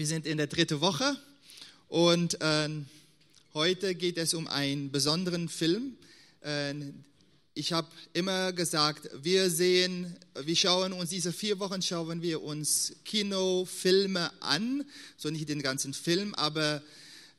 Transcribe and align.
Wir 0.00 0.06
sind 0.06 0.24
in 0.24 0.38
der 0.38 0.46
dritten 0.46 0.80
Woche 0.80 1.14
und 1.88 2.40
äh, 2.40 2.70
heute 3.52 3.94
geht 3.94 4.16
es 4.16 4.32
um 4.32 4.48
einen 4.48 4.90
besonderen 4.90 5.50
Film. 5.50 5.98
Äh, 6.40 6.72
ich 7.52 7.74
habe 7.74 7.86
immer 8.14 8.54
gesagt, 8.54 9.10
wir 9.22 9.50
sehen, 9.50 10.16
wir 10.42 10.56
schauen 10.56 10.94
uns 10.94 11.10
diese 11.10 11.34
vier 11.34 11.58
Wochen 11.58 11.82
schauen 11.82 12.22
wir 12.22 12.40
uns 12.40 12.94
Kinofilme 13.04 14.30
an, 14.40 14.86
so 15.18 15.28
nicht 15.28 15.50
den 15.50 15.60
ganzen 15.60 15.92
Film, 15.92 16.34
aber 16.34 16.80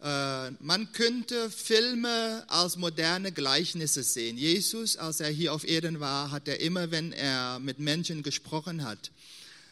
äh, 0.04 0.52
man 0.59 0.91
könnte 0.91 1.50
Filme 1.50 2.46
als 2.48 2.78
moderne 2.78 3.32
Gleichnisse 3.32 4.04
sehen. 4.04 4.38
Jesus, 4.38 4.98
als 4.98 5.20
er 5.20 5.30
hier 5.30 5.55
auf 5.55 5.68
Erden 5.68 6.00
war, 6.00 6.30
hat 6.30 6.48
er 6.48 6.59
immer, 6.59 6.91
wenn 6.91 7.12
er 7.12 7.57
mit 7.57 7.80
Menschen 7.80 8.21
gesprochen 8.21 8.84
hat, 8.84 9.09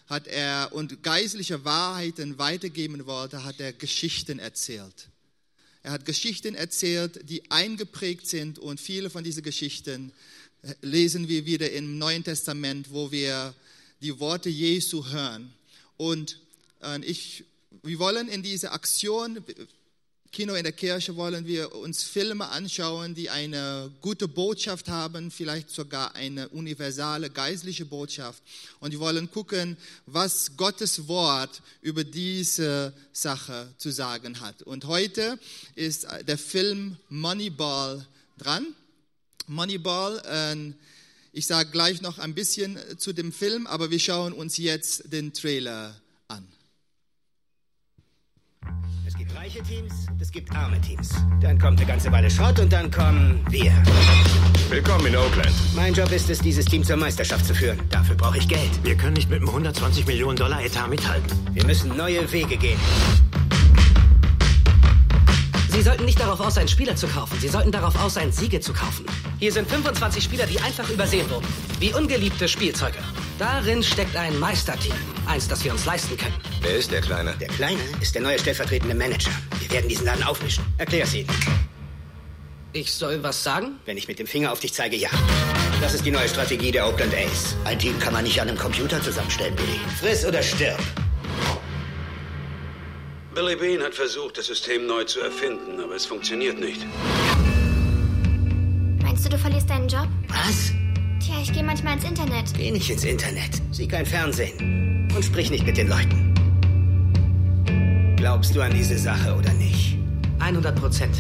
hat 0.10 0.28
er 0.28 0.71
und 0.73 1.04
geistliche 1.04 1.64
Wahrheiten 1.64 2.39
weitergeben 2.39 3.05
wollte, 3.05 3.44
hat 3.44 3.60
er 3.60 3.73
Geschichten 3.73 4.39
erzählt. 4.39 5.10
Er 5.84 5.92
hat 5.92 6.06
Geschichten 6.06 6.56
erzählt, 6.56 7.29
die 7.29 7.50
eingeprägt 7.51 8.28
sind 8.28 8.60
und 8.60 8.82
viele 8.82 9.10
von 9.10 9.24
diesen 9.24 9.43
Geschichten 9.43 10.11
äh, 10.64 10.74
lesen 10.82 11.29
wir 11.29 11.46
wieder 11.46 11.71
im 11.71 11.98
Neuen 11.98 12.24
Testament, 12.24 12.92
wo 12.92 13.11
wir 13.11 13.54
die 14.01 14.20
Worte 14.20 14.50
Jesu 14.50 15.06
hören. 15.06 15.54
Und 15.96 16.39
äh, 16.82 17.00
ich, 17.06 17.46
wir 17.84 18.00
wollen 18.00 18.28
in 18.28 18.43
dieser 18.43 18.73
Aktion 18.73 19.43
Kino 20.32 20.54
in 20.54 20.64
der 20.64 20.74
Kirche 20.74 21.15
wollen 21.15 21.47
wir 21.47 21.74
uns 21.74 22.04
Filme 22.04 22.47
anschauen, 22.50 23.15
die 23.15 23.32
eine 23.32 23.92
gute 24.00 24.28
Botschaft 24.28 24.87
haben, 24.87 25.32
vielleicht 25.32 25.71
sogar 25.71 26.14
eine 26.14 26.50
universale 26.50 27.32
geistliche 27.32 27.86
Botschaft. 27.86 28.43
Und 28.79 28.92
wir 28.92 29.00
wollen 29.00 29.32
gucken, 29.32 29.75
was 30.06 30.56
Gottes 30.56 31.07
Wort 31.07 31.61
über 31.82 32.03
diese 32.03 32.94
Sache 33.11 33.73
zu 33.78 33.89
sagen 33.89 34.39
hat. 34.39 34.61
Und 34.61 34.86
heute 34.86 35.39
ist 35.73 36.06
der 36.28 36.38
Film 36.38 36.98
Moneyball 37.09 38.06
dran. 38.38 38.67
Moneyball, 39.48 40.22
äh, 40.26 40.73
ich 41.34 41.48
sage 41.48 41.72
gleich 41.72 42.02
noch 42.02 42.20
ein 42.20 42.36
bisschen 42.36 42.78
zu 43.00 43.14
dem 43.14 43.32
Film, 43.32 43.66
aber 43.66 43.89
wir 43.89 44.00
schauen 44.00 44.34
uns 44.34 44.58
jetzt 44.58 45.11
den 45.11 45.34
Trailer 45.34 45.95
an. 45.95 46.09
Reiche 49.40 49.64
Teams 49.64 50.09
es 50.22 50.32
gibt 50.32 50.54
arme 50.56 50.80
Teams. 50.82 51.09
Dann 51.42 51.58
kommt 51.58 51.80
eine 51.80 51.88
ganze 51.88 52.12
Weile 52.12 52.30
Schrott 52.30 52.59
und 52.59 52.72
dann 52.73 52.92
kommen 52.92 53.44
wir. 53.50 53.72
Willkommen 54.70 55.08
in 55.08 55.16
Oakland. 55.16 55.52
Mein 55.76 55.94
Job 55.94 56.12
ist 56.12 56.30
es, 56.30 56.40
dieses 56.40 56.66
Team 56.66 56.84
zur 56.84 56.98
Meisterschaft 56.98 57.45
zu 57.45 57.56
führen. 57.56 57.80
Dafür 57.90 58.16
brauche 58.16 58.38
ich 58.38 58.48
Geld. 58.48 58.70
Wir 58.84 58.95
können 58.95 59.14
nicht 59.14 59.30
mit 59.30 59.40
einem 59.40 59.48
120 59.48 60.06
Millionen 60.06 60.38
Dollar 60.38 60.64
Etat 60.64 60.88
mithalten. 60.88 61.32
Wir 61.54 61.66
müssen 61.66 61.95
neue 61.95 62.32
Wege 62.32 62.58
gehen. 62.58 62.78
Sie 65.80 65.86
sollten 65.86 66.04
nicht 66.04 66.20
darauf 66.20 66.42
aus 66.42 66.56
sein, 66.56 66.68
Spieler 66.68 66.98
zu 66.98 67.08
kaufen. 67.08 67.40
Sie 67.40 67.48
sollten 67.48 67.72
darauf 67.72 67.96
aus 68.04 68.16
sein, 68.16 68.34
Siege 68.34 68.60
zu 68.60 68.74
kaufen. 68.74 69.06
Hier 69.40 69.54
sind 69.54 69.70
25 69.70 70.22
Spieler, 70.22 70.46
die 70.46 70.60
einfach 70.60 70.90
übersehen 70.90 71.30
wurden. 71.30 71.48
Wie 71.80 71.94
ungeliebte 71.94 72.50
Spielzeuge. 72.50 72.98
Darin 73.38 73.82
steckt 73.82 74.14
ein 74.18 74.38
Meisterteam. 74.40 74.92
Eins, 75.26 75.48
das 75.48 75.64
wir 75.64 75.72
uns 75.72 75.86
leisten 75.86 76.18
können. 76.18 76.34
Wer 76.60 76.76
ist 76.76 76.92
der 76.92 77.00
Kleine? 77.00 77.34
Der 77.40 77.48
Kleine 77.48 77.80
ist 78.02 78.14
der 78.14 78.24
neue 78.24 78.38
stellvertretende 78.38 78.94
Manager. 78.94 79.32
Wir 79.62 79.72
werden 79.72 79.88
diesen 79.88 80.06
Laden 80.06 80.24
aufmischen. 80.24 80.66
Erklär's 80.78 81.14
ihnen. 81.14 81.30
Ich 82.74 82.92
soll 82.92 83.24
was 83.24 83.42
sagen? 83.42 83.80
Wenn 83.86 83.96
ich 83.96 84.10
mit 84.10 84.20
dem 84.20 84.28
Finger 84.28 84.52
auf 84.52 84.60
dich 84.60 84.74
zeige, 84.74 84.98
ja. 84.98 85.10
Das 85.80 85.94
ist 85.94 86.06
die 86.06 86.12
neue 86.12 86.28
Strategie 86.28 86.74
der 86.74 86.90
Oakland 86.90 87.14
A's. 87.14 87.56
Ein 87.64 87.80
Team 87.80 87.98
kann 88.00 88.12
man 88.12 88.26
nicht 88.26 88.42
an 88.42 88.50
einem 88.50 88.58
Computer 88.58 89.02
zusammenstellen, 89.02 89.56
Billy. 89.56 89.80
Friss 89.98 90.26
oder 90.26 90.44
stirb. 90.44 90.78
Billy 93.40 93.56
Bean 93.56 93.82
hat 93.82 93.95
versucht, 93.95 94.38
das 94.38 94.48
System 94.48 94.86
neu 94.86 95.06
zu 95.06 95.22
erfinden, 95.22 95.80
aber 95.82 95.95
es 95.95 96.06
funktioniert 96.06 96.59
nicht. 96.59 96.86
Meinst 99.02 99.23
du, 99.23 99.30
du 99.30 99.38
verlierst 99.38 99.70
deinen 99.70 99.88
Job? 99.88 100.09
Was? 100.28 100.73
Tja, 101.26 101.36
ich 101.42 101.54
gehe 101.54 101.64
manchmal 101.64 101.94
ins 101.94 102.04
Internet. 102.04 102.54
Geh 102.58 102.70
nicht 102.70 102.89
ins 102.89 103.05
Internet. 103.05 103.61
Sieh 103.72 103.88
kein 103.88 104.05
Fernsehen. 104.05 105.08
Und 105.16 105.23
sprich 105.23 105.50
nicht 105.52 105.66
mit 105.66 105.77
den 105.77 105.88
Leuten. 105.88 106.36
Glaubst 108.17 108.54
du 108.58 108.61
an 108.61 108.73
diese 108.73 108.98
Sache 108.98 109.33
oder 109.33 109.54
nicht? 109.54 109.98
100 110.39 110.76
Prozent. 110.76 111.16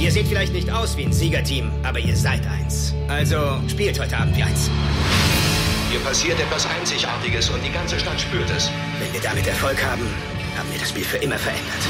Ihr 0.00 0.10
seht 0.10 0.26
vielleicht 0.26 0.54
nicht 0.54 0.70
aus 0.70 0.96
wie 0.96 1.04
ein 1.04 1.12
Siegerteam, 1.12 1.70
aber 1.82 1.98
ihr 1.98 2.16
seid 2.16 2.46
eins. 2.46 2.94
Also 3.08 3.60
spielt 3.68 4.00
heute 4.00 4.16
Abend 4.16 4.34
wie 4.38 4.42
eins. 4.42 4.70
Hier 5.90 6.00
passiert 6.00 6.40
etwas 6.40 6.64
Einzigartiges 6.64 7.50
und 7.50 7.62
die 7.62 7.72
ganze 7.72 8.00
Stadt 8.00 8.18
spürt 8.18 8.48
es. 8.56 8.70
Wenn 9.00 9.12
wir 9.12 9.20
damit 9.20 9.46
Erfolg 9.46 9.76
haben, 9.84 10.06
haben 10.56 10.70
wir 10.70 10.78
das 10.78 10.90
Spiel 10.90 11.04
für 11.04 11.18
immer 11.18 11.38
verändert. 11.38 11.82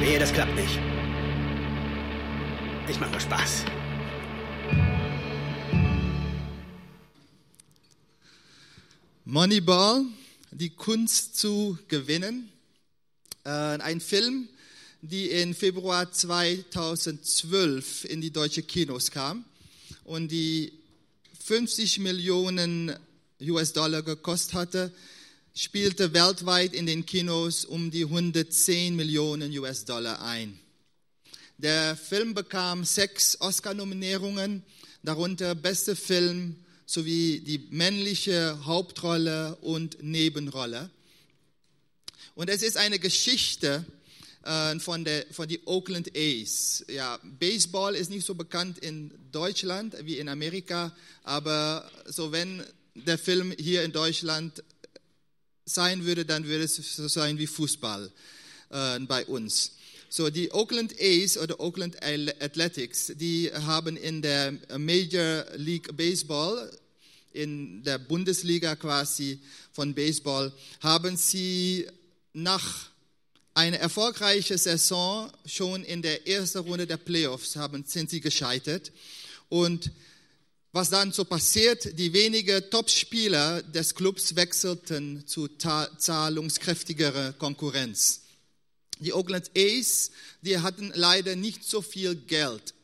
Wehe, 0.00 0.18
das 0.18 0.32
klappt 0.32 0.54
nicht. 0.54 0.78
Ich 2.88 3.00
mach 3.00 3.10
nur 3.10 3.20
Spaß. 3.20 3.64
Moneyball, 9.24 10.04
die 10.50 10.70
Kunst 10.70 11.38
zu 11.38 11.78
gewinnen. 11.88 12.50
Äh, 13.44 13.48
ein 13.48 14.00
Film, 14.00 14.48
die 15.00 15.30
im 15.30 15.54
Februar 15.54 16.12
2012 16.12 18.04
in 18.04 18.20
die 18.20 18.30
deutsche 18.30 18.62
Kinos 18.62 19.10
kam 19.10 19.44
und 20.04 20.28
die 20.28 20.72
50 21.44 21.98
Millionen 22.00 22.94
US-Dollar 23.40 24.02
gekostet 24.02 24.54
hatte, 24.54 24.92
spielte 25.54 26.12
weltweit 26.12 26.74
in 26.74 26.86
den 26.86 27.06
Kinos 27.06 27.64
um 27.64 27.92
die 27.92 28.04
110 28.04 28.96
Millionen 28.96 29.56
US-Dollar 29.56 30.20
ein. 30.20 30.58
Der 31.58 31.96
Film 31.96 32.34
bekam 32.34 32.84
sechs 32.84 33.40
Oscar-Nominierungen, 33.40 34.64
darunter 35.04 35.54
beste 35.54 35.94
Film 35.94 36.56
sowie 36.86 37.38
die 37.38 37.68
männliche 37.70 38.64
Hauptrolle 38.64 39.54
und 39.60 40.02
Nebenrolle. 40.02 40.90
Und 42.34 42.50
es 42.50 42.62
ist 42.64 42.76
eine 42.76 42.98
Geschichte 42.98 43.84
äh, 44.42 44.78
von 44.80 45.04
der 45.04 45.24
von 45.30 45.46
die 45.46 45.64
Oakland 45.66 46.10
A's. 46.16 46.84
Ja, 46.88 47.20
Baseball 47.22 47.94
ist 47.94 48.10
nicht 48.10 48.26
so 48.26 48.34
bekannt 48.34 48.78
in 48.78 49.12
Deutschland 49.30 49.94
wie 50.02 50.18
in 50.18 50.28
Amerika, 50.28 50.92
aber 51.22 51.88
so 52.06 52.32
wenn 52.32 52.64
der 52.96 53.18
Film 53.18 53.54
hier 53.56 53.84
in 53.84 53.92
Deutschland 53.92 54.64
sein 55.64 56.04
würde, 56.04 56.24
dann 56.24 56.46
würde 56.46 56.64
es 56.64 56.76
so 56.76 57.08
sein 57.08 57.38
wie 57.38 57.46
Fußball 57.46 58.10
äh, 58.70 59.00
bei 59.00 59.24
uns. 59.26 59.72
So, 60.08 60.30
die 60.30 60.52
Oakland 60.52 60.94
A's 61.00 61.36
oder 61.36 61.58
Oakland 61.58 61.96
Athletics, 62.02 63.12
die 63.16 63.50
haben 63.52 63.96
in 63.96 64.22
der 64.22 64.52
Major 64.78 65.44
League 65.56 65.96
Baseball, 65.96 66.70
in 67.32 67.82
der 67.82 67.98
Bundesliga 67.98 68.76
quasi 68.76 69.40
von 69.72 69.92
Baseball, 69.92 70.52
haben 70.80 71.16
sie 71.16 71.86
nach 72.32 72.90
einer 73.54 73.78
erfolgreichen 73.78 74.56
Saison 74.56 75.32
schon 75.46 75.82
in 75.84 76.02
der 76.02 76.28
ersten 76.28 76.58
Runde 76.58 76.86
der 76.86 76.96
Playoffs 76.96 77.56
haben, 77.56 77.84
sind 77.84 78.10
sie 78.10 78.20
gescheitert. 78.20 78.92
Und 79.48 79.90
was 80.74 80.90
dann 80.90 81.12
so 81.12 81.24
passiert, 81.24 81.96
die 81.96 82.12
wenigen 82.12 82.60
Top-Spieler 82.68 83.62
des 83.62 83.94
Clubs 83.94 84.34
wechselten 84.34 85.24
zu 85.24 85.46
zahlungskräftigerer 85.46 87.32
Konkurrenz. 87.34 88.22
Die 88.98 89.12
Oakland 89.12 89.52
A's, 89.56 90.10
die 90.42 90.58
hatten 90.58 90.90
leider 90.96 91.36
nicht 91.36 91.62
so 91.62 91.80
viel 91.80 92.16
Geld. 92.16 92.74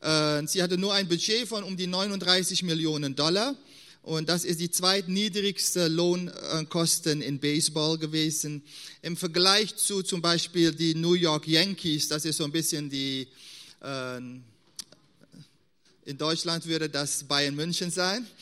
Äh, 0.00 0.48
sie 0.48 0.60
hatten 0.64 0.80
nur 0.80 0.94
ein 0.94 1.06
Budget 1.06 1.46
von 1.46 1.62
um 1.62 1.76
die 1.76 1.86
39 1.86 2.64
Millionen 2.64 3.14
Dollar. 3.14 3.54
Und 4.02 4.28
das 4.28 4.44
ist 4.44 4.58
die 4.58 4.72
zweitniedrigste 4.72 5.86
Lohnkosten 5.86 7.22
in 7.22 7.38
Baseball 7.38 7.98
gewesen. 7.98 8.64
Im 9.00 9.16
Vergleich 9.16 9.76
zu 9.76 10.02
zum 10.02 10.20
Beispiel 10.20 10.72
die 10.72 10.96
New 10.96 11.14
York 11.14 11.46
Yankees, 11.46 12.08
das 12.08 12.24
ist 12.24 12.38
so 12.38 12.44
ein 12.44 12.52
bisschen 12.52 12.90
die, 12.90 13.28
äh, 13.80 14.20
in 16.08 16.16
Deutschland 16.16 16.64
würde 16.64 16.88
das 16.88 17.24
Bayern 17.24 17.54
München 17.54 17.90
sein. 17.90 18.26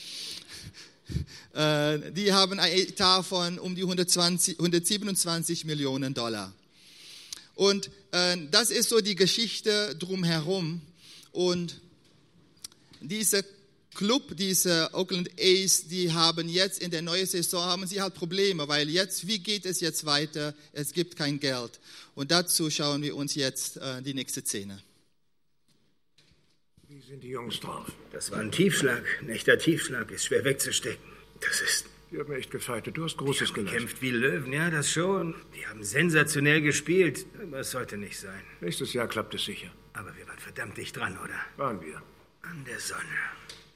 Äh, 1.55 2.13
die 2.13 2.33
haben 2.33 2.59
ein 2.59 2.73
Etat 2.73 3.23
von 3.23 3.61
um 3.61 3.77
die 3.77 3.83
120, 3.83 4.59
127 4.59 5.65
Millionen 5.65 6.13
Dollar. 6.13 6.53
Und 7.55 7.91
äh, 8.11 8.37
das 8.51 8.71
ist 8.71 8.89
so 8.89 9.01
die 9.01 9.15
Geschichte 9.15 9.95
drumherum. 9.97 10.83
Und 11.31 11.81
dieser 13.01 13.45
Club, 13.95 14.37
diese 14.37 14.91
Oakland 14.93 15.31
A's, 15.41 15.87
die 15.87 16.13
haben 16.13 16.49
jetzt 16.49 16.81
in 16.81 16.91
der 16.91 17.03
neuen 17.03 17.27
Saison 17.27 17.65
haben 17.65 17.87
sie 17.87 18.03
halt 18.03 18.15
Probleme, 18.15 18.67
weil 18.67 18.91
jetzt, 18.91 19.29
wie 19.29 19.39
geht 19.39 19.65
es 19.65 19.81
jetzt 19.81 20.05
weiter? 20.05 20.55
Es 20.73 20.93
gibt 20.93 21.15
kein 21.15 21.39
Geld. 21.39 21.79
Und 22.17 22.33
dazu 22.33 22.69
schauen 22.69 23.01
wir 23.01 23.15
uns 23.15 23.37
jetzt 23.37 23.77
äh, 23.77 24.03
die 24.03 24.13
nächste 24.13 24.43
Szene. 24.43 24.83
Wie 26.97 27.03
sind 27.03 27.23
die 27.23 27.29
Jungs 27.29 27.61
drauf? 27.61 27.93
Das 28.11 28.33
war 28.33 28.39
ein 28.39 28.51
Tiefschlag. 28.51 29.05
Ein 29.21 29.29
echter 29.29 29.59
Tiefschlag 29.59 30.11
ist 30.11 30.25
schwer 30.25 30.45
wegzustecken. 30.47 31.05
Das 31.41 31.61
ist 31.61 31.85
Die 32.11 32.19
haben 32.19 32.33
echt 32.33 32.51
gefeitet. 32.51 32.97
Du 32.97 33.05
hast 33.05 33.19
Großes 33.19 33.53
geleistet. 33.53 33.81
Kämpft 33.81 34.01
wie 34.01 34.13
Löwen, 34.13 34.51
ja, 34.51 34.71
das 34.71 34.91
schon. 34.91 35.35
Die 35.55 35.67
haben 35.67 35.85
sensationell 35.85 36.63
gespielt. 36.63 37.27
Aber 37.43 37.59
es 37.59 37.71
sollte 37.71 37.99
nicht 37.99 38.19
sein. 38.19 38.43
Nächstes 38.63 38.95
Jahr 38.95 39.09
klappt 39.09 39.35
es 39.35 39.45
sicher. 39.45 39.71
Aber 39.93 40.17
wir 40.17 40.27
waren 40.27 40.39
verdammt 40.39 40.79
dicht 40.79 40.97
dran, 40.97 41.19
oder? 41.23 41.39
Waren 41.59 41.83
wir. 41.83 42.01
An 42.41 42.65
der 42.65 42.81
Sonne. 42.81 43.19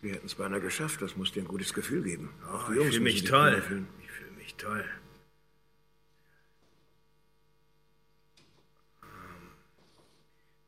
Wir 0.01 0.15
hätten 0.15 0.25
es 0.25 0.37
beinahe 0.37 0.63
geschafft. 0.63 1.03
Das 1.03 1.15
muss 1.15 1.31
dir 1.31 1.43
ein 1.43 1.49
gutes 1.49 1.75
Gefühl 1.75 2.03
geben. 2.03 2.31
Oh, 2.51 2.73
ich 2.73 2.87
fühle 2.87 3.01
mich 3.01 3.25
toll. 3.25 3.59
Ich 3.59 4.11
fühle 4.11 4.31
mich 4.39 4.55
toll. 4.55 4.87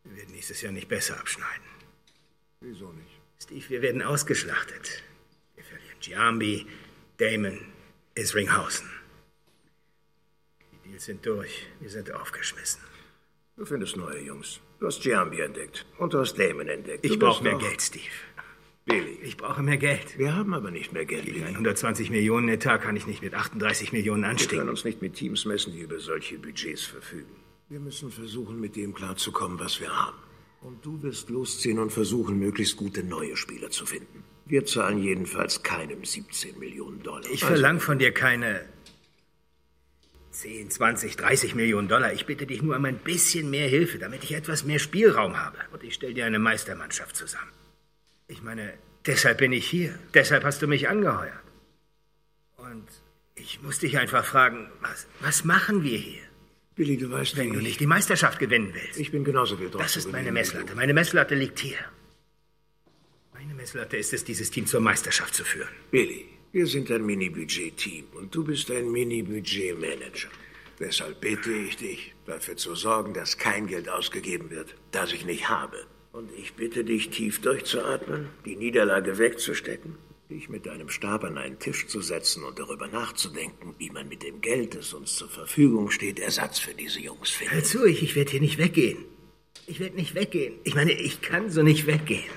Wir 0.05 0.17
werden 0.17 0.33
nächstes 0.33 0.61
Jahr 0.61 0.73
nicht 0.73 0.89
besser 0.89 1.19
abschneiden. 1.19 1.72
Wieso 2.63 2.93
nicht? 2.93 3.21
Steve, 3.43 3.69
wir 3.69 3.83
werden 3.83 4.03
ausgeschlachtet. 4.03 5.03
Wir 5.57 5.65
verlieren 5.65 5.99
Giambi, 6.01 6.67
Damon, 7.17 7.59
Isringhausen. 8.15 8.89
Die 10.85 10.91
Deals 10.91 11.05
sind 11.05 11.27
durch. 11.27 11.67
Wir 11.81 11.91
sind 11.91 12.13
aufgeschmissen. 12.13 12.81
Du 13.57 13.65
findest 13.65 13.97
neue 13.97 14.21
Jungs. 14.21 14.61
Du 14.79 14.87
hast 14.87 15.03
Giambi 15.03 15.41
entdeckt. 15.41 15.87
Und 15.99 16.15
du 16.15 16.21
hast 16.21 16.39
Damon 16.39 16.69
entdeckt. 16.69 17.05
Ich 17.05 17.19
brauche 17.19 17.43
mehr 17.43 17.59
Geld, 17.59 17.83
Steve. 17.83 18.05
Billy. 18.85 19.19
Ich 19.23 19.37
brauche 19.37 19.63
mehr 19.63 19.77
Geld. 19.77 20.19
Wir 20.19 20.35
haben 20.35 20.55
aber 20.55 20.71
nicht 20.71 20.93
mehr 20.93 21.05
Geld. 21.05 21.25
Gegen 21.25 21.45
120 21.45 22.11
Millionen 22.11 22.49
Etat 22.49 22.79
kann 22.79 22.97
ich 22.97 23.07
nicht 23.07 23.23
mit 23.23 23.35
38 23.35 23.93
Millionen 23.93 24.25
anstehen. 24.25 24.51
Wir 24.51 24.59
können 24.59 24.71
uns 24.71 24.85
nicht 24.85 25.03
mit 25.03 25.15
Teams 25.15 25.45
messen, 25.45 25.73
die 25.73 25.81
über 25.81 25.99
solche 25.99 26.39
Budgets 26.39 26.85
verfügen. 26.85 27.35
Wir 27.69 27.81
müssen 27.81 28.11
versuchen, 28.11 28.61
mit 28.61 28.77
dem 28.77 28.95
klarzukommen, 28.95 29.59
was 29.59 29.81
wir 29.81 29.97
haben. 29.97 30.19
Und 30.63 30.85
du 30.85 31.03
wirst 31.03 31.29
losziehen 31.29 31.79
und 31.79 31.91
versuchen, 31.91 32.39
möglichst 32.39 32.77
gute 32.77 33.03
neue 33.03 33.37
Spieler 33.37 33.71
zu 33.71 33.85
finden. 33.85 34.25
Wir 34.47 34.65
zahlen 34.65 35.03
jedenfalls 35.03 35.63
keinem 35.63 36.05
17 36.05 36.59
Millionen 36.59 37.03
Dollar. 37.03 37.25
Ich 37.25 37.43
also, 37.43 37.47
verlange 37.47 37.81
von 37.81 37.99
dir 37.99 38.13
keine 38.13 38.61
10, 40.31 40.71
20, 40.71 41.17
30 41.17 41.55
Millionen 41.55 41.89
Dollar. 41.89 42.13
Ich 42.13 42.27
bitte 42.27 42.47
dich 42.47 42.63
nur 42.63 42.77
um 42.77 42.85
ein 42.85 42.99
bisschen 42.99 43.51
mehr 43.51 43.69
Hilfe, 43.69 43.99
damit 43.99 44.25
ich 44.25 44.35
etwas 44.35 44.65
mehr 44.65 44.79
Spielraum 44.79 45.39
habe. 45.39 45.59
Und 45.73 45.83
ich 45.83 45.95
stelle 45.95 46.15
dir 46.15 46.27
eine 46.27 46.39
Meistermannschaft 46.39 47.17
zusammen. 47.17 47.51
Ich 48.29 48.43
meine, 48.43 48.73
deshalb 49.07 49.39
bin 49.39 49.53
ich 49.53 49.69
hier. 49.69 49.99
Deshalb 50.15 50.45
hast 50.45 50.63
du 50.63 50.67
mich 50.67 50.89
angeheuert. 50.89 51.43
Und 52.57 52.87
ich 53.35 53.63
muss 53.63 53.79
dich 53.79 53.99
einfach 53.99 54.25
fragen, 54.25 54.71
was, 54.81 55.07
was 55.21 55.45
machen 55.45 55.83
wir 55.83 55.99
hier? 55.99 56.23
Billy, 56.75 56.97
du 56.97 57.11
weißt, 57.11 57.37
wenn 57.37 57.53
du 57.53 57.61
nicht 57.61 57.81
die 57.81 57.87
Meisterschaft 57.87 58.39
gewinnen 58.39 58.73
willst. 58.73 58.99
Ich 58.99 59.11
bin 59.11 59.25
genauso 59.25 59.59
wild 59.61 59.75
drauf. 59.75 59.83
Das 59.83 59.97
ist 59.97 60.11
meine 60.11 60.33
Messlatte. 60.33 60.75
Meine 60.75 60.95
Messlatte 60.95 61.35
liegt 61.35 61.59
hier. 61.59 61.79
Meine 63.35 63.55
Messlatte 63.55 63.97
ist 63.97 64.13
es, 64.13 64.25
dieses 64.25 64.51
Team 64.51 64.67
zur 64.67 64.81
Meisterschaft 64.81 65.35
zu 65.35 65.45
führen. 65.45 65.69
Billy, 65.91 66.27
wir 66.53 66.67
sind 66.67 66.91
ein 66.91 67.05
Mini-Budget-Team 67.05 68.05
und 68.15 68.35
du 68.35 68.45
bist 68.45 68.71
ein 68.71 68.91
Mini-Budget-Manager. 68.91 70.29
Deshalb 70.81 71.21
bitte 71.21 71.53
ich 71.53 71.77
dich, 71.77 72.15
dafür 72.27 72.57
zu 72.57 72.75
sorgen, 72.75 73.13
dass 73.13 73.37
kein 73.37 73.67
Geld 73.67 73.89
ausgegeben 73.89 74.51
wird, 74.51 74.75
das 74.91 75.13
ich 75.13 75.27
nicht 75.27 75.49
habe. 75.49 75.87
Und 76.13 76.31
ich 76.39 76.55
bitte 76.55 76.85
dich, 76.85 77.11
tief 77.11 77.41
durchzuatmen, 77.41 78.29
die 78.45 78.57
Niederlage 78.57 79.19
wegzustecken, 79.19 79.97
dich 80.31 80.49
mit 80.49 80.67
deinem 80.67 80.89
Stab 80.89 81.25
an 81.25 81.39
einen 81.39 81.59
Tisch 81.59 81.87
zu 81.87 82.01
setzen 82.01 82.45
und 82.45 82.59
darüber 82.59 82.89
nachzudenken, 82.89 83.75
wie 83.79 83.91
man 83.91 84.09
mit 84.09 84.23
dem 84.23 84.41
Geld, 84.41 84.75
das 84.75 84.95
uns 84.95 85.17
zur 85.17 85.29
Verfügung 85.29 85.91
steht, 85.91 86.19
Ersatz 86.19 86.59
für 86.59 86.75
diese 86.75 87.01
Jungs 87.01 87.31
findet. 87.31 87.55
Hör 87.55 87.65
zu, 87.65 87.85
ich, 87.85 88.03
ich 88.03 88.17
werde 88.17 88.31
hier 88.31 88.41
nicht 88.41 88.59
weggehen. 88.59 89.05
Ich 89.67 89.79
werde 89.79 89.97
nicht 89.97 90.15
weggehen. 90.15 90.55
Ich 90.65 90.75
meine, 90.75 90.93
ich 90.93 91.21
kann 91.21 91.51
so 91.51 91.63
nicht 91.63 91.87
weggehen. 91.87 92.31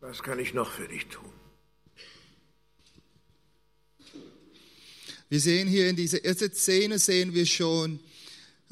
Was 0.00 0.22
kann 0.22 0.38
ich 0.38 0.54
noch 0.54 0.70
für 0.72 0.88
dich 0.88 1.06
tun? 1.06 1.30
Wir 5.28 5.38
sehen 5.38 5.68
hier 5.68 5.88
in 5.88 5.94
dieser 5.94 6.24
ersten 6.24 6.52
Szene, 6.52 6.98
sehen 6.98 7.34
wir 7.34 7.46
schon, 7.46 8.00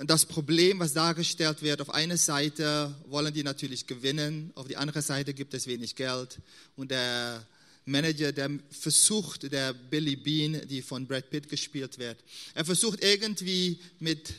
das 0.07 0.25
Problem, 0.25 0.79
was 0.79 0.93
dargestellt 0.93 1.61
wird, 1.63 1.81
auf 1.81 1.91
einer 1.91 2.17
Seite 2.17 2.95
wollen 3.09 3.35
die 3.35 3.43
natürlich 3.43 3.87
gewinnen, 3.87 4.53
auf 4.55 4.69
die 4.69 4.77
andere 4.77 5.03
Seite 5.03 5.35
gibt 5.35 5.55
es 5.55 5.67
wenig 5.67 5.97
Geld 5.97 6.39
und 6.77 6.93
der 6.93 7.45
Manager, 7.85 8.31
der 8.31 8.51
versucht, 8.71 9.51
der 9.51 9.73
Billy 9.73 10.15
Bean, 10.15 10.69
die 10.69 10.83
von 10.83 11.07
Brad 11.07 11.31
Pitt 11.31 11.49
gespielt 11.49 11.99
wird, 11.99 12.19
er 12.55 12.65
versucht 12.65 13.03
irgendwie 13.03 13.81
mit 13.99 14.35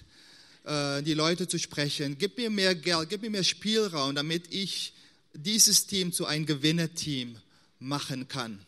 äh, 0.64 1.04
die 1.04 1.14
Leute 1.14 1.46
zu 1.46 1.60
sprechen, 1.60 2.18
gib 2.18 2.38
mir 2.38 2.50
mehr 2.50 2.74
Geld, 2.74 3.10
gib 3.10 3.22
mir 3.22 3.30
mehr 3.30 3.44
Spielraum, 3.44 4.16
damit 4.16 4.54
ich 4.54 4.94
dieses 5.34 5.88
Team 5.88 6.14
zu 6.14 6.26
einem 6.26 6.46
Gewinnerteam 6.46 7.38
machen 7.80 8.30
kann. 8.30 8.60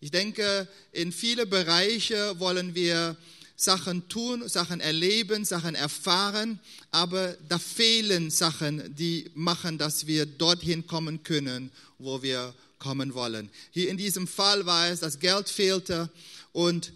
Ich 0.00 0.10
denke, 0.10 0.66
in 0.92 1.12
viele 1.12 1.44
Bereiche 1.44 2.40
wollen 2.40 2.74
wir 2.74 3.16
Sachen 3.62 4.08
tun, 4.08 4.48
Sachen 4.48 4.80
erleben, 4.80 5.44
Sachen 5.44 5.74
erfahren, 5.74 6.58
aber 6.90 7.36
da 7.48 7.58
fehlen 7.58 8.30
Sachen, 8.30 8.94
die 8.94 9.30
machen, 9.34 9.78
dass 9.78 10.06
wir 10.06 10.26
dorthin 10.26 10.86
kommen 10.86 11.22
können, 11.22 11.70
wo 11.98 12.22
wir 12.22 12.54
kommen 12.78 13.14
wollen. 13.14 13.48
Hier 13.70 13.88
in 13.88 13.96
diesem 13.96 14.26
Fall 14.26 14.66
war 14.66 14.88
es, 14.88 15.00
das 15.00 15.18
Geld 15.18 15.48
fehlte 15.48 16.10
und 16.52 16.92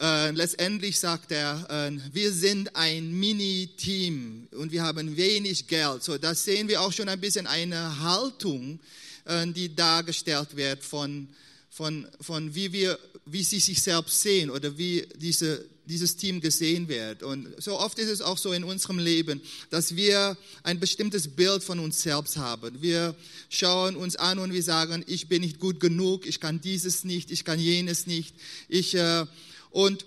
äh, 0.00 0.30
letztendlich 0.30 0.98
sagt 0.98 1.32
er, 1.32 1.66
äh, 1.70 1.98
wir 2.12 2.32
sind 2.32 2.74
ein 2.74 3.12
Mini-Team 3.12 4.48
und 4.52 4.72
wir 4.72 4.82
haben 4.82 5.16
wenig 5.16 5.66
Geld. 5.66 6.02
So, 6.02 6.18
da 6.18 6.34
sehen 6.34 6.68
wir 6.68 6.82
auch 6.82 6.92
schon 6.92 7.08
ein 7.08 7.20
bisschen 7.20 7.46
eine 7.46 8.00
Haltung, 8.00 8.78
äh, 9.24 9.46
die 9.46 9.74
dargestellt 9.74 10.56
wird 10.56 10.84
von, 10.84 11.28
von, 11.70 12.06
von 12.20 12.54
wie 12.54 12.72
wir, 12.72 12.98
wie 13.24 13.42
sie 13.42 13.60
sich 13.60 13.80
selbst 13.80 14.20
sehen 14.20 14.50
oder 14.50 14.76
wie 14.76 15.06
diese 15.16 15.64
dieses 15.86 16.16
Team 16.16 16.40
gesehen 16.40 16.88
wird. 16.88 17.22
Und 17.22 17.48
so 17.62 17.78
oft 17.78 17.98
ist 17.98 18.08
es 18.08 18.20
auch 18.20 18.38
so 18.38 18.52
in 18.52 18.64
unserem 18.64 18.98
Leben, 18.98 19.40
dass 19.70 19.96
wir 19.96 20.36
ein 20.62 20.80
bestimmtes 20.80 21.28
Bild 21.28 21.62
von 21.62 21.78
uns 21.78 22.02
selbst 22.02 22.36
haben. 22.36 22.82
Wir 22.82 23.14
schauen 23.48 23.96
uns 23.96 24.16
an 24.16 24.38
und 24.38 24.52
wir 24.52 24.62
sagen, 24.62 25.04
ich 25.06 25.28
bin 25.28 25.42
nicht 25.42 25.60
gut 25.60 25.80
genug, 25.80 26.26
ich 26.26 26.40
kann 26.40 26.60
dieses 26.60 27.04
nicht, 27.04 27.30
ich 27.30 27.44
kann 27.44 27.58
jenes 27.58 28.06
nicht. 28.06 28.34
Ich, 28.68 28.94
äh, 28.94 29.26
und 29.70 30.04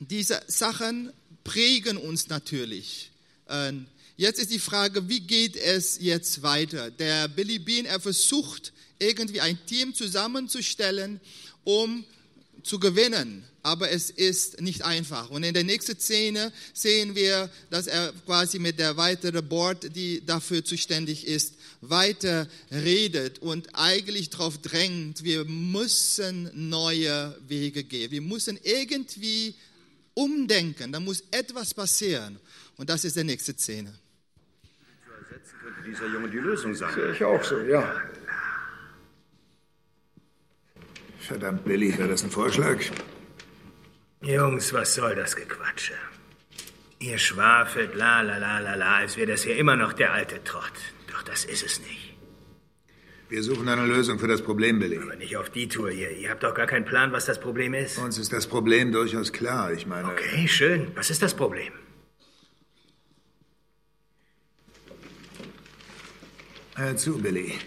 diese 0.00 0.40
Sachen 0.48 1.12
prägen 1.44 1.96
uns 1.96 2.28
natürlich. 2.28 3.10
Äh, 3.48 3.72
jetzt 4.16 4.40
ist 4.40 4.50
die 4.50 4.58
Frage, 4.58 5.08
wie 5.08 5.20
geht 5.20 5.56
es 5.56 5.98
jetzt 6.00 6.42
weiter? 6.42 6.90
Der 6.90 7.28
Billy 7.28 7.58
Bean, 7.58 7.86
er 7.86 8.00
versucht 8.00 8.72
irgendwie 8.98 9.40
ein 9.40 9.58
Team 9.66 9.94
zusammenzustellen, 9.94 11.20
um 11.64 12.04
zu 12.64 12.78
gewinnen 12.80 13.44
aber 13.68 13.90
es 13.90 14.08
ist 14.08 14.62
nicht 14.62 14.82
einfach. 14.82 15.28
Und 15.28 15.42
in 15.42 15.52
der 15.52 15.62
nächsten 15.62 15.98
Szene 15.98 16.52
sehen 16.72 17.14
wir, 17.14 17.50
dass 17.68 17.86
er 17.86 18.14
quasi 18.24 18.58
mit 18.58 18.78
der 18.78 18.96
weiteren 18.96 19.46
Board, 19.46 19.94
die 19.94 20.24
dafür 20.24 20.64
zuständig 20.64 21.26
ist, 21.26 21.54
weiter 21.82 22.48
redet 22.72 23.40
und 23.40 23.68
eigentlich 23.74 24.30
darauf 24.30 24.56
drängt, 24.56 25.22
wir 25.22 25.44
müssen 25.44 26.50
neue 26.54 27.36
Wege 27.46 27.84
gehen. 27.84 28.10
Wir 28.10 28.22
müssen 28.22 28.58
irgendwie 28.62 29.54
umdenken. 30.14 30.90
Da 30.90 30.98
muss 30.98 31.22
etwas 31.30 31.74
passieren. 31.74 32.40
Und 32.78 32.88
das 32.88 33.04
ist 33.04 33.16
die 33.16 33.24
nächste 33.24 33.52
Szene. 33.52 33.92
Zu 35.04 35.12
ersetzen 35.12 35.56
könnte 35.62 35.82
dieser 35.90 36.06
Junge 36.06 36.30
die 36.30 36.38
Lösung 36.38 36.74
sein. 36.74 36.94
Sehe 36.94 37.12
ich 37.12 37.22
auch 37.22 37.44
so, 37.44 37.60
ja. 37.60 38.00
Verdammt, 41.20 41.66
Billy, 41.66 41.96
wäre 41.98 42.08
das 42.08 42.24
ein 42.24 42.30
Vorschlag? 42.30 42.78
Jungs, 44.22 44.72
was 44.72 44.94
soll 44.94 45.14
das 45.14 45.36
Gequatsche? 45.36 45.94
Ihr 46.98 47.18
schwafelt 47.18 47.94
la 47.94 48.22
la 48.22 48.38
la 48.38 48.58
la 48.58 48.74
la, 48.74 48.96
als 48.96 49.16
wäre 49.16 49.28
das 49.28 49.44
hier 49.44 49.56
immer 49.56 49.76
noch 49.76 49.92
der 49.92 50.12
alte 50.12 50.42
Trott. 50.42 50.72
Doch 51.12 51.22
das 51.22 51.44
ist 51.44 51.64
es 51.64 51.80
nicht. 51.80 52.16
Wir 53.28 53.42
suchen 53.42 53.68
eine 53.68 53.86
Lösung 53.86 54.18
für 54.18 54.26
das 54.26 54.42
Problem, 54.42 54.78
Billy. 54.80 54.98
Aber 54.98 55.14
nicht 55.14 55.36
auf 55.36 55.50
die 55.50 55.68
Tour 55.68 55.90
hier. 55.90 56.10
Ihr 56.10 56.30
habt 56.30 56.42
doch 56.42 56.54
gar 56.54 56.66
keinen 56.66 56.86
Plan, 56.86 57.12
was 57.12 57.26
das 57.26 57.38
Problem 57.38 57.74
ist. 57.74 57.98
Uns 57.98 58.18
ist 58.18 58.32
das 58.32 58.46
Problem 58.46 58.90
durchaus 58.90 59.32
klar. 59.32 59.72
Ich 59.72 59.86
meine. 59.86 60.08
Okay, 60.08 60.48
schön. 60.48 60.90
Was 60.94 61.10
ist 61.10 61.22
das 61.22 61.34
Problem? 61.34 61.72
Hör 66.74 66.96
zu, 66.96 67.18
Billy. 67.18 67.58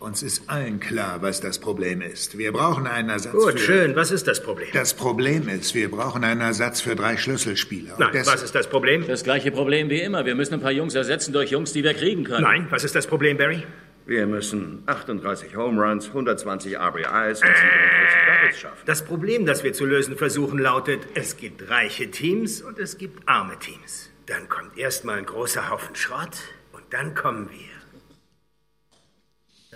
Uns 0.00 0.22
ist 0.22 0.48
allen 0.48 0.80
klar, 0.80 1.20
was 1.20 1.42
das 1.42 1.58
Problem 1.58 2.00
ist. 2.00 2.38
Wir 2.38 2.52
brauchen 2.52 2.86
einen 2.86 3.10
Ersatz 3.10 3.32
Gut, 3.32 3.52
für... 3.52 3.58
schön. 3.58 3.96
Was 3.96 4.10
ist 4.10 4.26
das 4.26 4.42
Problem? 4.42 4.68
Das 4.72 4.94
Problem 4.94 5.46
ist, 5.46 5.74
wir 5.74 5.90
brauchen 5.90 6.24
einen 6.24 6.40
Ersatz 6.40 6.80
für 6.80 6.96
drei 6.96 7.18
Schlüsselspieler. 7.18 7.96
Nein, 7.98 8.22
was 8.24 8.42
ist 8.42 8.54
das 8.54 8.66
Problem? 8.66 9.06
Das 9.06 9.24
gleiche 9.24 9.50
Problem 9.50 9.90
wie 9.90 10.00
immer. 10.00 10.24
Wir 10.24 10.34
müssen 10.34 10.54
ein 10.54 10.62
paar 10.62 10.72
Jungs 10.72 10.94
ersetzen 10.94 11.34
durch 11.34 11.50
Jungs, 11.50 11.74
die 11.74 11.84
wir 11.84 11.92
kriegen 11.92 12.24
können. 12.24 12.44
Nein, 12.44 12.66
was 12.70 12.82
ist 12.82 12.94
das 12.94 13.06
Problem, 13.06 13.36
Barry? 13.36 13.62
Wir 14.06 14.26
müssen 14.26 14.82
38 14.86 15.54
Home 15.54 15.78
Runs, 15.78 16.08
120 16.08 16.78
RBIs 16.78 17.42
und 17.42 17.48
47 17.48 17.60
Doubles 18.26 18.58
schaffen. 18.58 18.82
Das 18.86 19.04
Problem, 19.04 19.44
das 19.44 19.64
wir 19.64 19.74
zu 19.74 19.84
lösen 19.84 20.16
versuchen, 20.16 20.58
lautet, 20.58 21.00
es 21.12 21.36
gibt 21.36 21.68
reiche 21.68 22.10
Teams 22.10 22.62
und 22.62 22.78
es 22.78 22.96
gibt 22.96 23.28
arme 23.28 23.58
Teams. 23.58 24.10
Dann 24.24 24.48
kommt 24.48 24.78
erstmal 24.78 25.18
ein 25.18 25.26
großer 25.26 25.68
Haufen 25.68 25.94
Schrott 25.94 26.38
und 26.72 26.84
dann 26.88 27.14
kommen 27.14 27.50
wir. 27.50 27.69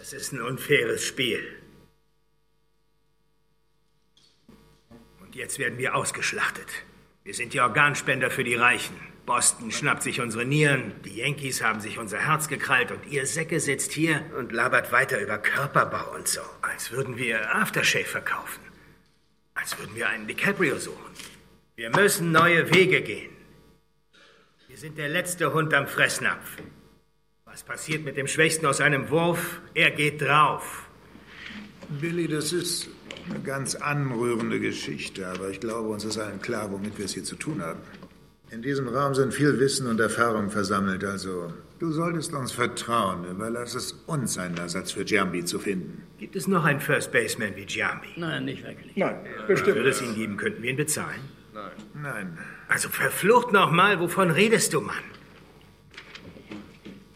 Das 0.04 0.12
ist 0.12 0.34
ein 0.34 0.42
unfaires 0.42 1.02
Spiel. 1.02 1.42
jetzt 5.32 5.58
werden 5.58 5.78
wir 5.78 5.94
ausgeschlachtet. 5.94 6.68
Wir 7.24 7.32
sind 7.32 7.54
die 7.54 7.60
Organspender 7.62 8.30
für 8.30 8.44
die 8.44 8.54
Reichen. 8.54 8.94
Boston 9.24 9.72
schnappt 9.72 10.02
sich 10.02 10.20
unsere 10.20 10.44
Nieren, 10.44 10.92
die 11.06 11.16
Yankees 11.16 11.62
haben 11.62 11.80
sich 11.80 11.98
unser 11.98 12.18
Herz 12.18 12.48
gekrallt 12.48 12.92
und 12.92 13.06
ihr 13.06 13.26
Säcke 13.26 13.60
sitzt 13.60 13.92
hier 13.92 14.22
und 14.38 14.52
labert 14.52 14.92
weiter 14.92 15.18
über 15.22 15.38
Körperbau 15.38 16.14
und 16.14 16.28
so. 16.28 16.42
Als 16.60 16.92
würden 16.92 17.16
wir 17.16 17.54
Aftershave 17.54 18.04
verkaufen. 18.04 18.60
Als 19.54 19.78
würden 19.78 19.96
wir 19.96 20.06
einen 20.10 20.26
DiCaprio 20.26 20.78
suchen. 20.78 21.14
Wir 21.76 21.88
müssen 21.88 22.30
neue 22.30 22.72
Wege 22.74 23.00
gehen. 23.00 23.32
Wir 24.68 24.76
sind 24.76 24.98
der 24.98 25.08
letzte 25.08 25.54
Hund 25.54 25.72
am 25.72 25.86
Fressnapf. 25.88 26.58
Was 27.54 27.62
passiert 27.62 28.04
mit 28.04 28.16
dem 28.16 28.26
Schwächsten 28.26 28.66
aus 28.66 28.80
einem 28.80 29.10
Wurf? 29.10 29.60
Er 29.74 29.92
geht 29.92 30.20
drauf. 30.20 30.88
Billy, 32.00 32.26
das 32.26 32.52
ist 32.52 32.88
eine 33.30 33.38
ganz 33.44 33.76
anrührende 33.76 34.58
Geschichte, 34.58 35.28
aber 35.28 35.50
ich 35.50 35.60
glaube, 35.60 35.88
uns 35.90 36.04
ist 36.04 36.18
allen 36.18 36.42
klar, 36.42 36.72
womit 36.72 36.98
wir 36.98 37.04
es 37.04 37.14
hier 37.14 37.22
zu 37.22 37.36
tun 37.36 37.62
haben. 37.62 37.78
In 38.50 38.60
diesem 38.60 38.88
Raum 38.88 39.14
sind 39.14 39.32
viel 39.32 39.60
Wissen 39.60 39.86
und 39.86 40.00
Erfahrung 40.00 40.50
versammelt, 40.50 41.04
also 41.04 41.52
du 41.78 41.92
solltest 41.92 42.34
uns 42.34 42.50
vertrauen. 42.50 43.24
Überlass 43.24 43.76
es 43.76 43.92
uns, 44.08 44.36
einen 44.36 44.56
Ersatz 44.56 44.90
für 44.90 45.04
Giambi 45.04 45.44
zu 45.44 45.60
finden. 45.60 46.02
Gibt 46.18 46.34
es 46.34 46.48
noch 46.48 46.64
einen 46.64 46.80
First 46.80 47.12
Baseman 47.12 47.54
wie 47.54 47.66
Giambi? 47.66 48.08
Nein, 48.16 48.46
nicht 48.46 48.64
wirklich. 48.64 48.96
Nein, 48.96 49.14
bestimmt. 49.46 49.76
Würde 49.76 49.90
es 49.90 50.02
ihn 50.02 50.16
geben, 50.16 50.36
könnten 50.36 50.60
wir 50.60 50.70
ihn 50.70 50.76
bezahlen? 50.76 51.20
Nein. 51.52 51.70
Nein. 52.02 52.38
Also 52.66 52.88
verflucht 52.88 53.52
nochmal, 53.52 54.00
wovon 54.00 54.32
redest 54.32 54.74
du, 54.74 54.80
Mann? 54.80 54.96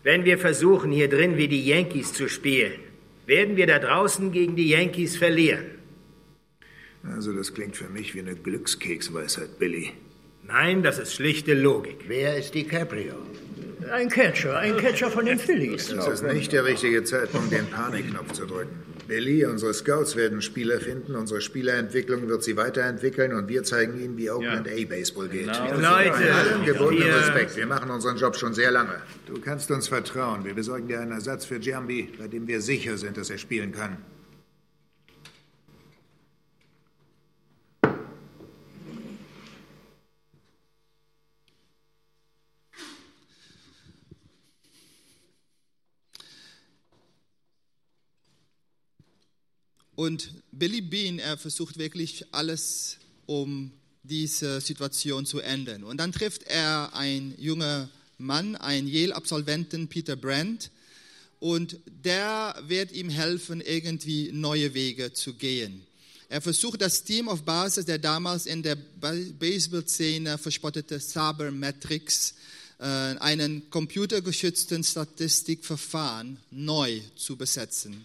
Wenn 0.03 0.25
wir 0.25 0.39
versuchen, 0.39 0.93
hier 0.93 1.09
drin 1.09 1.37
wie 1.37 1.49
die 1.49 1.65
Yankees 1.67 2.13
zu 2.13 2.29
spielen, 2.29 2.73
werden 3.27 3.57
wir 3.57 3.67
da 3.67 3.79
draußen 3.79 4.33
gegen 4.33 4.57
die 4.57 4.69
Yankees 4.69 5.17
verlieren. 5.17 5.65
Also 7.05 7.33
das 7.33 7.55
klingt 7.55 7.77
für 7.77 7.89
mich 7.89 8.15
wie 8.15 8.21
eine 8.21 8.35
Glückskeksweisheit, 8.35 9.59
Billy. 9.59 9.93
Nein, 10.47 10.83
das 10.83 10.99
ist 10.99 11.15
schlichte 11.15 11.55
Logik. 11.55 12.05
Wer 12.07 12.37
ist 12.39 12.55
DiCaprio? 12.55 13.15
Ein 13.93 14.09
Catcher, 14.09 14.59
ein 14.59 14.77
Catcher 14.77 15.11
von 15.11 15.27
den 15.27 15.39
Phillies. 15.47 15.89
Das 15.89 16.09
ist 16.09 16.23
nicht 16.23 16.53
der 16.53 16.65
richtige 16.65 17.05
Zeitpunkt, 17.05 17.53
den 17.53 17.67
Panikknopf 17.67 18.33
zu 18.33 18.47
drücken. 18.47 18.77
Billy, 19.09 19.47
unsere 19.47 19.73
Scouts 19.73 20.17
werden 20.17 20.43
Spieler 20.43 20.81
finden, 20.81 21.17
unsere 21.17 21.41
Spielerentwicklung 21.41 22.29
wird 22.29 22.43
sie 22.45 22.59
weiterentwickeln 22.59 23.33
und 23.33 23.49
wir 23.49 23.63
zeigen 23.65 23.99
ihnen, 23.99 24.19
wie 24.19 24.31
Oakland 24.31 24.69
A 24.69 24.85
Baseball 24.87 25.29
geht. 25.29 25.47
Genau. 25.47 25.97
Leute, 25.97 26.11
Bei 26.11 26.31
allem 26.31 26.65
gebotenen 26.67 27.11
Respekt, 27.15 27.57
wir 27.57 27.67
machen 27.67 27.91
unseren 27.91 28.19
Job 28.19 28.37
schon 28.37 28.53
sehr 28.53 28.71
lange. 28.71 29.01
Du 29.27 29.41
kannst 29.41 29.71
uns 29.71 29.89
vertrauen. 29.89 30.45
Wir 30.45 30.55
besorgen 30.55 30.89
dir 30.89 31.01
einen 31.01 31.13
Ersatz 31.13 31.47
für 31.47 31.59
Giambi, 31.59 32.11
bei 32.19 32.29
dem 32.29 32.47
wir 32.47 32.61
sicher 32.61 32.99
sind, 32.99 33.17
dass 33.17 33.31
er 33.31 33.39
spielen 33.39 33.73
kann. 33.73 33.97
Und 49.99 50.31
Billy 50.53 50.81
Bean, 50.81 51.19
er 51.19 51.37
versucht 51.37 51.77
wirklich 51.77 52.25
alles, 52.31 52.99
um 53.27 53.73
diese 54.05 54.61
Situation 54.61 55.27
zu 55.27 55.41
ändern. 55.41 55.83
Und 55.83 55.97
dann 55.97 56.13
trifft 56.13 56.45
er 56.45 56.95
einen 56.95 57.35
jungen 57.37 57.89
Mann, 58.17 58.55
einen 58.55 58.87
Yale-Absolventen, 58.87 59.89
Peter 59.89 60.15
Brandt, 60.15 60.71
und 61.41 61.81
der 62.05 62.55
wird 62.69 62.93
ihm 62.93 63.09
helfen, 63.09 63.61
irgendwie 63.61 64.31
neue 64.31 64.73
Wege 64.73 65.13
zu 65.15 65.35
gehen. 65.35 65.85
Er 66.29 66.43
versucht 66.43 66.81
das 66.81 67.03
Team 67.03 67.29
auf 67.29 67.43
Basis 67.43 67.85
der 67.85 67.99
damals 67.99 68.47
in 68.47 68.63
der 68.63 68.77
Ba- 68.77 69.17
Baseball-Szene 69.37 70.39
verspottete 70.39 71.01
Sabermetrics, 71.01 72.35
äh, 72.79 72.85
einen 72.85 73.69
computergeschützten 73.69 74.85
Statistikverfahren, 74.85 76.39
neu 76.53 77.01
zu 77.17 77.35
besetzen. 77.37 78.05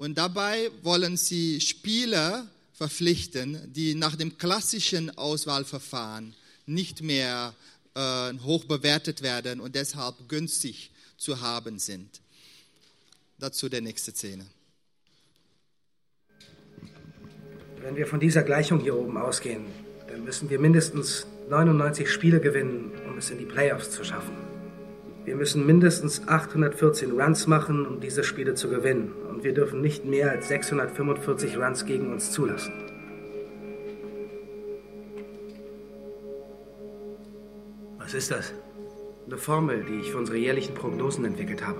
Und 0.00 0.16
dabei 0.16 0.70
wollen 0.82 1.18
sie 1.18 1.60
Spieler 1.60 2.46
verpflichten, 2.72 3.70
die 3.70 3.94
nach 3.94 4.16
dem 4.16 4.38
klassischen 4.38 5.10
Auswahlverfahren 5.18 6.34
nicht 6.64 7.02
mehr 7.02 7.52
äh, 7.94 8.32
hoch 8.42 8.64
bewertet 8.64 9.20
werden 9.20 9.60
und 9.60 9.74
deshalb 9.74 10.14
günstig 10.26 10.90
zu 11.18 11.42
haben 11.42 11.78
sind. 11.78 12.22
Dazu 13.38 13.68
der 13.68 13.82
nächste 13.82 14.12
Szene. 14.12 14.46
Wenn 17.82 17.94
wir 17.94 18.06
von 18.06 18.20
dieser 18.20 18.42
Gleichung 18.42 18.80
hier 18.80 18.96
oben 18.96 19.18
ausgehen, 19.18 19.66
dann 20.08 20.24
müssen 20.24 20.48
wir 20.48 20.58
mindestens 20.58 21.26
99 21.50 22.08
Spiele 22.08 22.40
gewinnen, 22.40 22.90
um 23.06 23.18
es 23.18 23.28
in 23.28 23.36
die 23.36 23.44
Playoffs 23.44 23.90
zu 23.90 24.02
schaffen. 24.02 24.49
Wir 25.24 25.36
müssen 25.36 25.66
mindestens 25.66 26.26
814 26.26 27.12
Runs 27.12 27.46
machen, 27.46 27.86
um 27.86 28.00
diese 28.00 28.24
Spiele 28.24 28.54
zu 28.54 28.68
gewinnen. 28.68 29.12
Und 29.28 29.44
wir 29.44 29.52
dürfen 29.52 29.80
nicht 29.80 30.04
mehr 30.04 30.30
als 30.30 30.48
645 30.48 31.58
Runs 31.58 31.84
gegen 31.84 32.12
uns 32.12 32.32
zulassen. 32.32 32.72
Was 37.98 38.14
ist 38.14 38.30
das? 38.30 38.54
Eine 39.26 39.36
Formel, 39.36 39.84
die 39.88 40.00
ich 40.00 40.10
für 40.10 40.18
unsere 40.18 40.38
jährlichen 40.38 40.74
Prognosen 40.74 41.24
entwickelt 41.24 41.66
habe. 41.66 41.78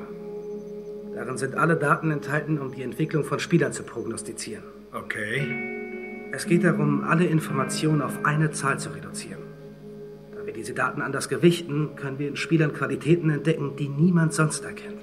Darin 1.14 1.36
sind 1.36 1.56
alle 1.56 1.76
Daten 1.76 2.10
enthalten, 2.10 2.58
um 2.58 2.72
die 2.72 2.82
Entwicklung 2.82 3.24
von 3.24 3.40
Spielern 3.40 3.72
zu 3.72 3.82
prognostizieren. 3.82 4.64
Okay. 4.92 6.30
Es 6.32 6.46
geht 6.46 6.62
darum, 6.62 7.02
alle 7.02 7.26
Informationen 7.26 8.02
auf 8.02 8.24
eine 8.24 8.52
Zahl 8.52 8.78
zu 8.78 8.90
reduzieren. 8.90 9.49
Diese 10.60 10.74
Daten 10.74 11.00
anders 11.00 11.30
gewichten, 11.30 11.96
können 11.96 12.18
wir 12.18 12.28
in 12.28 12.36
Spielern 12.36 12.74
Qualitäten 12.74 13.30
entdecken, 13.30 13.76
die 13.76 13.88
niemand 13.88 14.34
sonst 14.34 14.62
erkennt. 14.62 15.00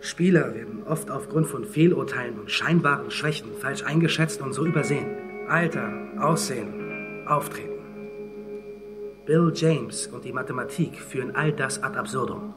Spieler 0.00 0.54
werden 0.54 0.84
oft 0.86 1.10
aufgrund 1.10 1.46
von 1.46 1.66
Fehlurteilen 1.66 2.38
und 2.38 2.50
scheinbaren 2.50 3.10
Schwächen 3.10 3.50
falsch 3.60 3.84
eingeschätzt 3.84 4.40
und 4.40 4.54
so 4.54 4.64
übersehen. 4.64 5.08
Alter, 5.46 5.92
Aussehen, 6.18 7.26
Auftreten. 7.26 7.82
Bill 9.26 9.52
James 9.54 10.06
und 10.06 10.24
die 10.24 10.32
Mathematik 10.32 10.98
führen 10.98 11.36
all 11.36 11.52
das 11.52 11.82
ad 11.82 11.98
absurdum. 11.98 12.54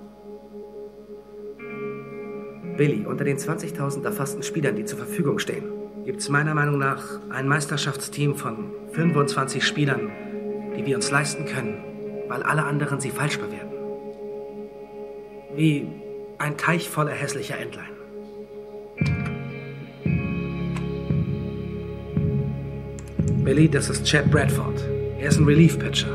Billy, 2.78 3.06
unter 3.06 3.26
den 3.26 3.38
20.000 3.38 4.06
erfassten 4.06 4.42
Spielern, 4.42 4.78
die 4.78 4.86
zur 4.86 5.00
Verfügung 5.00 5.38
stehen, 5.38 5.81
gibt 6.06 6.20
es 6.20 6.30
meiner 6.30 6.54
Meinung 6.54 6.80
nach 6.80 7.04
ein 7.30 7.48
Meisterschaftsteam 7.48 8.36
von 8.36 8.72
25 8.94 9.64
Spielern, 9.64 10.10
die 10.76 10.86
wir 10.86 10.96
uns 10.96 11.12
leisten 11.12 11.46
können, 11.46 11.84
weil 12.28 12.44
alle 12.44 12.64
anderen 12.64 13.00
sie 13.00 13.12
falsch 13.12 13.38
bewerten. 13.38 13.76
Wie 15.56 15.88
ein 16.38 16.58
Teich 16.58 16.90
voller 16.90 17.12
hässlicher 17.12 17.58
Entlein. 17.58 17.90
Billy, 23.44 23.70
das 23.70 23.90
ist 23.90 24.06
Chad 24.06 24.32
Bradford. 24.32 24.82
Er 25.20 25.28
ist 25.28 25.40
ein 25.40 25.46
Relief-Pitcher. 25.46 26.10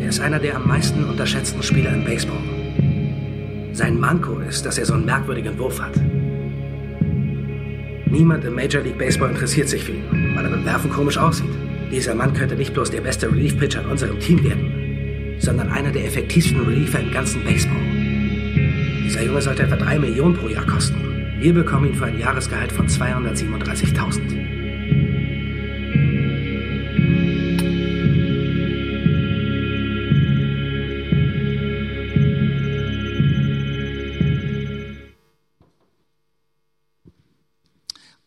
Er 0.00 0.08
ist 0.08 0.20
einer 0.20 0.38
der 0.38 0.56
am 0.56 0.66
meisten 0.66 1.04
unterschätzten 1.04 1.62
Spieler 1.62 1.92
im 1.92 2.04
Baseball. 2.04 2.38
Sein 3.72 3.98
Manko 3.98 4.38
ist, 4.40 4.64
dass 4.64 4.78
er 4.78 4.86
so 4.86 4.94
einen 4.94 5.04
merkwürdigen 5.04 5.58
Wurf 5.58 5.80
hat. 5.80 5.94
Niemand 8.10 8.44
im 8.44 8.54
Major 8.54 8.82
League 8.82 8.96
Baseball 8.96 9.30
interessiert 9.30 9.68
sich 9.68 9.84
für 9.84 9.92
ihn, 9.92 10.34
weil 10.34 10.44
er 10.44 10.50
beim 10.50 10.64
Werfen 10.64 10.90
komisch 10.90 11.18
aussieht. 11.18 11.50
Dieser 11.90 12.14
Mann 12.14 12.32
könnte 12.32 12.54
nicht 12.54 12.72
bloß 12.72 12.90
der 12.90 13.02
beste 13.02 13.30
Relief-Pitcher 13.30 13.82
in 13.82 13.86
unserem 13.86 14.18
Team 14.18 14.42
werden, 14.44 15.36
sondern 15.38 15.68
einer 15.68 15.90
der 15.90 16.06
effektivsten 16.06 16.60
Reliefer 16.60 17.00
im 17.00 17.10
ganzen 17.10 17.44
Baseball. 17.44 17.76
Dieser 19.04 19.24
Junge 19.24 19.42
sollte 19.42 19.64
etwa 19.64 19.76
drei 19.76 19.98
Millionen 19.98 20.34
pro 20.34 20.48
Jahr 20.48 20.66
kosten. 20.66 20.96
Wir 21.38 21.52
bekommen 21.52 21.88
ihn 21.88 21.94
für 21.94 22.06
ein 22.06 22.18
Jahresgehalt 22.18 22.72
von 22.72 22.88
237.000. 22.88 25.17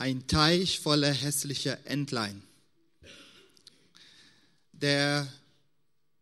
Ein 0.01 0.25
Teich 0.25 0.79
voller 0.79 1.13
hässlicher 1.13 1.77
Entlein. 1.85 2.41
Der 4.73 5.31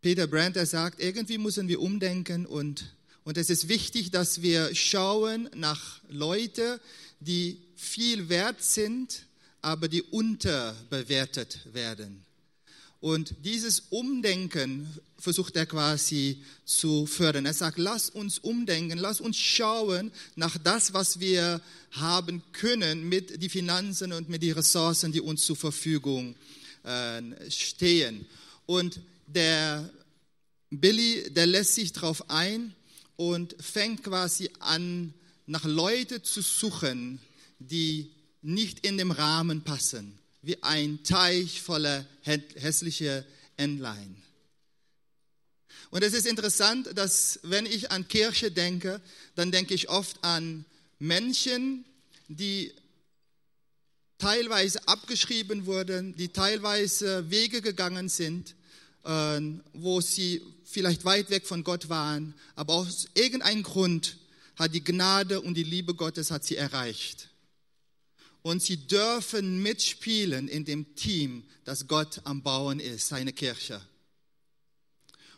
Peter 0.01 0.27
Brandt, 0.27 0.57
der 0.57 0.65
sagt, 0.65 1.00
irgendwie 1.00 1.38
müssen 1.38 1.69
wir 1.69 1.79
umdenken 1.79 2.45
und, 2.45 2.93
und 3.24 3.38
es 3.38 3.50
ist 3.50 3.69
wichtig, 3.69 4.12
dass 4.12 4.41
wir 4.41 4.75
schauen 4.75 5.50
nach 5.55 6.01
Leuten, 6.09 6.77
die 7.21 7.62
viel 7.77 8.27
wert 8.27 8.62
sind, 8.62 9.24
aber 9.62 9.88
die 9.88 10.01
unterbewertet 10.01 11.62
werden. 11.71 12.25
Und 13.01 13.34
dieses 13.46 13.84
Umdenken 13.91 14.88
versucht 15.18 15.56
er 15.56 15.65
quasi 15.65 16.44
zu 16.65 17.06
fördern. 17.06 17.46
Er 17.46 17.53
sagt, 17.53 17.77
lass 17.77 18.10
uns 18.10 18.39
umdenken, 18.39 18.98
lass 18.98 19.22
uns 19.22 19.38
schauen 19.38 20.12
nach 20.36 20.58
das, 20.58 20.94
was 20.94 21.20
wir 21.20 21.62
haben 21.91 22.44
können 22.51 23.08
mit 23.08 23.41
den 23.41 23.50
Finanzen 23.50 24.12
und 24.12 24.27
mit 24.27 24.44
den 24.44 24.53
Ressourcen, 24.53 25.12
die 25.12 25.22
uns 25.22 25.46
zur 25.46 25.56
Verfügung 25.56 26.36
äh, 26.84 27.22
stehen. 27.50 28.25
Und 28.65 29.00
der 29.27 29.89
Billy, 30.70 31.32
der 31.32 31.48
lässt 31.48 31.75
sich 31.75 31.94
darauf 31.94 32.29
ein 32.29 32.75
und 33.15 33.56
fängt 33.60 34.03
quasi 34.03 34.50
an, 34.60 35.13
nach 35.48 35.63
Leute 35.63 36.22
zu 36.22 36.41
suchen, 36.41 37.20
die 37.60 38.12
nicht 38.41 38.86
in 38.86 38.98
den 38.98 39.12
Rahmen 39.12 39.62
passen, 39.62 40.18
wie 40.41 40.62
ein 40.63 41.03
Teich 41.03 41.62
voller 41.62 42.05
hässlicher 42.24 43.25
Entlein. 43.58 44.15
Und 45.91 46.03
es 46.03 46.13
ist 46.13 46.27
interessant, 46.27 46.89
dass 46.96 47.39
wenn 47.43 47.65
ich 47.65 47.91
an 47.91 48.08
Kirche 48.08 48.51
denke, 48.51 49.01
dann 49.36 49.51
denke 49.51 49.74
ich 49.74 49.89
oft 49.89 50.24
an 50.24 50.65
Menschen, 51.00 51.84
die 52.27 52.72
teilweise 54.19 54.88
abgeschrieben 54.88 55.65
wurden, 55.65 56.15
die 56.15 56.29
teilweise 56.29 57.29
Wege 57.31 57.62
gegangen 57.62 58.10
sind, 58.10 58.55
äh, 59.03 59.41
wo 59.74 60.01
sie 60.01 60.41
vielleicht 60.65 61.05
weit 61.05 61.31
weg 61.31 61.48
von 61.48 61.63
Gott 61.63 61.89
waren, 61.89 62.36
aber 62.55 62.75
aus 62.75 63.08
irgendeinem 63.15 63.63
Grund 63.63 64.17
hat 64.55 64.75
die 64.75 64.84
Gnade 64.84 65.41
und 65.41 65.55
die 65.55 65.63
Liebe 65.63 65.96
Gottes 65.96 66.29
hat 66.29 66.43
sie 66.43 66.58
erreicht. 66.58 67.29
Und 68.50 68.63
sie 68.63 68.77
dürfen 68.77 69.62
mitspielen 69.62 70.48
in 70.48 70.65
dem 70.65 70.96
Team, 70.96 71.44
das 71.65 71.88
Gott 71.88 72.20
am 72.24 72.41
Bauen 72.41 72.79
ist, 72.79 73.08
seine 73.08 73.32
Kirche. 73.32 73.79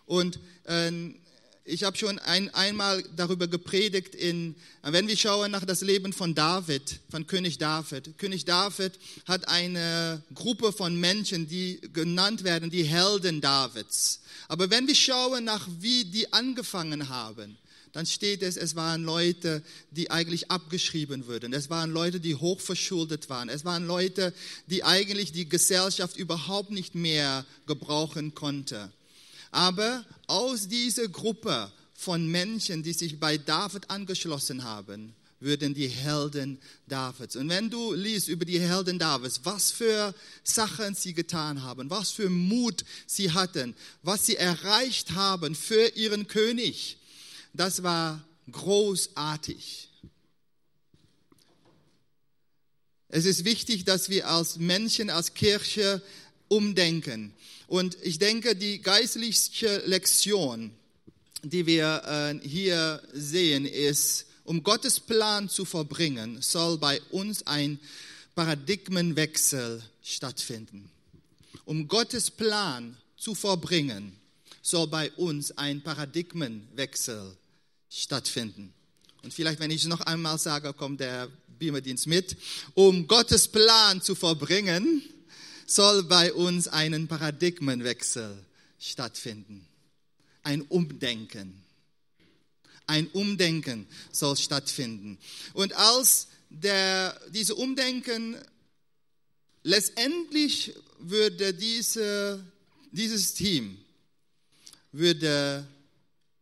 Und 0.06 0.40
äh, 0.64 1.10
ich 1.66 1.84
habe 1.84 1.98
schon 1.98 2.20
ein, 2.20 2.54
einmal 2.54 3.04
darüber 3.18 3.50
gepredigt, 3.50 4.16
in, 4.16 4.56
wenn 4.82 5.10
wir 5.10 5.18
schauen 5.18 5.52
nach 5.52 5.66
das 5.66 5.82
Leben 5.82 6.14
von 6.14 6.36
David, 6.36 7.02
von 7.10 7.28
König 7.28 7.58
David. 7.58 8.18
König 8.18 8.46
David 8.46 8.94
hat 9.26 9.46
eine 9.50 10.24
Gruppe 10.34 10.72
von 10.72 10.98
Menschen, 10.98 11.50
die 11.50 11.82
genannt 11.92 12.46
werden, 12.46 12.70
die 12.70 12.86
Helden 12.86 13.42
Davids. 13.42 14.22
Aber 14.48 14.70
wenn 14.70 14.88
wir 14.88 14.96
schauen 14.96 15.44
nach, 15.44 15.68
wie 15.80 16.06
die 16.06 16.32
angefangen 16.32 17.10
haben, 17.10 17.58
dann 17.94 18.06
steht 18.06 18.42
es, 18.42 18.56
es 18.56 18.76
waren 18.76 19.04
Leute, 19.04 19.62
die 19.92 20.12
eigentlich 20.12 20.50
abgeschrieben 20.50 21.28
wurden. 21.28 21.54
Es 21.54 21.70
waren 21.70 21.92
Leute, 21.92 22.20
die 22.20 22.36
hochverschuldet 22.36 23.30
waren. 23.30 23.50
Es 23.50 23.66
waren 23.66 23.86
Leute, 23.86 24.34
die 24.68 24.84
eigentlich 24.84 25.32
die 25.34 25.50
Gesellschaft 25.50 26.16
überhaupt 26.16 26.72
nicht 26.72 26.96
mehr 26.96 27.46
gebrauchen 27.68 28.34
konnte. 28.34 28.92
Aber 29.52 30.06
aus 30.28 30.70
dieser 30.70 31.10
Gruppe 31.10 31.72
von 31.94 32.28
Menschen, 32.28 32.82
die 32.84 32.94
sich 32.94 33.20
bei 33.20 33.38
David 33.38 33.90
angeschlossen 33.90 34.64
haben, 34.64 35.14
würden 35.42 35.74
die 35.74 35.88
Helden 35.88 36.60
Davids. 36.88 37.36
Und 37.36 37.50
wenn 37.50 37.70
du 37.70 37.94
liest 37.94 38.30
über 38.30 38.46
die 38.46 38.60
Helden 38.60 39.00
Davids, 39.00 39.42
was 39.44 39.72
für 39.72 40.14
Sachen 40.44 40.96
sie 40.96 41.14
getan 41.14 41.64
haben, 41.64 41.90
was 41.90 42.12
für 42.12 42.30
Mut 42.30 42.86
sie 43.08 43.32
hatten, 43.32 43.76
was 44.04 44.26
sie 44.26 44.38
erreicht 44.38 45.12
haben 45.12 45.56
für 45.56 45.90
ihren 45.96 46.28
König, 46.28 46.98
das 47.54 47.84
war 47.84 48.24
großartig. 48.52 49.90
Es 53.10 53.26
ist 53.26 53.44
wichtig, 53.44 53.84
dass 53.84 54.10
wir 54.10 54.30
als 54.30 54.58
Menschen, 54.58 55.10
als 55.10 55.34
Kirche 55.34 56.02
umdenken. 56.48 57.34
Und 57.68 57.98
ich 58.04 58.20
denke, 58.20 58.56
die 58.56 58.82
geistliche 58.82 59.84
Lektion, 59.86 60.72
die 61.44 61.66
wir 61.66 62.04
äh, 62.06 62.48
hier 62.48 63.02
sehen, 63.14 63.66
ist, 63.66 64.28
um 64.44 64.64
Gottes 64.64 65.00
Plan 65.00 65.50
zu 65.50 65.66
verbringen, 65.66 66.42
soll 66.42 66.78
bei 66.78 67.02
uns 67.12 67.46
ein 67.48 67.80
Paradigmenwechsel 68.36 69.84
stattfinden. 70.04 70.90
Um 71.66 71.88
Gottes 71.88 72.32
Plan 72.32 72.98
zu 73.18 73.36
verbringen, 73.36 74.18
soll 74.62 74.88
bei 74.88 75.12
uns 75.12 75.52
ein 75.58 75.82
Paradigmenwechsel 75.82 77.36
stattfinden. 77.92 78.74
Und 79.22 79.34
vielleicht, 79.34 79.60
wenn 79.60 79.70
ich 79.70 79.82
es 79.82 79.88
noch 79.88 80.02
einmal 80.02 80.40
sage, 80.40 80.74
kommt 80.74 81.00
der 81.02 81.30
Beamerdienst 81.60 82.08
mit. 82.08 82.36
Um 82.74 83.06
Gottes 83.08 83.48
Plan 83.48 84.02
zu 84.02 84.16
verbringen, 84.16 85.04
soll 85.68 86.04
bei 86.04 86.34
uns 86.34 86.68
ein 86.68 87.08
Paradigmenwechsel 87.08 88.44
stattfinden. 88.80 89.68
Ein 90.44 90.62
Umdenken. 90.64 91.62
Ein 92.88 93.08
Umdenken 93.08 93.88
soll 94.12 94.36
stattfinden. 94.38 95.20
Und 95.54 95.74
als 95.74 96.28
der, 96.50 97.20
diese 97.30 97.56
Umdenken 97.56 98.38
letztendlich 99.64 100.74
würde 101.00 101.54
diese, 101.54 102.44
dieses 102.92 103.34
Team 103.34 103.78
würde 104.92 105.66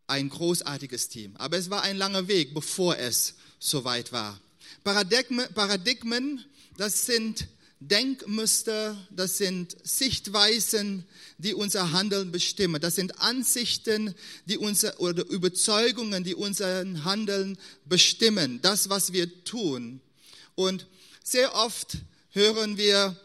ein 0.10 0.30
großartiges 0.30 1.10
Team. 1.10 1.36
Aber 1.38 1.58
es 1.58 1.70
war 1.70 1.84
ein 1.84 1.98
langer 1.98 2.28
Weg, 2.28 2.54
bevor 2.54 2.98
es 2.98 3.36
soweit 3.60 4.12
war. 4.12 4.40
Paradigmen, 4.84 5.48
Paradigmen 5.54 6.44
das 6.80 7.06
sind 7.06 7.50
Denkmuster, 7.82 8.98
das 9.10 9.38
sind 9.38 9.76
Sichtweisen, 9.84 11.04
die 11.38 11.54
unser 11.54 11.92
Handeln 11.92 12.32
bestimmen. 12.32 12.80
Das 12.80 12.96
sind 12.96 13.20
Ansichten, 13.20 14.16
die 14.46 14.58
unser, 14.58 14.98
oder 15.02 15.26
Überzeugungen, 15.26 16.24
die 16.24 16.36
unseren 16.36 17.04
Handeln 17.04 17.58
bestimmen. 17.84 18.62
Das, 18.62 18.90
was 18.90 19.12
wir 19.12 19.44
tun. 19.44 20.00
Und 20.56 20.88
sehr 21.22 21.54
oft 21.54 21.98
hören 22.32 22.78
wir, 22.78 23.20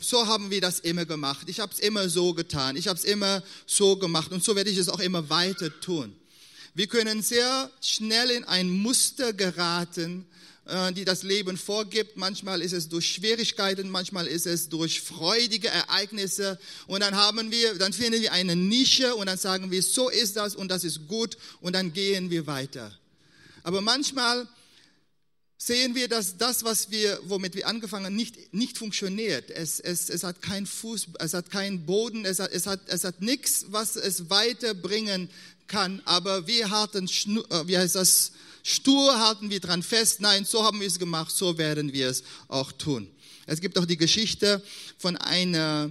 so 0.00 0.26
haben 0.26 0.50
wir 0.50 0.60
das 0.60 0.80
immer 0.80 1.04
gemacht. 1.04 1.46
Ich 1.48 1.60
habe 1.60 1.72
es 1.72 1.78
immer 1.78 2.08
so 2.08 2.32
getan. 2.32 2.76
Ich 2.76 2.88
habe 2.88 2.98
es 2.98 3.04
immer 3.04 3.42
so 3.66 3.96
gemacht. 3.96 4.32
Und 4.32 4.42
so 4.42 4.56
werde 4.56 4.70
ich 4.70 4.78
es 4.78 4.88
auch 4.88 5.00
immer 5.00 5.28
weiter 5.28 5.68
tun. 5.80 6.14
Wir 6.74 6.86
können 6.86 7.20
sehr 7.20 7.70
schnell 7.82 8.30
in 8.30 8.44
ein 8.44 8.70
Muster 8.70 9.34
geraten, 9.34 10.26
äh, 10.64 10.90
die 10.92 11.04
das 11.04 11.22
Leben 11.22 11.58
vorgibt. 11.58 12.16
Manchmal 12.16 12.62
ist 12.62 12.72
es 12.72 12.88
durch 12.88 13.12
Schwierigkeiten, 13.12 13.90
manchmal 13.90 14.26
ist 14.26 14.46
es 14.46 14.70
durch 14.70 15.02
freudige 15.02 15.68
Ereignisse. 15.68 16.58
Und 16.86 17.00
dann 17.00 17.14
haben 17.14 17.50
wir, 17.50 17.74
dann 17.74 17.92
finden 17.92 18.22
wir 18.22 18.32
eine 18.32 18.56
Nische 18.56 19.14
und 19.16 19.26
dann 19.26 19.36
sagen 19.36 19.70
wir, 19.70 19.82
so 19.82 20.08
ist 20.08 20.36
das 20.36 20.56
und 20.56 20.68
das 20.70 20.82
ist 20.82 21.08
gut 21.08 21.36
und 21.60 21.74
dann 21.74 21.92
gehen 21.92 22.30
wir 22.30 22.46
weiter. 22.46 22.90
Aber 23.64 23.82
manchmal 23.82 24.48
sehen 25.66 25.94
wir, 25.94 26.08
dass 26.08 26.36
das, 26.36 26.64
was 26.64 26.90
wir, 26.90 27.20
womit 27.24 27.54
wir 27.54 27.68
angefangen 27.68 28.06
haben, 28.06 28.16
nicht, 28.16 28.52
nicht 28.52 28.78
funktioniert. 28.78 29.50
Es, 29.50 29.78
es, 29.78 30.08
es 30.08 30.24
hat 30.24 30.42
keinen 30.42 30.66
Fuß, 30.66 31.08
es 31.18 31.34
hat 31.34 31.50
keinen 31.50 31.86
Boden, 31.86 32.24
es 32.24 32.40
hat, 32.40 32.50
es 32.52 32.66
hat, 32.66 32.80
es 32.86 33.04
hat 33.04 33.20
nichts, 33.20 33.66
was 33.68 33.96
es 33.96 34.28
weiterbringen 34.28 35.30
kann. 35.68 36.02
Aber 36.04 36.46
wir 36.46 36.70
hatten, 36.70 37.06
äh, 37.06 37.66
wie 37.66 37.78
heißt 37.78 37.94
das, 37.94 38.32
Stur 38.64 39.18
halten 39.20 39.50
wir 39.50 39.60
dran 39.60 39.82
fest. 39.82 40.20
Nein, 40.20 40.44
so 40.44 40.64
haben 40.64 40.80
wir 40.80 40.86
es 40.86 40.98
gemacht, 40.98 41.34
so 41.34 41.58
werden 41.58 41.92
wir 41.92 42.08
es 42.08 42.24
auch 42.48 42.72
tun. 42.72 43.08
Es 43.46 43.60
gibt 43.60 43.78
auch 43.78 43.86
die 43.86 43.96
Geschichte 43.96 44.62
von 44.98 45.16
einer 45.16 45.90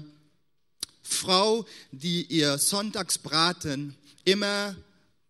Frau, 1.01 1.65
die 1.91 2.23
ihr 2.23 2.57
Sonntagsbraten 2.57 3.95
immer 4.23 4.75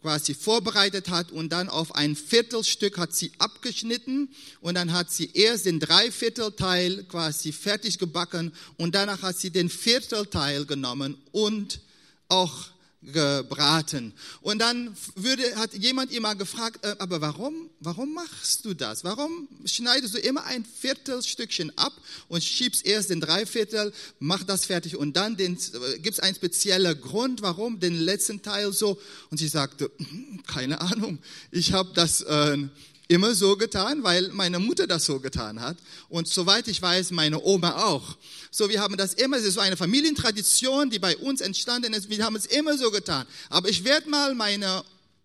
quasi 0.01 0.33
vorbereitet 0.33 1.09
hat 1.09 1.31
und 1.31 1.49
dann 1.49 1.69
auf 1.69 1.95
ein 1.95 2.15
Viertelstück 2.15 2.97
hat 2.97 3.13
sie 3.13 3.31
abgeschnitten 3.37 4.29
und 4.59 4.75
dann 4.75 4.93
hat 4.93 5.11
sie 5.11 5.31
erst 5.33 5.65
den 5.65 5.79
Dreiviertelteil 5.79 7.03
quasi 7.03 7.51
fertig 7.51 7.99
gebacken 7.99 8.51
und 8.77 8.95
danach 8.95 9.21
hat 9.21 9.37
sie 9.37 9.51
den 9.51 9.69
Viertelteil 9.69 10.65
genommen 10.65 11.17
und 11.31 11.81
auch 12.29 12.71
gebraten. 13.01 14.13
Und 14.41 14.59
dann 14.59 14.95
würde, 15.15 15.43
hat 15.55 15.73
jemand 15.73 16.11
immer 16.11 16.35
gefragt, 16.35 16.85
äh, 16.85 16.95
aber 16.99 17.19
warum, 17.19 17.69
warum 17.79 18.13
machst 18.13 18.63
du 18.65 18.73
das? 18.73 19.03
Warum 19.03 19.47
schneidest 19.65 20.13
du 20.13 20.19
immer 20.19 20.43
ein 20.45 20.63
Viertelstückchen 20.65 21.75
ab 21.77 21.93
und 22.27 22.43
schiebst 22.43 22.85
erst 22.85 23.09
den 23.09 23.19
Dreiviertel, 23.19 23.91
mach 24.19 24.43
das 24.43 24.65
fertig 24.65 24.97
und 24.97 25.17
dann 25.17 25.37
äh, 25.39 25.47
gibt 25.97 26.13
es 26.13 26.19
einen 26.19 26.35
speziellen 26.35 26.99
Grund, 27.01 27.41
warum 27.41 27.79
den 27.79 27.95
letzten 27.97 28.41
Teil 28.43 28.71
so? 28.71 28.99
Und 29.31 29.37
sie 29.39 29.47
sagte, 29.47 29.91
keine 30.47 30.81
Ahnung, 30.81 31.17
ich 31.49 31.73
habe 31.73 31.91
das 31.95 32.21
äh, 32.21 32.57
immer 33.07 33.35
so 33.35 33.57
getan, 33.57 34.03
weil 34.03 34.29
meine 34.29 34.59
Mutter 34.59 34.87
das 34.87 35.05
so 35.05 35.19
getan 35.19 35.59
hat. 35.59 35.77
Und 36.09 36.27
soweit 36.27 36.67
ich 36.67 36.81
weiß, 36.81 37.11
meine 37.11 37.41
Oma 37.43 37.83
auch. 37.83 38.17
So, 38.51 38.69
wir 38.69 38.81
haben 38.81 38.97
das 38.97 39.13
immer, 39.13 39.37
es 39.37 39.43
ist 39.43 39.55
so 39.55 39.59
eine 39.59 39.77
Familientradition, 39.77 40.89
die 40.89 40.99
bei 40.99 41.17
uns 41.17 41.41
entstanden 41.41 41.93
ist. 41.93 42.09
Wir 42.09 42.23
haben 42.23 42.35
es 42.35 42.45
immer 42.45 42.77
so 42.77 42.91
getan. 42.91 43.25
Aber 43.49 43.69
ich 43.69 43.83
werde 43.83 44.09
mal 44.09 44.33
meine 44.33 44.83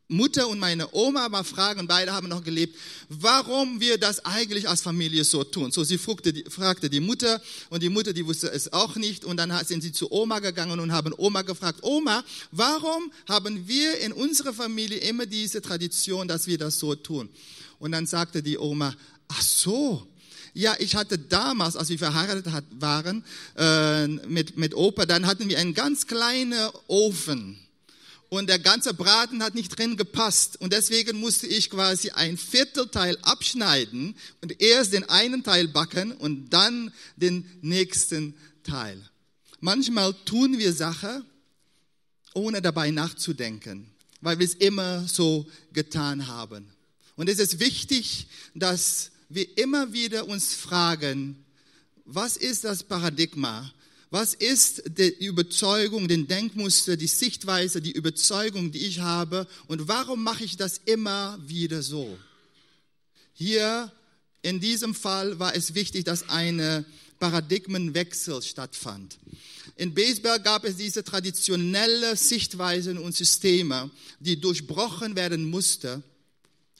Mutter 0.09 0.47
und 0.47 0.61
meine 0.61 0.95
Oma 0.95 1.29
mal 1.29 1.43
fragen, 1.43 1.89
beide 1.89 2.13
haben 2.13 2.29
noch 2.29 2.45
gelebt, 2.45 2.77
warum 3.09 3.81
wir 3.81 3.99
das 3.99 4.25
eigentlich 4.25 4.69
als 4.69 4.81
Familie 4.81 5.25
so 5.25 5.43
tun. 5.43 5.73
So, 5.73 5.83
sie 5.83 5.99
fragte 5.99 6.33
die, 6.33 6.45
fragte 6.49 6.89
die 6.89 7.01
Mutter 7.01 7.43
und 7.71 7.83
die 7.83 7.89
Mutter, 7.89 8.13
die 8.13 8.25
wusste 8.25 8.49
es 8.53 8.73
auch 8.73 8.95
nicht 8.95 9.25
und 9.25 9.37
dann 9.37 9.53
sind 9.65 9.83
sie 9.83 9.91
zu 9.91 10.13
Oma 10.13 10.39
gegangen 10.39 10.79
und 10.79 10.93
haben 10.93 11.13
Oma 11.17 11.43
gefragt, 11.43 11.81
Oma, 11.83 12.25
warum 12.53 13.11
haben 13.29 13.67
wir 13.67 13.99
in 13.99 14.13
unserer 14.13 14.53
Familie 14.53 14.99
immer 14.99 15.27
diese 15.27 15.61
Tradition, 15.61 16.29
dass 16.29 16.47
wir 16.47 16.59
das 16.59 16.79
so 16.79 16.95
tun? 16.95 17.29
Und 17.79 17.93
dann 17.93 18.07
sagte 18.07 18.43
die 18.43 18.59
Oma, 18.59 18.95
ach 19.29 19.43
so, 19.43 20.07
ja, 20.55 20.75
ich 20.79 20.97
hatte 20.97 21.19
damals, 21.19 21.77
als 21.77 21.91
wir 21.91 21.99
verheiratet 21.99 22.47
waren 22.81 23.25
äh, 23.57 24.07
mit, 24.09 24.57
mit 24.57 24.75
Opa, 24.75 25.05
dann 25.05 25.27
hatten 25.27 25.49
wir 25.49 25.59
einen 25.59 25.75
ganz 25.75 26.07
kleinen 26.07 26.71
Ofen 26.87 27.59
und 28.29 28.49
der 28.49 28.59
ganze 28.59 28.95
Braten 28.95 29.43
hat 29.43 29.55
nicht 29.55 29.79
drin 29.79 29.97
gepasst 29.97 30.61
und 30.61 30.73
deswegen 30.73 31.19
musste 31.21 31.47
ich 31.47 31.71
quasi 31.71 32.11
ein 32.11 32.37
Viertelteil 32.37 33.17
abschneiden 33.23 34.17
und 34.41 34.61
erst 34.61 34.93
den 34.93 35.09
einen 35.09 35.45
Teil 35.45 35.69
backen 35.69 36.13
und 36.13 36.51
dann 36.51 36.93
den 37.17 37.49
nächsten 37.63 38.35
Teil. 38.65 39.01
Manchmal 39.61 40.15
tun 40.25 40.59
wir 40.59 40.73
Sachen, 40.73 41.25
ohne 42.35 42.61
dabei 42.61 42.91
nachzudenken, 42.91 43.87
weil 44.21 44.39
wir 44.39 44.47
es 44.47 44.55
immer 44.55 45.07
so 45.07 45.47
getan 45.73 46.27
haben. 46.27 46.76
Und 47.17 47.29
es 47.29 47.39
ist 47.39 47.59
wichtig, 47.59 48.29
dass 48.55 49.11
wir 49.29 49.59
immer 49.59 49.93
wieder 49.93 50.29
uns 50.29 50.55
fragen, 50.55 51.45
was 52.05 52.37
ist 52.37 52.65
das 52.65 52.85
Paradigma, 52.85 53.73
was 54.11 54.35
ist 54.35 54.85
die 54.87 55.27
Überzeugung, 55.27 56.07
den 56.07 56.29
Denkmuster, 56.29 56.97
die 56.97 57.09
Sichtweise, 57.09 57.81
die 57.81 57.93
Überzeugung, 57.93 58.71
die 58.71 58.87
ich 58.87 59.01
habe 59.01 59.49
und 59.67 59.89
warum 59.89 60.23
mache 60.23 60.45
ich 60.45 60.57
das 60.57 60.81
immer 60.85 61.39
wieder 61.45 61.83
so? 61.83 62.17
Hier 63.33 63.91
in 64.43 64.61
diesem 64.61 64.95
Fall 64.95 65.39
war 65.41 65.57
es 65.57 65.75
wichtig, 65.75 66.05
dass 66.05 66.29
eine 66.29 66.85
Paradigmenwechsel 67.19 68.43
stattfand. 68.43 69.19
In 69.75 69.93
Baseball 69.93 70.41
gab 70.41 70.65
es 70.65 70.77
diese 70.77 71.03
traditionelle 71.03 72.17
Sichtweisen 72.17 72.99
und 72.99 73.15
Systeme, 73.15 73.91
die 74.21 74.41
durchbrochen 74.41 75.17
werden 75.17 75.51
mussten. 75.51 76.05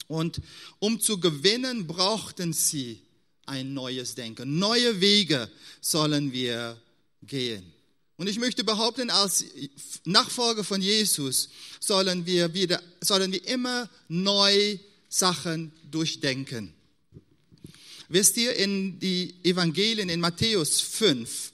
Und 0.07 0.41
um 0.79 0.99
zu 0.99 1.19
gewinnen, 1.19 1.87
brauchten 1.87 2.53
sie 2.53 3.01
ein 3.45 3.73
neues 3.73 4.15
Denken. 4.15 4.57
Neue 4.57 5.01
Wege 5.01 5.49
sollen 5.81 6.31
wir 6.31 6.79
gehen. 7.23 7.73
Und 8.17 8.27
ich 8.27 8.39
möchte 8.39 8.63
behaupten, 8.63 9.09
als 9.09 9.45
Nachfolger 10.05 10.63
von 10.63 10.81
Jesus 10.81 11.49
sollen 11.79 12.25
wir 12.25 12.53
wieder, 12.53 12.81
sollen 13.01 13.31
wir 13.31 13.45
immer 13.47 13.89
neu 14.07 14.79
Sachen 15.07 15.71
durchdenken. 15.91 16.73
Wisst 18.09 18.37
ihr, 18.37 18.55
in 18.55 18.99
die 18.99 19.35
Evangelien 19.43 20.09
in 20.09 20.19
Matthäus 20.19 20.81
5 20.81 21.51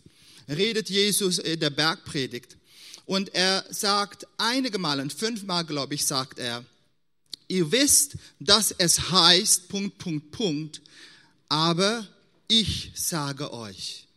redet 0.49 0.89
Jesus 0.89 1.39
in 1.39 1.59
der 1.59 1.71
Bergpredigt 1.71 2.57
und 3.05 3.33
er 3.33 3.65
sagt 3.69 4.27
einige 4.37 4.77
Male, 4.77 5.09
fünfmal 5.09 5.65
glaube 5.65 5.95
ich, 5.95 6.05
sagt 6.05 6.39
er, 6.39 6.63
ihr 7.53 7.71
wisst, 7.71 8.15
dass 8.39 8.71
es 8.71 9.11
heißt, 9.11 9.69
Punkt, 9.69 9.99
Punkt, 9.99 10.31
Punkt, 10.31 10.81
aber 11.49 12.07
ich 12.47 12.91
sage 12.95 13.53
euch. 13.53 14.07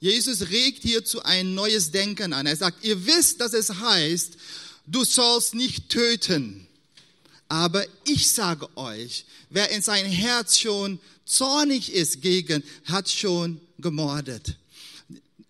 Jesus 0.00 0.50
regt 0.50 0.82
hierzu 0.82 1.22
ein 1.22 1.54
neues 1.54 1.90
Denken 1.92 2.32
an. 2.32 2.46
Er 2.46 2.56
sagt, 2.56 2.84
ihr 2.84 3.06
wisst, 3.06 3.40
dass 3.40 3.52
es 3.52 3.74
heißt, 3.74 4.36
du 4.86 5.04
sollst 5.04 5.54
nicht 5.54 5.88
töten. 5.88 6.66
Aber 7.48 7.84
ich 8.04 8.28
sage 8.30 8.68
euch, 8.76 9.24
wer 9.50 9.70
in 9.70 9.82
sein 9.82 10.06
Herz 10.06 10.58
schon 10.58 11.00
zornig 11.24 11.92
ist 11.92 12.20
gegen, 12.22 12.62
hat 12.84 13.08
schon 13.08 13.60
gemordet. 13.78 14.56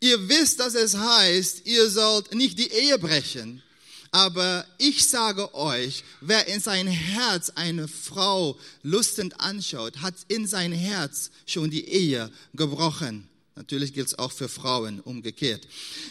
Ihr 0.01 0.29
wisst, 0.29 0.61
dass 0.61 0.75
es 0.75 0.97
heißt, 0.97 1.67
ihr 1.67 1.91
sollt 1.91 2.35
nicht 2.35 2.59
die 2.59 2.71
Ehe 2.71 2.99
brechen. 2.99 3.63
Aber 4.11 4.65
ich 4.79 5.07
sage 5.07 5.55
euch, 5.55 6.03
wer 6.21 6.47
in 6.47 6.61
sein 6.61 6.87
Herz 6.87 7.51
eine 7.55 7.89
Frau 7.89 8.59
lustend 8.83 9.39
anschaut, 9.41 9.99
hat 9.99 10.15
in 10.29 10.47
sein 10.47 10.73
Herz 10.73 11.31
schon 11.47 11.71
die 11.71 11.87
Ehe 11.87 12.31
gebrochen. 12.55 13.29
Natürlich 13.55 13.93
gilt 13.93 14.09
es 14.09 14.19
auch 14.19 14.33
für 14.33 14.49
Frauen 14.49 15.01
umgekehrt. 15.01 15.67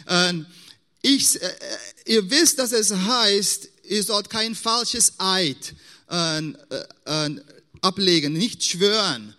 Ähm, 0.07 0.45
ich, 1.01 1.41
äh, 1.41 1.49
ihr 2.05 2.29
wisst, 2.29 2.59
dass 2.59 2.71
es 2.71 2.93
heißt, 2.93 3.69
ihr 3.85 4.03
sollt 4.03 4.29
kein 4.29 4.53
falsches 4.53 5.13
Eid 5.17 5.73
äh, 6.11 6.39
äh, 6.39 7.41
ablegen, 7.81 8.33
nicht 8.33 8.63
schwören. 8.63 9.33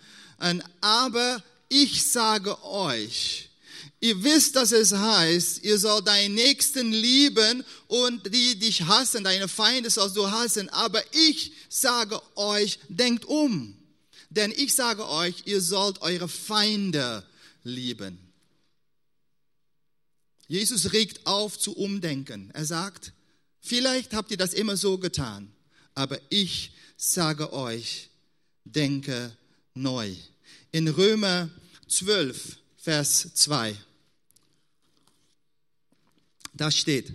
aber 0.81 1.43
ich 1.69 2.05
sage 2.05 2.65
euch, 2.65 3.48
ihr 4.01 4.23
wisst, 4.23 4.57
dass 4.57 4.73
es 4.73 4.93
heißt, 4.93 5.65
ihr 5.65 5.79
sollt 5.79 6.07
deinen 6.07 6.35
Nächsten 6.35 6.93
lieben 6.93 7.65
und 7.87 8.33
die 8.33 8.59
dich 8.59 8.83
hassen, 8.83 9.25
deine 9.25 9.49
Feinde 9.49 9.91
sollst 9.91 10.17
du 10.17 10.31
hassen. 10.31 10.69
Aber 10.71 11.03
ich 11.15 11.53
sage 11.69 12.21
euch, 12.37 12.79
denkt 12.89 13.25
um. 13.25 13.77
Denn 14.31 14.53
ich 14.57 14.75
sage 14.75 15.09
euch, 15.09 15.43
ihr 15.47 15.61
sollt 15.61 16.03
eure 16.03 16.29
Feinde 16.29 17.25
lieben. 17.65 18.19
Jesus 20.49 20.93
regt 20.93 21.27
auf 21.27 21.59
zu 21.59 21.77
umdenken. 21.77 22.51
Er 22.55 22.65
sagt, 22.65 23.13
vielleicht 23.61 24.15
habt 24.15 24.31
ihr 24.31 24.37
das 24.37 24.55
immer 24.55 24.77
so 24.77 24.99
getan, 24.99 25.53
aber 25.95 26.19
ich 26.31 26.73
sage 26.97 27.53
euch, 27.53 28.09
denke 28.65 29.37
neu. 29.75 30.15
In 30.73 30.89
Römer 30.89 31.51
12, 31.89 32.59
Vers 32.77 33.29
2, 33.35 33.77
da 36.59 36.71
steht, 36.71 37.15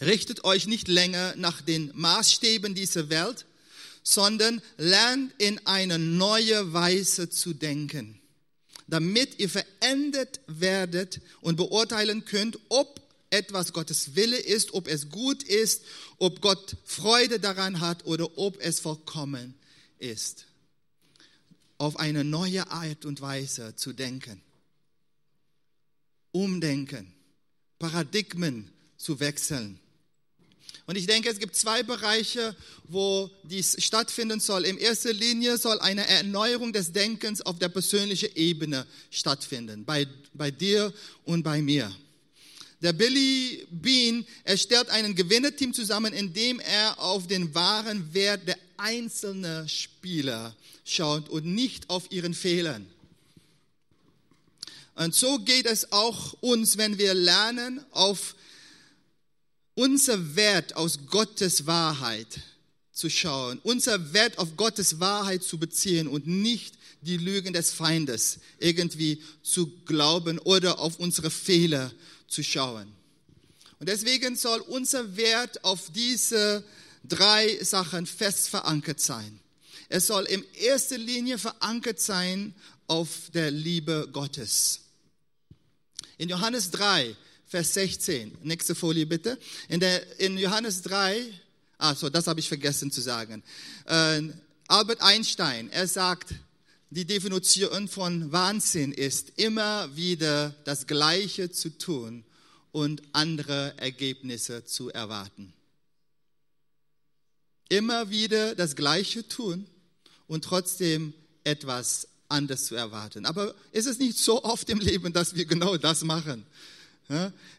richtet 0.00 0.42
euch 0.42 0.66
nicht 0.66 0.88
länger 0.88 1.34
nach 1.36 1.62
den 1.62 1.92
Maßstäben 1.94 2.74
dieser 2.74 3.08
Welt, 3.10 3.46
sondern 4.02 4.60
lernt 4.76 5.32
in 5.38 5.64
eine 5.66 5.98
neue 5.98 6.72
Weise 6.72 7.30
zu 7.30 7.54
denken 7.54 8.20
damit 8.86 9.38
ihr 9.38 9.48
verändert 9.48 10.40
werdet 10.46 11.20
und 11.40 11.56
beurteilen 11.56 12.24
könnt, 12.24 12.58
ob 12.68 13.00
etwas 13.30 13.72
Gottes 13.72 14.14
Wille 14.14 14.38
ist, 14.38 14.74
ob 14.74 14.86
es 14.86 15.10
gut 15.10 15.42
ist, 15.42 15.82
ob 16.18 16.40
Gott 16.40 16.76
Freude 16.84 17.40
daran 17.40 17.80
hat 17.80 18.06
oder 18.06 18.38
ob 18.38 18.60
es 18.60 18.80
vollkommen 18.80 19.54
ist. 19.98 20.46
Auf 21.78 21.98
eine 21.98 22.22
neue 22.22 22.70
Art 22.70 23.04
und 23.04 23.20
Weise 23.20 23.74
zu 23.74 23.92
denken. 23.92 24.40
Umdenken. 26.30 27.13
Paradigmen 27.78 28.70
zu 28.96 29.20
wechseln. 29.20 29.78
Und 30.86 30.96
ich 30.96 31.06
denke, 31.06 31.30
es 31.30 31.38
gibt 31.38 31.56
zwei 31.56 31.82
Bereiche, 31.82 32.54
wo 32.88 33.30
dies 33.44 33.82
stattfinden 33.82 34.40
soll. 34.40 34.64
In 34.64 34.76
erster 34.76 35.12
Linie 35.12 35.56
soll 35.56 35.80
eine 35.80 36.06
Erneuerung 36.06 36.72
des 36.72 36.92
Denkens 36.92 37.40
auf 37.40 37.58
der 37.58 37.70
persönlichen 37.70 38.28
Ebene 38.34 38.86
stattfinden, 39.10 39.84
bei, 39.84 40.06
bei 40.34 40.50
dir 40.50 40.92
und 41.24 41.42
bei 41.42 41.62
mir. 41.62 41.94
Der 42.82 42.92
Billy 42.92 43.66
Bean 43.70 44.26
erstellt 44.42 44.90
ein 44.90 45.14
Gewinnerteam 45.14 45.72
zusammen, 45.72 46.12
indem 46.12 46.60
er 46.60 47.00
auf 47.00 47.26
den 47.26 47.54
wahren 47.54 48.12
Wert 48.12 48.46
der 48.46 48.58
einzelnen 48.76 49.66
Spieler 49.70 50.54
schaut 50.84 51.30
und 51.30 51.46
nicht 51.46 51.88
auf 51.88 52.10
ihren 52.10 52.34
Fehlern. 52.34 52.86
Und 54.94 55.14
so 55.14 55.38
geht 55.38 55.66
es 55.66 55.92
auch 55.92 56.34
uns, 56.34 56.76
wenn 56.76 56.98
wir 56.98 57.14
lernen, 57.14 57.84
auf 57.90 58.36
unser 59.74 60.36
Wert 60.36 60.76
aus 60.76 61.00
Gottes 61.10 61.66
Wahrheit 61.66 62.40
zu 62.92 63.10
schauen, 63.10 63.58
unser 63.64 64.12
Wert 64.12 64.38
auf 64.38 64.56
Gottes 64.56 65.00
Wahrheit 65.00 65.42
zu 65.42 65.58
beziehen 65.58 66.06
und 66.06 66.28
nicht 66.28 66.76
die 67.00 67.16
Lügen 67.16 67.52
des 67.52 67.72
Feindes 67.72 68.38
irgendwie 68.58 69.20
zu 69.42 69.66
glauben 69.84 70.38
oder 70.38 70.78
auf 70.78 71.00
unsere 71.00 71.30
Fehler 71.30 71.92
zu 72.28 72.42
schauen. 72.42 72.86
Und 73.80 73.88
deswegen 73.88 74.36
soll 74.36 74.60
unser 74.60 75.16
Wert 75.16 75.64
auf 75.64 75.90
diese 75.92 76.64
drei 77.02 77.58
Sachen 77.62 78.06
fest 78.06 78.48
verankert 78.48 79.00
sein. 79.00 79.40
Es 79.88 80.06
soll 80.06 80.24
in 80.24 80.44
erster 80.54 80.96
Linie 80.96 81.36
verankert 81.36 82.00
sein 82.00 82.54
auf 82.86 83.08
der 83.34 83.50
Liebe 83.50 84.08
Gottes. 84.12 84.83
In 86.18 86.28
Johannes 86.28 86.70
3, 86.70 87.16
Vers 87.46 87.74
16. 87.74 88.38
Nächste 88.42 88.74
Folie 88.74 89.06
bitte. 89.06 89.38
In, 89.68 89.80
der, 89.80 90.20
in 90.20 90.38
Johannes 90.38 90.82
3, 90.82 91.22
ah, 91.78 91.94
so, 91.94 92.08
das 92.08 92.26
habe 92.26 92.40
ich 92.40 92.48
vergessen 92.48 92.90
zu 92.90 93.00
sagen. 93.00 93.42
Äh, 93.86 94.22
Albert 94.68 95.02
Einstein, 95.02 95.70
er 95.70 95.86
sagt, 95.86 96.34
die 96.90 97.04
Definition 97.04 97.88
von 97.88 98.32
Wahnsinn 98.32 98.92
ist, 98.92 99.32
immer 99.36 99.94
wieder 99.96 100.54
das 100.64 100.86
Gleiche 100.86 101.50
zu 101.50 101.70
tun 101.76 102.24
und 102.72 103.02
andere 103.12 103.74
Ergebnisse 103.78 104.64
zu 104.64 104.90
erwarten. 104.90 105.52
immer 107.68 108.10
wieder 108.10 108.54
das 108.54 108.76
Gleiche 108.76 109.26
tun 109.26 109.66
und 110.26 110.44
trotzdem 110.44 111.12
etwas 111.44 112.08
anders 112.34 112.66
zu 112.66 112.74
erwarten. 112.74 113.24
Aber 113.24 113.54
ist 113.72 113.86
es 113.86 113.98
nicht 113.98 114.18
so 114.18 114.42
oft 114.44 114.68
im 114.68 114.80
Leben, 114.80 115.12
dass 115.12 115.34
wir 115.34 115.44
genau 115.44 115.76
das 115.76 116.04
machen? 116.04 116.44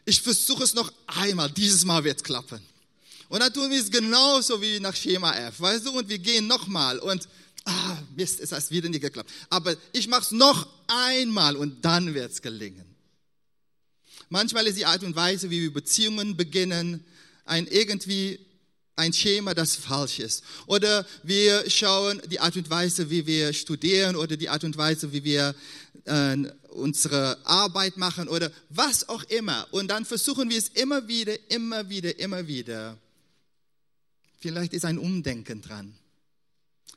Ich 0.04 0.22
versuche 0.22 0.64
es 0.64 0.74
noch 0.74 0.92
einmal, 1.06 1.50
dieses 1.50 1.84
Mal 1.84 2.04
wird 2.04 2.18
es 2.18 2.24
klappen. 2.24 2.60
Und 3.28 3.40
dann 3.40 3.52
tun 3.52 3.70
wir 3.70 3.80
es 3.80 3.90
genauso 3.90 4.60
wie 4.62 4.78
nach 4.80 4.94
Schema 4.94 5.34
F, 5.34 5.60
weißt 5.60 5.86
du? 5.86 5.98
Und 5.98 6.08
wir 6.08 6.18
gehen 6.18 6.46
nochmal 6.46 6.98
und 6.98 7.28
ah, 7.64 7.96
Mist, 8.16 8.40
es 8.40 8.52
hat 8.52 8.70
wieder 8.70 8.88
nicht 8.88 9.00
geklappt. 9.00 9.30
Aber 9.50 9.74
ich 9.92 10.08
mache 10.08 10.22
es 10.22 10.30
noch 10.30 10.68
einmal 10.86 11.56
und 11.56 11.84
dann 11.84 12.14
wird 12.14 12.32
es 12.32 12.42
gelingen. 12.42 12.84
Manchmal 14.28 14.66
ist 14.66 14.78
die 14.78 14.86
Art 14.86 15.02
und 15.02 15.14
Weise, 15.14 15.50
wie 15.50 15.62
wir 15.62 15.72
Beziehungen 15.72 16.36
beginnen, 16.36 17.04
ein 17.44 17.66
irgendwie 17.66 18.40
ein 18.96 19.12
Schema, 19.12 19.52
das 19.54 19.76
falsch 19.76 20.18
ist. 20.18 20.42
Oder 20.66 21.06
wir 21.22 21.68
schauen 21.70 22.20
die 22.30 22.40
Art 22.40 22.56
und 22.56 22.68
Weise, 22.70 23.10
wie 23.10 23.26
wir 23.26 23.52
studieren 23.52 24.16
oder 24.16 24.36
die 24.36 24.48
Art 24.48 24.64
und 24.64 24.76
Weise, 24.76 25.12
wie 25.12 25.22
wir 25.22 25.54
äh, 26.06 26.36
unsere 26.70 27.38
Arbeit 27.46 27.98
machen 27.98 28.28
oder 28.28 28.50
was 28.70 29.08
auch 29.08 29.22
immer. 29.24 29.66
Und 29.70 29.88
dann 29.88 30.04
versuchen 30.06 30.48
wir 30.48 30.58
es 30.58 30.68
immer 30.70 31.06
wieder, 31.06 31.36
immer 31.50 31.88
wieder, 31.88 32.18
immer 32.18 32.46
wieder. 32.46 32.96
Vielleicht 34.38 34.72
ist 34.72 34.84
ein 34.84 34.98
Umdenken 34.98 35.60
dran. 35.60 35.94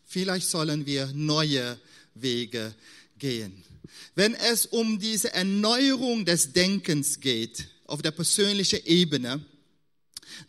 Vielleicht 0.06 0.50
sollen 0.50 0.86
wir 0.86 1.12
neue 1.14 1.80
Wege 2.16 2.74
gehen. 3.18 3.64
Wenn 4.16 4.36
es 4.36 4.66
um 4.66 5.00
diese 5.00 5.34
Erneuerung 5.34 6.26
des 6.26 6.54
Denkens 6.54 7.20
geht, 7.20 7.68
auf 7.86 8.02
der 8.02 8.12
persönlichen 8.12 8.86
Ebene, 8.86 9.44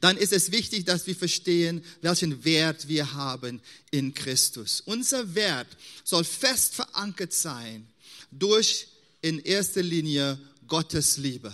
dann 0.00 0.16
ist 0.16 0.32
es 0.32 0.50
wichtig, 0.50 0.84
dass 0.84 1.06
wir 1.06 1.16
verstehen, 1.16 1.84
welchen 2.02 2.44
Wert 2.44 2.88
wir 2.88 3.12
haben 3.14 3.60
in 3.90 4.14
Christus. 4.14 4.82
Unser 4.84 5.34
Wert 5.34 5.68
soll 6.04 6.24
fest 6.24 6.74
verankert 6.74 7.32
sein 7.32 7.86
durch 8.30 8.88
in 9.22 9.38
erster 9.38 9.82
Linie 9.82 10.38
Gottes 10.66 11.16
Liebe. 11.16 11.52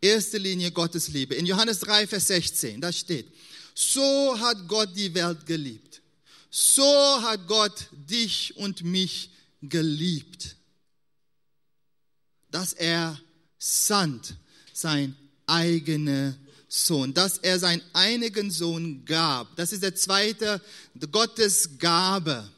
Erste 0.00 0.38
Linie 0.38 0.70
Gottes 0.70 1.08
Liebe. 1.08 1.34
In 1.34 1.46
Johannes 1.46 1.80
3, 1.80 2.06
Vers 2.06 2.28
16, 2.28 2.80
da 2.80 2.92
steht, 2.92 3.26
so 3.74 4.38
hat 4.38 4.68
Gott 4.68 4.90
die 4.96 5.12
Welt 5.14 5.46
geliebt. 5.46 6.00
So 6.50 7.22
hat 7.22 7.46
Gott 7.46 7.88
dich 7.92 8.56
und 8.56 8.82
mich 8.82 9.30
geliebt, 9.62 10.56
dass 12.50 12.72
er 12.72 13.20
sandt 13.58 14.34
sein 14.72 15.14
eigener 15.46 16.36
Sohn, 16.72 17.12
dass 17.12 17.38
er 17.38 17.58
seinen 17.58 17.82
einigen 17.92 18.50
Sohn 18.50 19.04
gab. 19.04 19.56
Das 19.56 19.72
ist 19.72 19.82
der 19.82 19.96
zweite 19.96 20.62
Gottes 21.10 21.78
Gabe. 21.78 22.48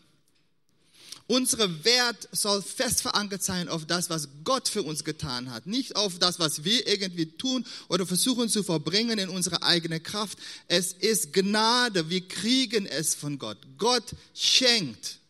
Unsere 1.28 1.82
Wert 1.86 2.28
soll 2.30 2.60
fest 2.60 3.00
verankert 3.00 3.42
sein 3.42 3.70
auf 3.70 3.86
das, 3.86 4.10
was 4.10 4.28
Gott 4.44 4.68
für 4.68 4.82
uns 4.82 5.02
getan 5.02 5.50
hat. 5.50 5.66
Nicht 5.66 5.96
auf 5.96 6.18
das, 6.18 6.38
was 6.38 6.62
wir 6.62 6.86
irgendwie 6.86 7.24
tun 7.24 7.64
oder 7.88 8.06
versuchen 8.06 8.50
zu 8.50 8.62
verbringen 8.62 9.18
in 9.18 9.30
unserer 9.30 9.62
eigenen 9.62 10.02
Kraft. 10.02 10.36
Es 10.68 10.92
ist 10.92 11.32
Gnade. 11.32 12.10
Wir 12.10 12.28
kriegen 12.28 12.84
es 12.84 13.14
von 13.14 13.38
Gott. 13.38 13.56
Gott 13.78 14.14
schenkt. 14.34 15.20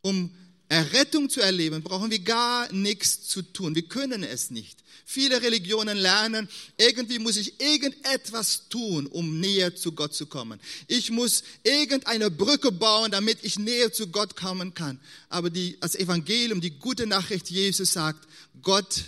Um 0.00 0.30
Errettung 0.68 1.30
zu 1.30 1.40
erleben, 1.40 1.82
brauchen 1.82 2.10
wir 2.10 2.18
gar 2.18 2.70
nichts 2.72 3.26
zu 3.26 3.42
tun. 3.42 3.74
Wir 3.74 3.82
können 3.82 4.22
es 4.22 4.50
nicht. 4.50 4.78
Viele 5.10 5.40
Religionen 5.40 5.96
lernen, 5.96 6.50
irgendwie 6.76 7.18
muss 7.18 7.38
ich 7.38 7.58
irgendetwas 7.58 8.68
tun, 8.68 9.06
um 9.06 9.40
näher 9.40 9.74
zu 9.74 9.92
Gott 9.92 10.14
zu 10.14 10.26
kommen. 10.26 10.60
Ich 10.86 11.10
muss 11.10 11.44
irgendeine 11.62 12.30
Brücke 12.30 12.70
bauen, 12.70 13.10
damit 13.10 13.38
ich 13.42 13.58
näher 13.58 13.90
zu 13.90 14.08
Gott 14.08 14.36
kommen 14.36 14.74
kann. 14.74 15.00
Aber 15.30 15.48
die, 15.48 15.78
das 15.80 15.94
Evangelium, 15.94 16.60
die 16.60 16.72
gute 16.78 17.06
Nachricht 17.06 17.48
Jesus 17.48 17.94
sagt, 17.94 18.28
Gott 18.60 19.04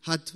hat 0.00 0.32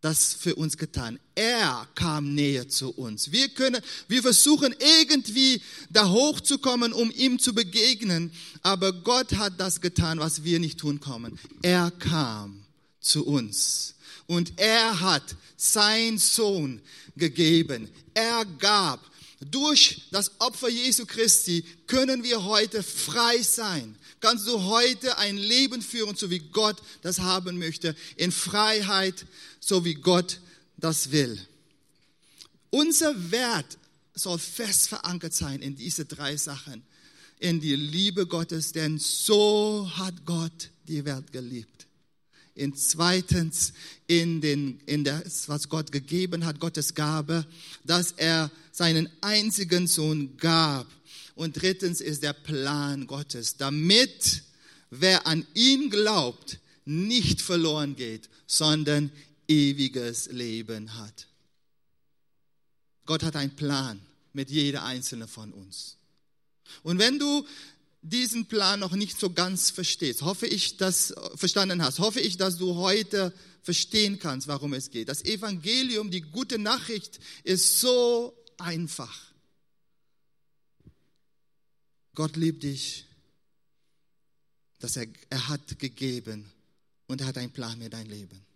das 0.00 0.34
für 0.34 0.54
uns 0.54 0.78
getan. 0.78 1.18
Er 1.34 1.86
kam 1.94 2.34
näher 2.34 2.68
zu 2.68 2.90
uns. 2.90 3.32
Wir 3.32 3.48
können, 3.48 3.80
wir 4.08 4.22
versuchen 4.22 4.74
irgendwie 4.78 5.60
da 5.90 6.08
hochzukommen, 6.08 6.92
um 6.92 7.10
ihm 7.10 7.38
zu 7.38 7.54
begegnen. 7.54 8.32
Aber 8.62 8.92
Gott 8.92 9.34
hat 9.34 9.60
das 9.60 9.80
getan, 9.80 10.18
was 10.18 10.44
wir 10.44 10.58
nicht 10.58 10.80
tun 10.80 11.00
kommen. 11.00 11.38
Er 11.62 11.90
kam 11.90 12.64
zu 13.00 13.26
uns 13.26 13.94
und 14.26 14.52
er 14.58 15.00
hat 15.00 15.36
sein 15.56 16.18
Sohn 16.18 16.80
gegeben. 17.16 17.88
Er 18.14 18.44
gab. 18.58 19.10
Durch 19.50 20.02
das 20.10 20.32
Opfer 20.38 20.68
Jesu 20.68 21.06
Christi 21.06 21.64
können 21.86 22.22
wir 22.22 22.44
heute 22.44 22.82
frei 22.82 23.42
sein. 23.42 23.96
Kannst 24.20 24.46
du 24.46 24.64
heute 24.64 25.16
ein 25.16 25.38
Leben 25.38 25.80
führen, 25.80 26.14
so 26.14 26.28
wie 26.28 26.40
Gott 26.40 26.76
das 27.00 27.20
haben 27.20 27.58
möchte, 27.58 27.96
in 28.16 28.32
Freiheit, 28.32 29.24
so 29.60 29.84
wie 29.84 29.94
Gott 29.94 30.40
das 30.76 31.12
will. 31.12 31.38
Unser 32.70 33.30
Wert 33.30 33.78
soll 34.14 34.38
fest 34.38 34.88
verankert 34.88 35.34
sein 35.34 35.62
in 35.62 35.76
diese 35.76 36.04
drei 36.04 36.36
Sachen. 36.36 36.82
In 37.38 37.60
die 37.60 37.76
Liebe 37.76 38.26
Gottes, 38.26 38.72
denn 38.72 38.98
so 38.98 39.90
hat 39.94 40.26
Gott 40.26 40.70
die 40.88 41.04
Welt 41.04 41.32
geliebt 41.32 41.80
in 42.60 42.76
zweitens 42.76 43.72
in, 44.06 44.40
den, 44.40 44.80
in 44.86 45.02
das, 45.02 45.48
was 45.48 45.68
Gott 45.68 45.92
gegeben 45.92 46.44
hat, 46.44 46.60
Gottes 46.60 46.94
Gabe, 46.94 47.46
dass 47.84 48.12
er 48.12 48.50
seinen 48.70 49.08
einzigen 49.22 49.86
Sohn 49.86 50.36
gab. 50.36 50.86
Und 51.34 51.60
drittens 51.60 52.00
ist 52.00 52.22
der 52.22 52.34
Plan 52.34 53.06
Gottes, 53.06 53.56
damit 53.56 54.42
wer 54.90 55.26
an 55.26 55.46
ihn 55.54 55.90
glaubt, 55.90 56.58
nicht 56.84 57.40
verloren 57.40 57.96
geht, 57.96 58.28
sondern 58.46 59.10
ewiges 59.50 60.30
Leben 60.30 60.96
hat. 60.96 61.26
Gott 63.04 63.24
hat 63.24 63.34
einen 63.34 63.56
Plan 63.56 64.00
mit 64.32 64.48
jeder 64.48 64.84
einzelne 64.84 65.26
von 65.26 65.52
uns. 65.52 65.96
Und 66.84 67.00
wenn 67.00 67.18
du 67.18 67.44
diesen 68.00 68.46
Plan 68.46 68.78
noch 68.78 68.92
nicht 68.92 69.18
so 69.18 69.30
ganz 69.30 69.70
verstehst, 69.70 70.22
hoffe 70.22 70.46
ich, 70.46 70.76
dass 70.76 71.12
verstanden 71.34 71.82
hast, 71.82 71.98
hoffe 71.98 72.20
ich, 72.20 72.36
dass 72.36 72.56
du 72.56 72.76
heute 72.76 73.34
verstehen 73.62 74.18
kannst, 74.20 74.46
warum 74.46 74.72
es 74.72 74.90
geht. 74.90 75.08
Das 75.08 75.24
Evangelium, 75.24 76.10
die 76.10 76.22
gute 76.22 76.58
Nachricht 76.58 77.18
ist 77.42 77.80
so 77.80 78.32
einfach. 78.56 79.32
Gott 82.14 82.36
liebt 82.36 82.62
dich, 82.62 83.06
dass 84.78 84.96
er, 84.96 85.06
er 85.28 85.48
hat 85.48 85.78
gegeben 85.78 86.50
und 87.08 87.20
er 87.20 87.26
hat 87.26 87.38
einen 87.38 87.52
Plan 87.52 87.78
mit 87.78 87.92
dein 87.92 88.06
Leben. 88.06 88.49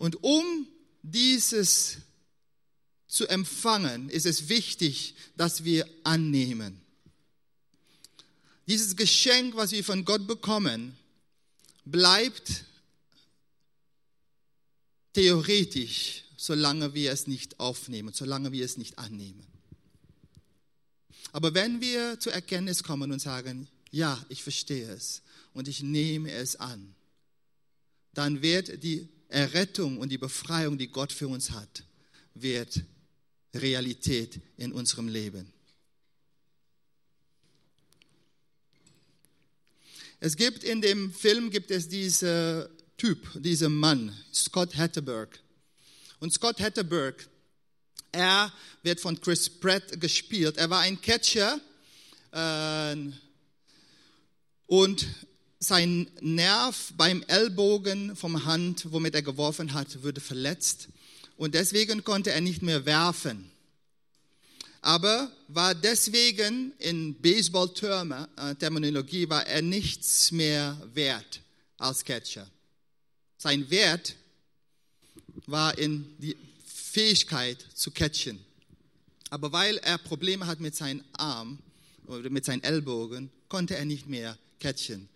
Und 0.00 0.24
um 0.24 0.66
dieses 1.02 1.98
zu 3.06 3.26
empfangen, 3.26 4.08
ist 4.08 4.24
es 4.24 4.48
wichtig, 4.48 5.14
dass 5.36 5.64
wir 5.64 5.86
annehmen. 6.04 6.80
Dieses 8.66 8.96
Geschenk, 8.96 9.56
was 9.56 9.72
wir 9.72 9.84
von 9.84 10.06
Gott 10.06 10.26
bekommen, 10.26 10.96
bleibt 11.84 12.64
theoretisch, 15.12 16.24
solange 16.38 16.94
wir 16.94 17.12
es 17.12 17.26
nicht 17.26 17.60
aufnehmen, 17.60 18.14
solange 18.14 18.52
wir 18.52 18.64
es 18.64 18.78
nicht 18.78 18.98
annehmen. 18.98 19.46
Aber 21.32 21.52
wenn 21.52 21.82
wir 21.82 22.18
zur 22.18 22.32
Erkenntnis 22.32 22.82
kommen 22.84 23.12
und 23.12 23.20
sagen, 23.20 23.68
ja, 23.90 24.24
ich 24.30 24.42
verstehe 24.42 24.90
es 24.92 25.20
und 25.52 25.68
ich 25.68 25.82
nehme 25.82 26.32
es 26.32 26.56
an, 26.56 26.94
dann 28.14 28.40
wird 28.40 28.82
die 28.82 29.10
Errettung 29.30 29.98
und 29.98 30.10
die 30.10 30.18
Befreiung, 30.18 30.76
die 30.76 30.88
Gott 30.88 31.12
für 31.12 31.28
uns 31.28 31.50
hat, 31.50 31.84
wird 32.34 32.82
Realität 33.54 34.40
in 34.56 34.72
unserem 34.72 35.08
Leben. 35.08 35.52
Es 40.20 40.36
gibt 40.36 40.64
in 40.64 40.82
dem 40.82 41.12
Film 41.12 41.50
gibt 41.50 41.70
es 41.70 41.88
diesen 41.88 42.66
Typ, 42.98 43.26
diesen 43.34 43.74
Mann, 43.74 44.14
Scott 44.34 44.76
Hatterberg. 44.76 45.40
Und 46.18 46.34
Scott 46.34 46.60
Hatterberg, 46.60 47.26
er 48.12 48.52
wird 48.82 49.00
von 49.00 49.18
Chris 49.18 49.48
Pratt 49.48 49.98
gespielt. 49.98 50.58
Er 50.58 50.68
war 50.68 50.80
ein 50.80 51.00
Catcher 51.00 51.58
äh, 52.32 52.96
und 54.66 55.06
sein 55.60 56.10
Nerv 56.20 56.92
beim 56.96 57.22
Ellbogen 57.28 58.16
vom 58.16 58.44
Hand, 58.44 58.86
womit 58.90 59.14
er 59.14 59.22
geworfen 59.22 59.74
hat, 59.74 60.02
wurde 60.02 60.20
verletzt 60.20 60.88
und 61.36 61.54
deswegen 61.54 62.02
konnte 62.02 62.32
er 62.32 62.40
nicht 62.40 62.62
mehr 62.62 62.86
werfen 62.86 63.50
aber 64.82 65.30
war 65.48 65.74
deswegen 65.74 66.72
in 66.78 67.14
Baseball-Terminologie 67.20 69.28
war 69.28 69.46
er 69.46 69.62
nichts 69.62 70.32
mehr 70.32 70.80
wert 70.94 71.40
als 71.76 72.04
Catcher. 72.04 72.48
Sein 73.36 73.68
Wert 73.70 74.16
war 75.46 75.76
in 75.78 76.14
die 76.18 76.36
Fähigkeit 76.64 77.64
zu 77.74 77.90
catchen. 77.90 78.38
Aber 79.28 79.52
weil 79.52 79.76
er 79.78 79.98
Probleme 79.98 80.46
hat 80.46 80.60
mit 80.60 80.74
seinem 80.74 81.04
Arm 81.12 81.58
oder 82.06 82.30
mit 82.30 82.44
seinen 82.44 82.62
Ellbogen, 82.62 83.30
konnte 83.48 83.76
er 83.76 83.84
nicht 83.84 84.08
mehr 84.08 84.36
catchen. 84.58 85.08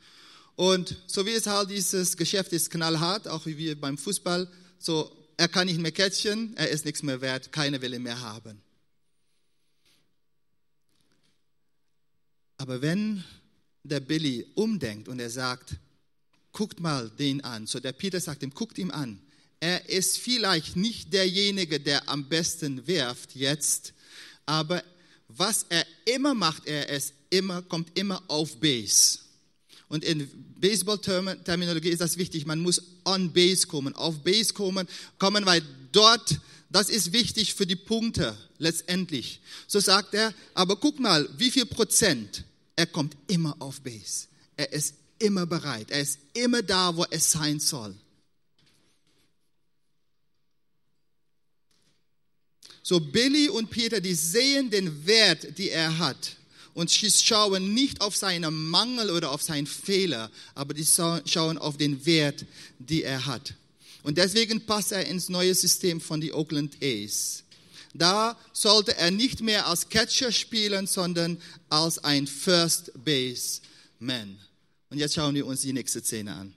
Und 0.56 0.96
so 1.06 1.26
wie 1.26 1.32
es 1.32 1.46
halt 1.46 1.70
dieses 1.70 2.16
Geschäft 2.16 2.52
ist 2.52 2.70
knallhart, 2.70 3.26
auch 3.28 3.46
wie 3.46 3.58
wir 3.58 3.80
beim 3.80 3.98
Fußball, 3.98 4.48
so 4.78 5.10
er 5.36 5.48
kann 5.48 5.66
nicht 5.66 5.80
mehr 5.80 5.92
catchen, 5.92 6.56
er 6.56 6.68
ist 6.68 6.84
nichts 6.84 7.02
mehr 7.02 7.20
wert, 7.20 7.50
keine 7.50 7.80
will 7.82 7.94
ihn 7.94 8.02
mehr 8.02 8.20
haben. 8.20 8.60
Aber 12.56 12.80
wenn 12.80 13.24
der 13.82 14.00
Billy 14.00 14.46
umdenkt 14.54 15.08
und 15.08 15.18
er 15.18 15.30
sagt, 15.30 15.76
guckt 16.52 16.80
mal 16.80 17.10
den 17.10 17.42
an, 17.42 17.66
so 17.66 17.80
der 17.80 17.92
Peter 17.92 18.20
sagt 18.20 18.42
ihm, 18.42 18.50
guckt 18.50 18.78
ihm 18.78 18.90
an. 18.90 19.20
Er 19.60 19.88
ist 19.88 20.18
vielleicht 20.18 20.76
nicht 20.76 21.12
derjenige, 21.12 21.80
der 21.80 22.08
am 22.08 22.28
besten 22.28 22.86
wirft 22.86 23.34
jetzt, 23.34 23.92
aber 24.46 24.84
was 25.28 25.66
er 25.68 25.84
immer 26.04 26.34
macht, 26.34 26.66
er 26.66 26.88
ist 26.90 27.14
immer, 27.30 27.62
kommt 27.62 27.98
immer 27.98 28.22
auf 28.28 28.60
Base. 28.60 29.23
Und 29.88 30.04
in 30.04 30.28
Baseball-Terminologie 30.60 31.90
ist 31.90 32.00
das 32.00 32.16
wichtig. 32.16 32.46
Man 32.46 32.60
muss 32.60 32.82
on 33.04 33.32
Base 33.32 33.66
kommen, 33.66 33.94
auf 33.94 34.18
Base 34.24 34.52
kommen, 34.52 34.88
kommen, 35.18 35.46
weil 35.46 35.62
dort, 35.92 36.40
das 36.70 36.88
ist 36.88 37.12
wichtig 37.12 37.54
für 37.54 37.66
die 37.66 37.76
Punkte 37.76 38.36
letztendlich. 38.58 39.40
So 39.66 39.80
sagt 39.80 40.14
er, 40.14 40.32
aber 40.54 40.76
guck 40.76 40.98
mal, 40.98 41.28
wie 41.36 41.50
viel 41.50 41.66
Prozent? 41.66 42.44
Er 42.76 42.86
kommt 42.86 43.16
immer 43.28 43.54
auf 43.60 43.80
Base. 43.82 44.26
Er 44.56 44.72
ist 44.72 44.94
immer 45.18 45.46
bereit. 45.46 45.90
Er 45.90 46.00
ist 46.00 46.18
immer 46.32 46.62
da, 46.62 46.96
wo 46.96 47.04
es 47.10 47.30
sein 47.30 47.60
soll. 47.60 47.94
So 52.82 53.00
Billy 53.00 53.48
und 53.48 53.70
Peter, 53.70 54.00
die 54.00 54.14
sehen 54.14 54.70
den 54.70 55.06
Wert, 55.06 55.56
die 55.56 55.70
er 55.70 55.98
hat. 55.98 56.36
Und 56.74 56.90
sie 56.90 57.10
schauen 57.10 57.72
nicht 57.72 58.00
auf 58.00 58.16
seinen 58.16 58.68
Mangel 58.68 59.10
oder 59.10 59.30
auf 59.30 59.42
seinen 59.42 59.66
Fehler, 59.66 60.30
aber 60.54 60.74
die 60.74 60.84
schauen 60.84 61.58
auf 61.58 61.76
den 61.76 62.04
Wert, 62.04 62.44
die 62.78 63.04
er 63.04 63.26
hat. 63.26 63.54
Und 64.02 64.18
deswegen 64.18 64.66
passt 64.66 64.92
er 64.92 65.06
ins 65.06 65.28
neue 65.28 65.54
System 65.54 66.00
von 66.00 66.20
die 66.20 66.32
Oakland 66.32 66.76
A's. 66.82 67.44
Da 67.94 68.36
sollte 68.52 68.96
er 68.96 69.12
nicht 69.12 69.40
mehr 69.40 69.68
als 69.68 69.88
Catcher 69.88 70.32
spielen, 70.32 70.88
sondern 70.88 71.40
als 71.68 72.02
ein 72.02 72.26
First 72.26 72.90
Baseman. 73.04 74.36
Und 74.90 74.98
jetzt 74.98 75.14
schauen 75.14 75.34
wir 75.34 75.46
uns 75.46 75.60
die 75.60 75.72
nächste 75.72 76.02
Szene 76.02 76.34
an. 76.34 76.54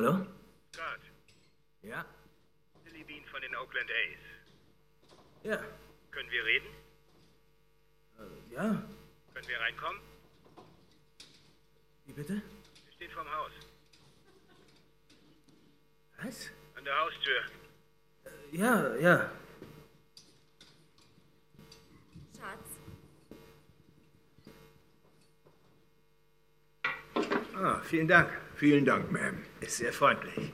Hallo? 0.00 0.26
Scott. 0.72 1.02
Ja? 1.82 2.06
Billy 2.84 3.04
Bean 3.04 3.22
von 3.30 3.42
den 3.42 3.54
Oakland 3.54 3.90
A's. 3.90 4.24
Ja. 5.42 5.62
Können 6.10 6.30
wir 6.30 6.42
reden? 6.42 6.68
Äh, 8.18 8.54
ja. 8.54 8.82
Können 9.34 9.46
wir 9.46 9.60
reinkommen? 9.60 10.00
Wie 12.06 12.12
bitte? 12.14 12.32
Wir 12.32 12.92
stehen 12.94 13.10
vorm 13.10 13.30
Haus. 13.30 13.52
Was? 16.22 16.50
An 16.76 16.84
der 16.86 16.98
Haustür. 16.98 17.42
Äh, 18.24 18.56
ja, 18.56 18.96
ja. 18.96 19.30
Schatz. 22.38 22.78
Ah, 27.54 27.80
vielen 27.82 28.08
Dank. 28.08 28.30
Vielen 28.56 28.86
Dank, 28.86 29.10
Ma'am. 29.12 29.49
Ist 29.60 29.76
sehr 29.76 29.92
freundlich. 29.92 30.52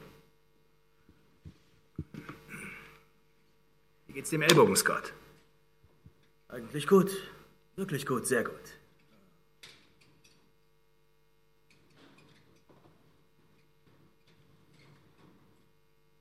Wie 4.07 4.12
geht's 4.12 4.31
dem 4.31 4.42
Ellbogen, 4.42 4.77
Scott? 4.77 5.12
Eigentlich 6.49 6.87
gut. 6.87 7.11
Wirklich 7.77 8.07
gut, 8.07 8.27
sehr 8.27 8.45
gut. 8.45 8.55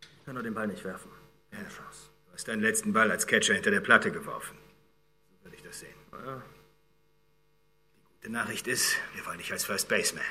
Ich 0.01 0.25
kann 0.25 0.35
nur 0.35 0.43
den 0.43 0.53
Ball 0.53 0.67
nicht 0.67 0.83
werfen. 0.83 1.11
Keine 1.51 1.69
Chance. 1.69 2.09
Du 2.27 2.33
hast 2.33 2.47
deinen 2.47 2.61
letzten 2.61 2.93
Ball 2.93 3.11
als 3.11 3.27
Catcher 3.27 3.53
hinter 3.53 3.71
der 3.71 3.81
Platte 3.81 4.11
geworfen. 4.11 4.57
So 5.29 5.45
würde 5.45 5.55
ich 5.55 5.63
das 5.63 5.79
sehen. 5.79 5.95
Ja. 6.11 6.41
Die 8.01 8.01
gute 8.15 8.31
Nachricht 8.31 8.67
ist, 8.67 8.97
wir 9.13 9.25
wollen 9.25 9.37
dich 9.37 9.51
als 9.51 9.65
First 9.65 9.87
Baseman. 9.87 10.25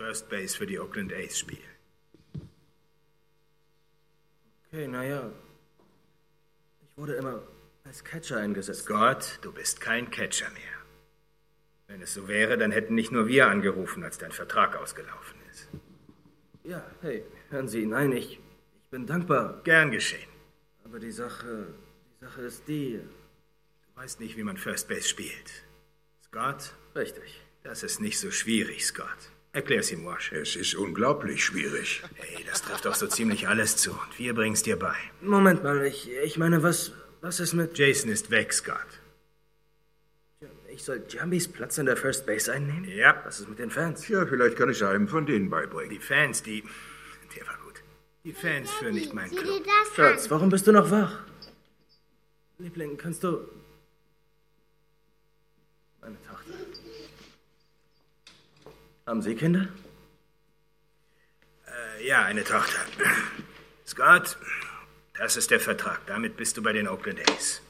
First 0.00 0.30
Base 0.30 0.56
für 0.56 0.64
die 0.64 0.80
Oakland 0.80 1.12
A's 1.12 1.38
spielen. 1.38 1.60
Okay, 4.64 4.88
naja. 4.88 5.30
Ich 6.88 6.96
wurde 6.96 7.16
immer 7.16 7.42
als 7.84 8.02
Catcher 8.02 8.38
eingesetzt. 8.38 8.84
Scott, 8.84 9.38
du 9.42 9.52
bist 9.52 9.82
kein 9.82 10.10
Catcher 10.10 10.48
mehr. 10.52 10.78
Wenn 11.86 12.00
es 12.00 12.14
so 12.14 12.28
wäre, 12.28 12.56
dann 12.56 12.72
hätten 12.72 12.94
nicht 12.94 13.12
nur 13.12 13.26
wir 13.26 13.48
angerufen, 13.48 14.02
als 14.02 14.16
dein 14.16 14.32
Vertrag 14.32 14.74
ausgelaufen 14.74 15.38
ist. 15.50 15.68
Ja, 16.64 16.82
hey, 17.02 17.22
hören 17.50 17.68
Sie, 17.68 17.84
nein, 17.84 18.12
ich, 18.12 18.40
ich 18.82 18.88
bin 18.90 19.06
dankbar. 19.06 19.60
Gern 19.64 19.90
geschehen. 19.90 20.30
Aber 20.82 20.98
die 20.98 21.12
Sache, 21.12 21.74
die 22.18 22.24
Sache 22.24 22.40
ist 22.40 22.66
die. 22.68 23.00
Du 23.82 24.00
weißt 24.00 24.18
nicht, 24.18 24.38
wie 24.38 24.44
man 24.44 24.56
First 24.56 24.88
Base 24.88 25.06
spielt. 25.06 25.50
Scott? 26.24 26.74
Richtig. 26.96 27.42
Das 27.64 27.82
ist 27.82 28.00
nicht 28.00 28.18
so 28.18 28.30
schwierig, 28.30 28.86
Scott. 28.86 29.30
Erklär's 29.52 29.90
ihm, 29.90 30.04
Wash. 30.04 30.32
Es 30.32 30.54
ist 30.54 30.76
unglaublich 30.76 31.44
schwierig. 31.44 32.02
Hey, 32.14 32.44
das 32.48 32.62
trifft 32.62 32.84
doch 32.84 32.94
so 32.94 33.08
ziemlich 33.08 33.48
alles 33.48 33.76
zu. 33.76 33.90
Und 33.90 34.18
wir 34.18 34.32
bringen's 34.32 34.62
dir 34.62 34.78
bei. 34.78 34.94
Moment 35.20 35.64
mal, 35.64 35.84
ich, 35.84 36.08
ich 36.24 36.38
meine, 36.38 36.62
was, 36.62 36.92
was 37.20 37.40
ist 37.40 37.54
mit... 37.54 37.76
Jason 37.76 38.10
ist 38.10 38.30
weg, 38.30 38.52
Scott. 38.52 38.78
Ich 40.68 40.84
soll 40.84 41.04
Jumbys 41.08 41.48
Platz 41.48 41.80
an 41.80 41.86
der 41.86 41.96
First 41.96 42.26
Base 42.26 42.52
einnehmen? 42.52 42.84
Ja. 42.84 43.20
Was 43.24 43.40
ist 43.40 43.48
mit 43.48 43.58
den 43.58 43.70
Fans? 43.70 44.06
Ja, 44.06 44.24
vielleicht 44.24 44.56
kann 44.56 44.70
ich 44.70 44.84
einem 44.84 45.08
von 45.08 45.26
denen 45.26 45.50
beibringen. 45.50 45.90
Die 45.90 45.98
Fans, 45.98 46.44
die... 46.44 46.62
Der 47.36 47.46
war 47.46 47.58
gut. 47.64 47.82
Die 48.22 48.32
Fans 48.32 48.70
führen 48.70 48.94
nicht 48.94 49.12
meinen 49.12 49.34
Club. 49.34 49.66
Schatz, 49.96 50.30
warum 50.30 50.48
bist 50.50 50.68
du 50.68 50.72
noch 50.72 50.92
wach? 50.92 51.24
Liebling, 52.58 52.96
kannst 52.96 53.24
du... 53.24 53.48
Meine 56.00 56.16
Tochter. 56.22 56.54
Haben 59.10 59.22
Sie 59.22 59.34
Kinder? 59.34 59.66
Äh, 61.66 62.06
ja, 62.06 62.22
eine 62.26 62.44
Tochter. 62.44 62.78
Scott, 63.84 64.38
das 65.18 65.36
ist 65.36 65.50
der 65.50 65.58
Vertrag. 65.58 66.06
Damit 66.06 66.36
bist 66.36 66.56
du 66.56 66.62
bei 66.62 66.72
den 66.72 66.86
Oakland 66.86 67.18
A's. 67.28 67.60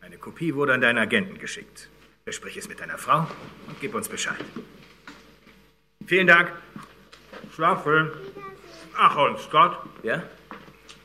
Eine 0.00 0.18
Kopie 0.18 0.56
wurde 0.56 0.74
an 0.74 0.80
deinen 0.80 0.98
Agenten 0.98 1.38
geschickt. 1.38 1.88
Besprich 2.24 2.56
es 2.56 2.68
mit 2.68 2.80
deiner 2.80 2.98
Frau 2.98 3.28
und 3.68 3.80
gib 3.80 3.94
uns 3.94 4.08
Bescheid. 4.08 4.44
Vielen 6.04 6.26
Dank. 6.26 6.50
Schlaf 7.54 7.84
schön. 7.84 8.10
Ach 8.96 9.16
und 9.18 9.38
Scott? 9.38 9.78
Ja? 10.02 10.24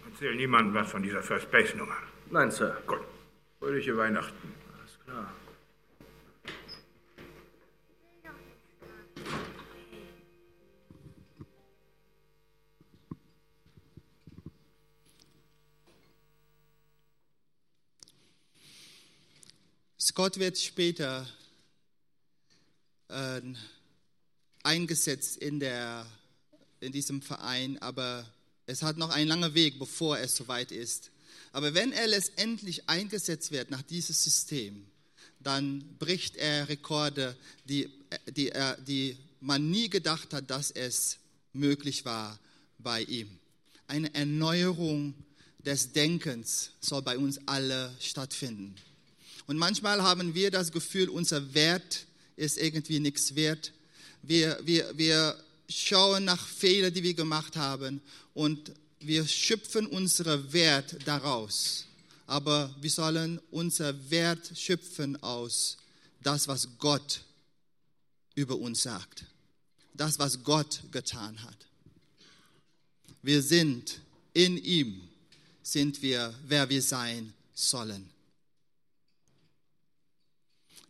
Erzähl 0.09 0.33
niemandem 0.37 0.73
was 0.73 0.89
von 0.89 1.03
dieser 1.03 1.21
First 1.21 1.51
Base 1.51 1.77
Nummer. 1.77 1.97
Nein, 2.31 2.49
Sir. 2.49 2.81
Gut. 2.87 3.01
Fröhliche 3.59 3.95
Weihnachten. 3.95 4.55
Scott 20.11 20.39
wird 20.39 20.57
später 20.57 21.25
äh, 23.07 23.39
eingesetzt 24.61 25.37
in, 25.37 25.61
der, 25.61 26.05
in 26.81 26.91
diesem 26.91 27.21
Verein, 27.21 27.81
aber 27.81 28.29
es 28.65 28.83
hat 28.83 28.97
noch 28.97 29.09
einen 29.09 29.29
langen 29.29 29.53
Weg, 29.53 29.79
bevor 29.79 30.19
es 30.19 30.35
soweit 30.35 30.73
ist. 30.73 31.11
Aber 31.53 31.73
wenn 31.73 31.93
er 31.93 32.07
letztendlich 32.07 32.89
eingesetzt 32.89 33.51
wird 33.51 33.71
nach 33.71 33.83
diesem 33.83 34.13
System, 34.13 34.85
dann 35.39 35.95
bricht 35.97 36.35
er 36.35 36.67
Rekorde, 36.67 37.37
die, 37.63 37.89
die, 38.27 38.51
die 38.85 39.17
man 39.39 39.71
nie 39.71 39.89
gedacht 39.89 40.33
hat, 40.33 40.49
dass 40.51 40.71
es 40.71 41.19
möglich 41.53 42.03
war 42.03 42.37
bei 42.79 43.03
ihm. 43.03 43.29
eine 43.87 44.13
Erneuerung 44.13 45.13
des 45.59 45.93
Denkens 45.93 46.71
soll 46.81 47.01
bei 47.01 47.17
uns 47.17 47.39
alle 47.47 47.95
stattfinden. 48.01 48.75
Und 49.47 49.57
manchmal 49.57 50.01
haben 50.01 50.33
wir 50.33 50.51
das 50.51 50.71
Gefühl, 50.71 51.09
unser 51.09 51.53
Wert 51.53 52.05
ist 52.35 52.57
irgendwie 52.57 52.99
nichts 52.99 53.35
wert. 53.35 53.71
Wir, 54.21 54.59
wir, 54.63 54.91
wir 54.97 55.35
schauen 55.69 56.25
nach 56.25 56.45
Fehlern, 56.47 56.93
die 56.93 57.03
wir 57.03 57.13
gemacht 57.13 57.55
haben 57.55 58.01
und 58.33 58.71
wir 58.99 59.27
schöpfen 59.27 59.87
unseren 59.87 60.51
Wert 60.53 60.97
daraus. 61.05 61.85
Aber 62.27 62.73
wir 62.79 62.89
sollen 62.89 63.39
unser 63.51 64.09
Wert 64.09 64.51
schöpfen 64.55 65.21
aus 65.21 65.77
das, 66.21 66.47
was 66.47 66.67
Gott 66.77 67.21
über 68.35 68.57
uns 68.57 68.83
sagt. 68.83 69.25
Das, 69.93 70.19
was 70.19 70.43
Gott 70.43 70.81
getan 70.91 71.41
hat. 71.43 71.57
Wir 73.21 73.41
sind 73.41 74.01
in 74.33 74.57
ihm, 74.57 75.01
sind 75.61 76.01
wir, 76.01 76.33
wer 76.47 76.69
wir 76.69 76.81
sein 76.81 77.33
sollen. 77.53 78.09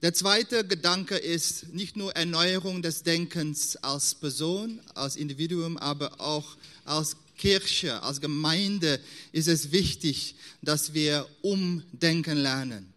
Der 0.02 0.16
zweite 0.16 0.66
Gedanke 0.66 1.16
ist 1.16 1.76
nicht 1.76 1.95
nur 1.95 2.16
Erneuerung 2.16 2.82
des 2.82 3.04
Denkens 3.04 3.76
als 3.76 4.16
Person, 4.16 4.82
als 4.95 5.16
Individuum, 5.16 5.78
aber 5.78 6.20
auch 6.20 6.58
als 6.86 7.18
Kirche, 7.38 8.02
als 8.02 8.20
Gemeinde 8.20 8.99
ist 9.32 9.47
es 9.47 9.72
wichtig, 9.72 10.34
dass 10.64 10.95
wir 10.95 11.28
umdenken 11.43 12.39
lernen. 12.39 12.91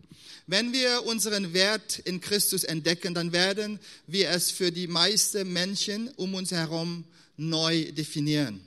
Wenn 0.46 0.72
wir 0.72 1.04
unseren 1.04 1.52
Wert 1.52 1.98
in 1.98 2.22
Christus 2.22 2.64
entdecken, 2.64 3.12
dann 3.12 3.32
werden 3.32 3.80
wir 4.06 4.30
es 4.30 4.50
für 4.50 4.72
die 4.72 4.86
meisten 4.86 5.52
Menschen 5.52 6.08
um 6.16 6.32
uns 6.32 6.52
herum 6.52 7.04
neu 7.36 7.92
definieren. 7.92 8.62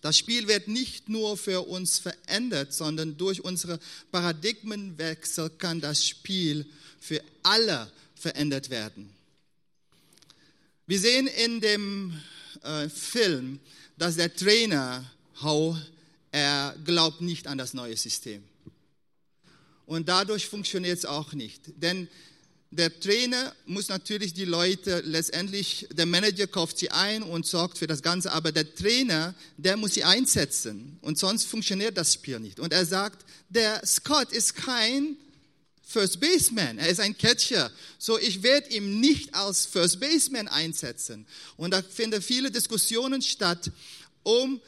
Das 0.00 0.16
Spiel 0.16 0.48
wird 0.48 0.68
nicht 0.68 1.10
nur 1.10 1.36
für 1.36 1.66
uns 1.66 1.98
verändert, 1.98 2.72
sondern 2.72 3.18
durch 3.18 3.44
unsere 3.44 3.80
Paradigmenwechsel 4.12 5.50
kann 5.50 5.82
das 5.82 6.06
Spiel 6.06 6.64
für 7.04 7.22
alle 7.42 7.92
verändert 8.14 8.70
werden. 8.70 9.10
Wir 10.86 10.98
sehen 10.98 11.26
in 11.26 11.60
dem 11.60 12.18
äh, 12.62 12.88
Film, 12.88 13.60
dass 13.98 14.16
der 14.16 14.34
Trainer 14.34 15.04
Hau, 15.42 15.76
er 16.32 16.74
glaubt 16.84 17.20
nicht 17.20 17.46
an 17.46 17.58
das 17.58 17.74
neue 17.74 17.96
System. 17.96 18.42
Und 19.84 20.08
dadurch 20.08 20.48
funktioniert 20.48 20.96
es 20.96 21.04
auch 21.04 21.34
nicht. 21.34 21.60
Denn 21.76 22.08
der 22.70 22.98
Trainer 22.98 23.54
muss 23.66 23.88
natürlich 23.88 24.32
die 24.32 24.46
Leute 24.46 25.02
letztendlich, 25.04 25.86
der 25.92 26.06
Manager 26.06 26.46
kauft 26.46 26.78
sie 26.78 26.90
ein 26.90 27.22
und 27.22 27.44
sorgt 27.44 27.76
für 27.76 27.86
das 27.86 28.00
Ganze, 28.00 28.32
aber 28.32 28.50
der 28.50 28.74
Trainer, 28.74 29.34
der 29.58 29.76
muss 29.76 29.92
sie 29.92 30.04
einsetzen 30.04 30.98
und 31.02 31.18
sonst 31.18 31.44
funktioniert 31.44 31.98
das 31.98 32.14
Spiel 32.14 32.40
nicht. 32.40 32.58
Und 32.60 32.72
er 32.72 32.86
sagt, 32.86 33.26
der 33.50 33.84
Scott 33.86 34.32
ist 34.32 34.54
kein 34.56 35.18
First 35.94 36.18
Baseman. 36.18 36.78
Er 36.78 36.88
ist 36.88 36.98
ein 36.98 37.16
Catcher. 37.16 37.70
So, 37.98 38.18
ich 38.18 38.42
werde 38.42 38.68
ihn 38.70 38.98
nicht 38.98 39.32
als 39.32 39.64
First 39.64 40.00
Baseman 40.00 40.48
einsetzen. 40.48 41.24
Und 41.56 41.70
da 41.70 41.82
finden 41.82 42.20
viele 42.20 42.50
Diskussionen 42.50 43.22
statt, 43.22 43.70
um 44.24 44.60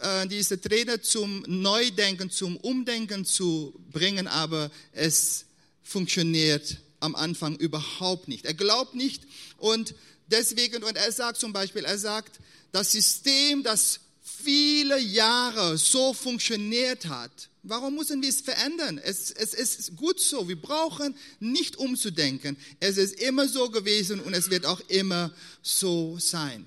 äh, 0.00 0.26
diese 0.26 0.60
Trainer 0.60 1.00
zum 1.00 1.42
Neudenken, 1.48 2.30
zum 2.30 2.58
Umdenken 2.58 3.24
zu 3.24 3.72
bringen, 3.90 4.26
aber 4.26 4.70
es 4.92 5.46
funktioniert 5.82 6.76
am 7.00 7.14
Anfang 7.14 7.56
überhaupt 7.56 8.28
nicht. 8.28 8.44
Er 8.44 8.52
glaubt 8.52 8.94
nicht 8.94 9.22
und 9.56 9.94
deswegen, 10.26 10.84
und 10.84 10.94
er 10.94 11.10
sagt 11.10 11.40
zum 11.40 11.54
Beispiel, 11.54 11.86
er 11.86 11.96
sagt, 11.96 12.38
das 12.70 12.92
System, 12.92 13.62
das 13.62 14.00
viele 14.22 14.98
Jahre 14.98 15.78
so 15.78 16.12
funktioniert 16.12 17.06
hat, 17.06 17.49
Warum 17.62 17.94
müssen 17.94 18.22
wir 18.22 18.28
es 18.28 18.40
verändern? 18.40 18.98
Es, 18.98 19.30
es, 19.30 19.52
ist 19.52 19.96
gut 19.96 20.18
so. 20.18 20.48
Wir 20.48 20.60
brauchen 20.60 21.14
nicht 21.40 21.76
umzudenken. 21.76 22.56
Es 22.80 22.96
ist 22.96 23.20
immer 23.20 23.48
so 23.48 23.68
gewesen 23.68 24.20
und 24.20 24.32
es 24.32 24.48
wird 24.48 24.64
auch 24.64 24.80
immer 24.88 25.30
so 25.62 26.18
sein. 26.18 26.64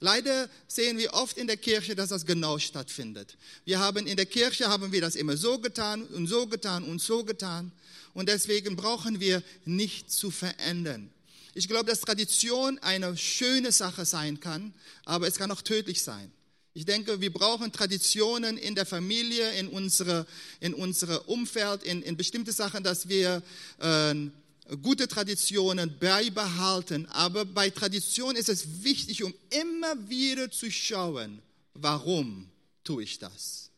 Leider 0.00 0.48
sehen 0.66 0.98
wir 0.98 1.12
oft 1.12 1.36
in 1.36 1.46
der 1.46 1.58
Kirche, 1.58 1.94
dass 1.94 2.08
das 2.08 2.24
genau 2.24 2.58
stattfindet. 2.58 3.36
Wir 3.64 3.78
haben 3.78 4.06
in 4.06 4.16
der 4.16 4.26
Kirche 4.26 4.68
haben 4.68 4.92
wir 4.92 5.00
das 5.00 5.14
immer 5.14 5.36
so 5.36 5.58
getan 5.58 6.04
und 6.04 6.26
so 6.26 6.46
getan 6.46 6.84
und 6.84 7.00
so 7.00 7.22
getan 7.22 7.70
und 8.14 8.28
deswegen 8.28 8.76
brauchen 8.76 9.20
wir 9.20 9.42
nicht 9.66 10.10
zu 10.10 10.30
verändern. 10.30 11.10
Ich 11.54 11.68
glaube, 11.68 11.90
dass 11.90 12.00
Tradition 12.00 12.78
eine 12.78 13.16
schöne 13.16 13.72
Sache 13.72 14.06
sein 14.06 14.40
kann, 14.40 14.72
aber 15.04 15.26
es 15.26 15.36
kann 15.36 15.50
auch 15.50 15.62
tödlich 15.62 16.02
sein. 16.02 16.32
Ich 16.72 16.84
denke, 16.84 17.20
wir 17.20 17.32
brauchen 17.32 17.72
Traditionen 17.72 18.56
in 18.56 18.76
der 18.76 18.86
Familie, 18.86 19.50
in 19.58 19.68
unsere, 19.68 20.24
in 20.60 20.72
unsere 20.72 21.22
Umfeld, 21.24 21.82
in, 21.82 22.02
in 22.02 22.16
bestimmte 22.16 22.52
Sachen, 22.52 22.84
dass 22.84 23.08
wir 23.08 23.42
äh, 23.78 24.14
gute 24.76 25.08
Traditionen 25.08 25.98
beibehalten. 25.98 27.06
Aber 27.06 27.44
bei 27.44 27.70
Tradition 27.70 28.36
ist 28.36 28.48
es 28.48 28.84
wichtig, 28.84 29.24
um 29.24 29.34
immer 29.50 30.08
wieder 30.08 30.50
zu 30.50 30.70
schauen, 30.70 31.42
warum 31.74 32.48
tue 32.84 33.02
ich 33.02 33.18
das? 33.18 33.70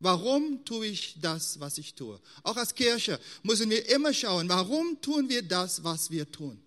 Warum 0.00 0.62
tue 0.66 0.88
ich 0.88 1.16
das, 1.22 1.60
was 1.60 1.78
ich 1.78 1.94
tue? 1.94 2.20
Auch 2.42 2.58
als 2.58 2.74
Kirche 2.74 3.18
müssen 3.42 3.70
wir 3.70 3.88
immer 3.88 4.12
schauen, 4.12 4.50
warum 4.50 5.00
tun 5.00 5.30
wir 5.30 5.40
das, 5.42 5.82
was 5.82 6.10
wir 6.10 6.30
tun? 6.30 6.60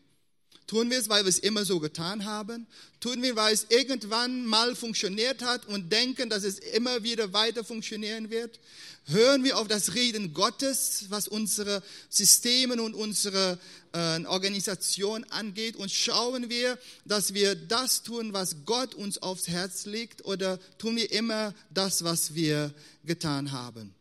Tun 0.68 0.91
wir 0.91 0.99
es, 0.99 1.07
weil 1.07 1.24
wir 1.24 1.30
es 1.30 1.39
immer 1.39 1.63
so 1.63 1.80
getan 1.80 2.26
haben? 2.26 2.68
Tun 2.99 3.22
wir, 3.24 3.38
weil 3.38 3.53
es 3.53 3.68
irgendwann 3.70 4.45
mal 4.45 4.76
funktioniert 4.76 5.41
hat 5.41 5.65
und 5.65 5.93
denken, 5.93 6.30
dass 6.30 6.43
es 6.43 6.59
immer 6.59 7.03
wieder 7.03 7.32
weiter 7.32 7.63
funktionieren 7.63 8.30
wird? 8.30 8.59
Hören 9.05 9.45
wir 9.45 9.57
auf 9.57 9.70
das 9.70 9.95
Reden 9.95 10.34
Gottes, 10.34 11.05
was 11.07 11.30
unsere 11.30 11.82
Systeme 12.09 12.82
und 12.82 12.95
unsere 12.95 13.57
äh, 13.93 14.26
Organisation 14.26 15.24
angeht? 15.30 15.78
Und 15.78 15.89
schauen 15.89 16.49
wir, 16.49 16.78
dass 17.05 17.34
wir 17.34 17.55
das 17.55 18.03
tun, 18.03 18.34
was 18.34 18.57
Gott 18.65 18.93
uns 18.93 19.20
aufs 19.20 19.47
Herz 19.47 19.86
legt? 19.86 20.26
Oder 20.26 20.59
tun 20.78 20.97
wir 20.97 21.09
immer 21.13 21.53
das, 21.70 22.03
was 22.03 22.36
wir 22.36 22.74
getan 23.05 23.53
haben? 23.53 23.95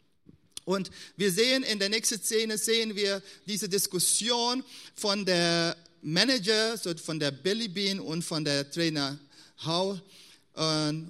Und 0.64 0.90
wir 1.16 1.30
sehen 1.30 1.62
in 1.62 1.78
der 1.78 1.90
nächsten 1.90 2.20
Szene, 2.20 2.58
sehen 2.58 2.96
wir 2.96 3.22
diese 3.46 3.68
Diskussion 3.68 4.64
von 4.96 5.24
der 5.24 5.76
Manager, 6.02 6.76
so 6.76 6.94
von 6.96 7.18
der 7.18 7.30
Billy 7.30 7.68
Bean 7.68 8.00
und 8.00 8.22
von 8.22 8.44
der 8.44 8.70
Trainer 8.70 9.18
Howe. 9.64 10.00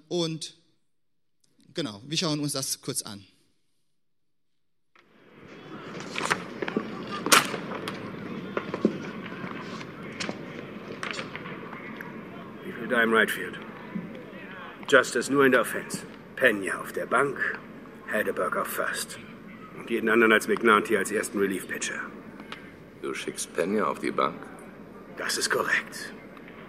Und 0.09 0.55
genau, 1.74 2.03
wir 2.07 2.16
schauen 2.16 2.41
uns 2.41 2.53
das 2.53 2.80
kurz 2.80 3.03
an. 3.03 3.24
Wie 12.64 12.72
viel 12.72 12.89
da 12.89 13.03
im 13.03 13.12
Right 13.12 13.30
Field? 13.30 13.59
Justice 14.89 15.32
nur 15.32 15.45
in 15.45 15.53
der 15.53 15.62
Offense. 15.62 15.99
Pena 16.37 16.80
auf 16.80 16.93
der 16.93 17.07
Bank, 17.07 17.39
Heidelberg 18.12 18.57
auf 18.57 18.68
First. 18.68 19.18
Und 19.76 19.91
jeden 19.91 20.09
anderen 20.09 20.32
als 20.32 20.49
McNanty 20.49 20.97
als 20.97 21.11
ersten 21.11 21.39
Relief-Pitcher. 21.39 22.01
Du 23.03 23.14
schickst 23.14 23.55
Pena 23.55 23.84
auf 23.84 23.99
die 24.01 24.11
Bank? 24.11 24.37
Das 25.17 25.39
ist 25.39 25.51
korrekt. 25.51 26.12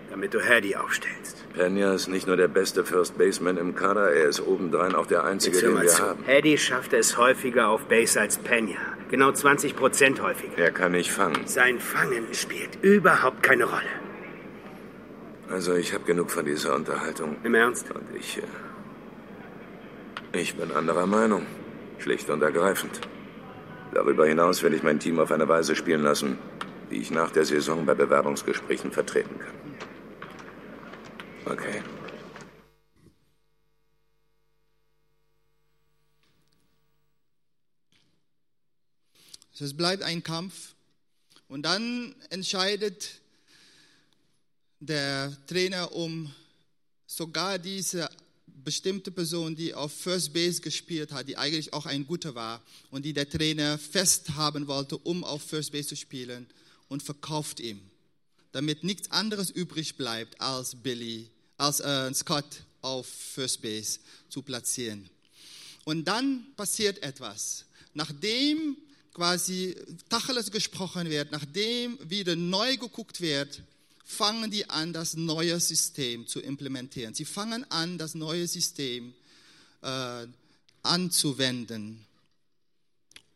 Damit 0.09 0.33
du 0.33 0.41
Hardy 0.41 0.75
aufstellst. 0.75 1.45
Pena 1.53 1.93
ist 1.93 2.07
nicht 2.07 2.27
nur 2.27 2.37
der 2.37 2.47
beste 2.47 2.85
First 2.85 3.17
Baseman 3.17 3.57
im 3.57 3.75
Kader, 3.75 4.11
er 4.11 4.25
ist 4.29 4.39
obendrein 4.39 4.95
auch 4.95 5.05
der 5.05 5.25
einzige, 5.25 5.59
den 5.59 5.81
wir 5.81 5.87
zu. 5.87 6.01
haben. 6.03 6.23
Hardy 6.25 6.57
schafft 6.57 6.93
es 6.93 7.17
häufiger 7.17 7.67
auf 7.67 7.85
Base 7.85 8.19
als 8.19 8.37
Pena. 8.37 8.77
Genau 9.09 9.31
20 9.31 9.75
Prozent 9.75 10.21
häufiger. 10.21 10.57
Er 10.57 10.71
kann 10.71 10.93
nicht 10.93 11.11
fangen. 11.11 11.45
Sein 11.45 11.79
Fangen 11.79 12.33
spielt 12.33 12.77
überhaupt 12.81 13.43
keine 13.43 13.65
Rolle. 13.65 13.83
Also 15.49 15.75
ich 15.75 15.93
habe 15.93 16.03
genug 16.03 16.31
von 16.31 16.45
dieser 16.45 16.75
Unterhaltung. 16.75 17.37
Im 17.43 17.55
Ernst? 17.55 17.91
Und 17.91 18.03
ich. 18.17 18.37
Äh, 18.37 18.41
ich 20.39 20.55
bin 20.55 20.71
anderer 20.71 21.05
Meinung. 21.07 21.45
Schlicht 21.99 22.29
und 22.29 22.41
ergreifend. 22.43 23.01
Darüber 23.93 24.25
hinaus 24.25 24.61
will 24.61 24.73
ich 24.73 24.83
mein 24.83 24.99
Team 24.99 25.19
auf 25.19 25.31
eine 25.31 25.47
Weise 25.47 25.75
spielen 25.75 26.03
lassen, 26.03 26.37
die 26.89 26.97
ich 26.97 27.11
nach 27.11 27.31
der 27.31 27.45
Saison 27.45 27.85
bei 27.85 27.93
Bewerbungsgesprächen 27.93 28.91
vertreten 28.91 29.39
kann. 29.39 29.55
Okay. 31.45 31.81
Es 39.59 39.75
bleibt 39.75 40.03
ein 40.03 40.21
Kampf. 40.21 40.75
Und 41.47 41.63
dann 41.63 42.15
entscheidet 42.29 43.21
der 44.79 45.35
Trainer 45.47 45.93
um 45.93 46.31
sogar 47.07 47.57
diese 47.57 48.09
bestimmte 48.45 49.11
Person, 49.11 49.55
die 49.55 49.73
auf 49.73 49.93
First 49.93 50.33
Base 50.33 50.61
gespielt 50.61 51.11
hat, 51.11 51.27
die 51.27 51.37
eigentlich 51.37 51.73
auch 51.73 51.85
ein 51.85 52.05
guter 52.05 52.35
war 52.35 52.61
und 52.91 53.05
die 53.05 53.13
der 53.13 53.29
Trainer 53.29 53.77
fest 53.77 54.35
haben 54.35 54.67
wollte, 54.67 54.97
um 54.97 55.23
auf 55.23 55.41
First 55.41 55.71
Base 55.71 55.87
zu 55.87 55.95
spielen, 55.95 56.47
und 56.89 57.03
verkauft 57.03 57.59
ihm, 57.59 57.81
damit 58.51 58.83
nichts 58.83 59.11
anderes 59.11 59.49
übrig 59.49 59.95
bleibt 59.97 60.39
als 60.41 60.75
Billy, 60.75 61.29
als 61.57 61.79
äh, 61.79 62.13
Scott 62.13 62.63
auf 62.81 63.07
First 63.07 63.61
Base 63.61 63.99
zu 64.29 64.41
platzieren. 64.41 65.09
Und 65.85 66.05
dann 66.05 66.45
passiert 66.55 67.01
etwas. 67.03 67.65
Nachdem 67.93 68.77
quasi 69.13 69.75
Tacheles 70.09 70.51
gesprochen 70.51 71.09
wird, 71.09 71.31
nachdem 71.31 71.97
wieder 72.09 72.35
neu 72.35 72.77
geguckt 72.77 73.19
wird, 73.21 73.63
fangen 74.05 74.51
die 74.51 74.69
an, 74.69 74.93
das 74.93 75.15
neue 75.15 75.59
System 75.59 76.27
zu 76.27 76.39
implementieren. 76.39 77.13
Sie 77.13 77.25
fangen 77.25 77.69
an, 77.71 77.97
das 77.97 78.15
neue 78.15 78.47
System 78.47 79.13
äh, 79.81 80.27
anzuwenden. 80.83 82.05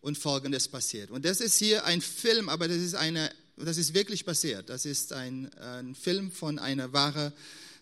Und 0.01 0.17
Folgendes 0.17 0.67
passiert. 0.67 1.11
Und 1.11 1.25
das 1.25 1.41
ist 1.41 1.57
hier 1.57 1.85
ein 1.85 2.01
Film, 2.01 2.49
aber 2.49 2.67
das 2.67 2.77
ist, 2.77 2.95
eine, 2.95 3.31
das 3.65 3.77
ist 3.77 3.93
wirklich 3.93 4.25
passiert. 4.25 4.69
Das 4.69 4.85
ist 4.85 5.13
ein, 5.13 5.53
ein 5.55 5.95
Film 5.95 6.31
von 6.31 6.59
einer 6.59 6.93
wahren 6.93 7.33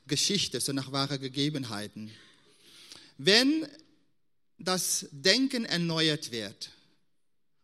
Geschichte, 0.08 0.60
so 0.60 0.74
nach 0.74 0.92
wahren 0.92 1.20
Gegebenheiten. 1.20 2.12
Wenn 3.18 3.68
das 4.58 5.08
Denken 5.12 5.66
erneuert 5.66 6.32
wird, 6.32 6.72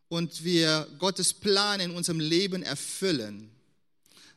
und 0.07 0.43
wir 0.43 0.87
Gottes 0.99 1.33
Plan 1.33 1.79
in 1.79 1.91
unserem 1.91 2.19
Leben 2.19 2.63
erfüllen, 2.63 3.49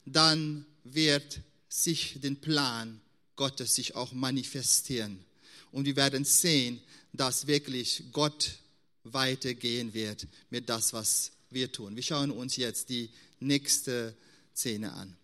dann 0.04 0.66
wird 0.84 1.40
sich 1.68 2.18
den 2.20 2.40
Plan 2.40 3.00
Gottes 3.36 3.74
sich 3.74 3.94
auch 3.94 4.12
manifestieren. 4.12 5.24
Und 5.70 5.84
wir 5.84 5.96
werden 5.96 6.24
sehen, 6.24 6.80
dass 7.12 7.46
wirklich 7.46 8.04
Gott 8.10 8.58
weitergehen 9.04 9.94
wird 9.94 10.26
mit 10.50 10.68
das, 10.68 10.92
was 10.92 11.30
wir 11.50 11.72
tun. 11.72 11.96
Wir 11.96 12.02
schauen 12.02 12.30
uns 12.30 12.56
jetzt 12.56 12.88
die 12.88 13.10
nächste 13.40 14.14
Szene 14.54 14.92
an. 14.92 15.16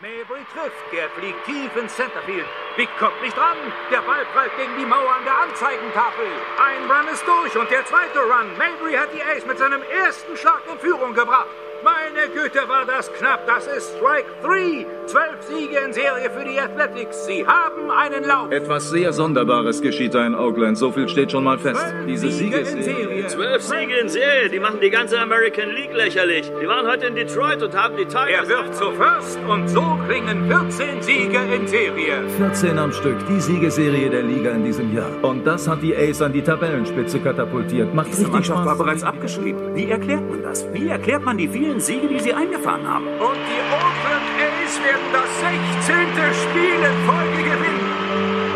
Mabry 0.00 0.44
trifft, 0.54 0.92
der 0.92 1.10
fliegt 1.10 1.44
tief 1.44 1.74
ins 1.74 1.92
Centerfield. 1.96 2.46
Big 2.76 2.88
kommt 3.00 3.20
nicht 3.20 3.36
ran, 3.36 3.56
der 3.90 4.02
Ball 4.02 4.24
prallt 4.26 4.56
gegen 4.56 4.78
die 4.78 4.86
Mauer 4.86 5.10
an 5.10 5.24
der 5.24 5.36
Anzeigentafel. 5.36 6.26
Ein 6.56 6.88
Run 6.88 7.12
ist 7.12 7.26
durch 7.26 7.56
und 7.56 7.68
der 7.68 7.84
zweite 7.84 8.20
Run. 8.20 8.56
Mabry 8.56 8.94
hat 8.94 9.12
die 9.12 9.22
Ace 9.22 9.44
mit 9.44 9.58
seinem 9.58 9.82
ersten 9.82 10.36
Schlag 10.36 10.62
in 10.70 10.78
Führung 10.78 11.14
gebracht. 11.14 11.48
Meine 11.84 12.28
Güte, 12.34 12.68
war 12.68 12.84
das 12.86 13.10
knapp. 13.12 13.46
Das 13.46 13.66
ist 13.68 13.96
Strike 13.96 14.26
3. 14.42 14.84
Zwölf 15.06 15.40
Siege 15.48 15.78
in 15.86 15.92
Serie 15.92 16.28
für 16.28 16.44
die 16.44 16.58
Athletics. 16.58 17.24
Sie 17.26 17.46
haben 17.46 17.90
einen 17.90 18.24
Lauf. 18.24 18.50
Etwas 18.50 18.90
sehr 18.90 19.12
Sonderbares 19.12 19.80
geschieht 19.80 20.12
da 20.14 20.26
in 20.26 20.34
Oakland. 20.34 20.76
So 20.76 20.90
viel 20.90 21.08
steht 21.08 21.30
schon 21.30 21.44
mal 21.44 21.56
fest. 21.58 21.80
Diese 22.06 22.30
Siege 22.30 22.58
in 22.58 22.82
Serie. 22.82 23.26
Zwölf 23.28 23.62
Siege 23.62 23.96
in 23.96 24.08
Serie. 24.08 24.48
Die 24.50 24.58
machen 24.58 24.80
die 24.82 24.90
ganze 24.90 25.20
American 25.20 25.70
League 25.70 25.94
lächerlich. 25.94 26.50
Die 26.60 26.66
waren 26.66 26.86
heute 26.86 27.06
in 27.06 27.14
Detroit 27.14 27.62
und 27.62 27.74
haben 27.74 27.96
die 27.96 28.04
Tigers... 28.06 28.28
Er 28.28 28.48
wirft 28.48 28.74
zu 28.74 28.90
First 28.92 29.38
und 29.48 29.68
so 29.68 29.98
klingen 30.08 30.48
14 30.48 31.00
Siege 31.02 31.38
in 31.54 31.66
Serie. 31.68 32.24
14 32.38 32.76
am 32.78 32.92
Stück. 32.92 33.16
Die 33.28 33.40
Siegeserie 33.40 34.10
der 34.10 34.22
Liga 34.22 34.50
in 34.50 34.64
diesem 34.64 34.94
Jahr. 34.94 35.10
Und 35.22 35.46
das 35.46 35.68
hat 35.68 35.80
die 35.82 35.96
Ace 35.96 36.22
an 36.22 36.32
die 36.32 36.42
Tabellenspitze 36.42 37.20
katapultiert. 37.20 37.94
Macht 37.94 38.08
Diese 38.08 38.26
Mannschaft 38.28 38.58
Spaß. 38.62 38.66
war 38.66 38.76
bereits 38.76 39.04
abgeschrieben. 39.04 39.74
Wie 39.74 39.88
erklärt 39.88 40.28
man 40.28 40.42
das? 40.42 40.66
Wie 40.72 40.88
erklärt 40.88 41.24
man 41.24 41.38
die 41.38 41.52
vielen 41.68 41.80
Siege, 41.80 42.08
die 42.08 42.20
sie 42.20 42.32
eingefahren 42.32 42.86
haben? 42.86 43.06
Und 43.06 43.40
die 43.44 43.60
Oakland 43.68 44.24
A's 44.40 44.80
werden 44.80 45.08
das 45.12 45.28
16. 45.40 46.06
Spiel 46.48 46.80
in 46.80 46.96
Folge 47.04 47.42
gewinnen. 47.44 47.84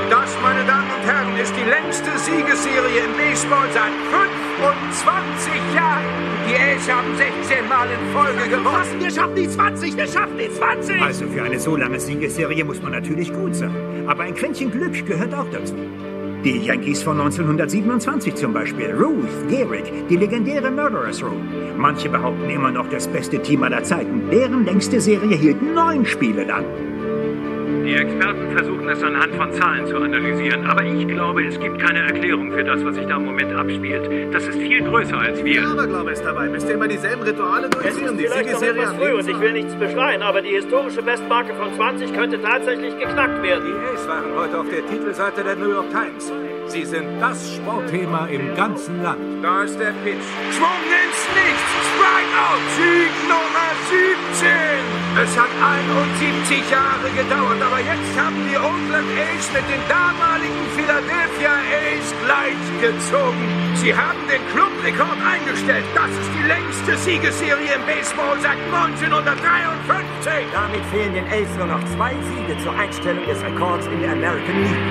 Das, 0.09 0.37
meine 0.43 0.65
Damen 0.65 0.89
und 0.89 1.05
Herren, 1.07 1.37
ist 1.37 1.53
die 1.57 1.69
längste 1.69 2.11
Siegesserie 2.19 3.05
im 3.05 3.13
Baseball 3.17 3.69
seit 3.73 3.93
25 4.61 5.53
Jahren. 5.75 6.05
Die 6.49 6.55
A's 6.55 6.91
haben 6.91 7.17
16 7.17 7.69
Mal 7.69 7.89
in 7.91 8.13
Folge 8.13 8.49
gewonnen. 8.49 9.01
Wir 9.01 9.11
schaffen 9.11 9.37
die 9.37 9.49
20, 9.49 9.97
wir 9.97 10.07
schaffen 10.07 10.39
die 10.39 10.51
20. 10.51 11.03
Also 11.03 11.27
für 11.27 11.43
eine 11.43 11.59
so 11.59 11.77
lange 11.77 12.01
Siegesserie 12.01 12.65
muss 12.65 12.81
man 12.81 12.93
natürlich 12.93 13.33
gut 13.33 13.55
sein. 13.55 13.75
Aber 14.07 14.23
ein 14.25 14.35
Quäntchen 14.35 14.71
Glück 14.71 15.07
gehört 15.07 15.35
auch 15.35 15.49
dazu. 15.53 15.75
Die 16.45 16.59
Yankees 16.59 17.05
von 17.05 17.21
1927 17.21 18.35
zum 18.35 18.53
Beispiel, 18.53 18.91
Ruth, 18.91 19.49
Gehrig, 19.49 19.85
die 20.11 20.17
legendäre 20.17 20.73
Murderers 20.73 21.23
Row. 21.23 21.37
Manche 21.79 22.09
behaupten 22.09 22.51
immer 22.51 22.73
noch 22.73 22.89
das 22.89 23.07
beste 23.07 23.41
Team 23.41 23.63
aller 23.63 23.85
Zeiten. 23.85 24.29
Deren 24.29 24.65
längste 24.65 25.01
Serie 25.01 25.37
hielt 25.37 25.63
neun 25.63 26.05
Spiele 26.05 26.43
lang. 26.43 26.65
Die 27.85 27.95
Experten 27.95 28.53
versuchen 28.57 28.89
es 28.89 29.03
anhand 29.03 29.35
von 29.35 29.53
Zahlen 29.53 29.87
zu 29.87 29.97
analysieren, 29.97 30.67
aber 30.67 30.85
ich 30.85 31.07
glaube, 31.09 31.45
es 31.45 31.59
gibt 31.59 31.81
keine 31.81 32.01
Erklärung 32.01 32.53
für 32.53 32.63
das, 32.63 32.85
was 32.85 32.95
sich 32.95 33.07
da 33.07 33.17
im 33.17 33.25
Moment 33.25 33.53
abspielt. 33.55 34.33
Das 34.33 34.47
ist 34.47 34.57
viel 34.57 34.83
größer 34.85 35.19
als 35.19 35.45
wir. 35.45 35.67
Aberglaube 35.67 36.13
ist 36.13 36.25
dabei. 36.25 36.49
Müsst 36.49 36.69
ihr 36.69 36.75
immer 36.75 36.87
dieselben 36.87 37.23
Rituale 37.23 37.67
Es 37.67 37.97
ist 37.97 38.01
durchführen? 38.01 38.19
Die 38.19 38.27
vielleicht 38.29 38.53
noch 38.53 38.63
etwas 38.63 38.95
früh 38.95 39.13
und 39.13 39.29
ich 39.29 39.41
will 39.41 39.53
nichts 39.53 39.75
beschreien, 39.75 40.23
aber 40.23 40.43
die 40.43 40.51
historische 40.51 41.03
Bestmarke 41.03 41.55
von 41.55 41.75
20 41.75 42.15
könnte 42.15 42.41
tatsächlich 42.41 42.97
geknackt 42.99 43.43
werden. 43.43 43.65
Die 43.67 43.97
A's 43.97 44.07
waren 44.07 44.35
heute 44.37 44.61
auf 44.61 44.69
der 44.69 44.87
Titelseite 44.87 45.43
der 45.43 45.57
New 45.57 45.71
York 45.71 45.91
Times. 45.91 46.33
Sie 46.73 46.87
sind 46.87 47.21
das 47.21 47.37
Sportthema 47.57 48.25
im 48.29 48.55
ganzen 48.55 49.03
Land. 49.03 49.45
Da 49.45 49.65
ist 49.65 49.79
der 49.79 49.93
Pitch. 50.05 50.25
Schwung 50.57 50.81
ins 50.89 51.23
Nichts. 51.37 51.73
Strikeout. 51.93 52.65
Sieg 52.77 53.13
Nummer 53.29 53.69
17. 53.93 54.49
Es 55.23 55.37
hat 55.37 55.53
71 55.53 56.71
Jahre 56.71 57.11
gedauert, 57.13 57.61
aber 57.61 57.77
jetzt 57.77 58.17
haben 58.17 58.41
die 58.49 58.57
Oakland 58.57 59.05
A's 59.21 59.53
mit 59.53 59.69
den 59.69 59.85
damaligen 59.87 60.65
Philadelphia 60.75 61.53
A's 61.61 62.09
gleichgezogen. 62.25 63.62
Sie 63.77 63.95
haben 63.95 64.21
den 64.29 64.41
Clubrekord 64.53 65.19
eingestellt. 65.25 65.85
Das 65.95 66.11
ist 66.11 66.31
die 66.39 66.47
längste 66.47 66.97
Siegesserie 66.99 67.75
im 67.75 67.87
Baseball 67.87 68.39
seit 68.41 68.59
1953. 68.73 70.47
Damit 70.53 70.85
fehlen 70.93 71.15
den 71.15 71.27
A's 71.27 71.57
nur 71.57 71.67
noch 71.67 71.85
zwei 71.97 72.15
Siege 72.31 72.57
zur 72.63 72.79
Einstellung 72.79 73.25
des 73.27 73.43
Rekords 73.43 73.87
in 73.87 74.01
der 74.01 74.13
American 74.13 74.63
League. 74.63 74.83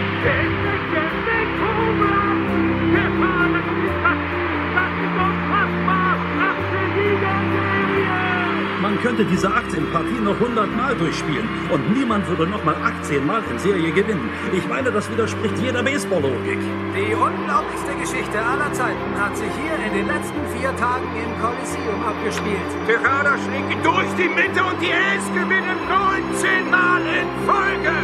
Könnte 9.02 9.26
diese 9.26 9.52
18 9.52 9.92
Partien 9.92 10.24
noch 10.24 10.40
100 10.40 10.76
Mal 10.76 10.96
durchspielen 10.96 11.48
und 11.72 11.98
niemand 11.98 12.28
würde 12.28 12.48
noch 12.48 12.64
mal 12.64 12.76
18 12.76 13.26
Mal 13.26 13.42
in 13.50 13.58
Serie 13.60 13.92
gewinnen. 13.92 14.30
Ich 14.54 14.68
meine, 14.68 14.92
das 14.92 15.10
widerspricht 15.12 15.58
jeder 15.60 15.84
Baseball-Logik. 15.84 16.60
Die 16.96 17.14
unglaublichste 17.14 17.94
Geschichte 18.00 18.38
aller 18.40 18.72
Zeiten 18.74 19.12
hat 19.18 19.36
sich 19.36 19.50
hier 19.58 19.76
in 19.86 19.94
den 19.94 20.08
letzten 20.08 20.42
vier 20.56 20.76
Tagen 20.78 21.10
im 21.18 21.32
Coliseum 21.42 22.02
abgespielt. 22.06 22.70
Tejada 22.86 23.38
schlägt 23.42 23.86
durch 23.86 24.12
die 24.18 24.30
Mitte 24.30 24.62
und 24.64 24.78
die 24.82 24.94
A's 24.94 25.26
gewinnen 25.34 25.80
19 25.90 26.70
Mal 26.70 27.02
in 27.02 27.28
Folge. 27.46 27.96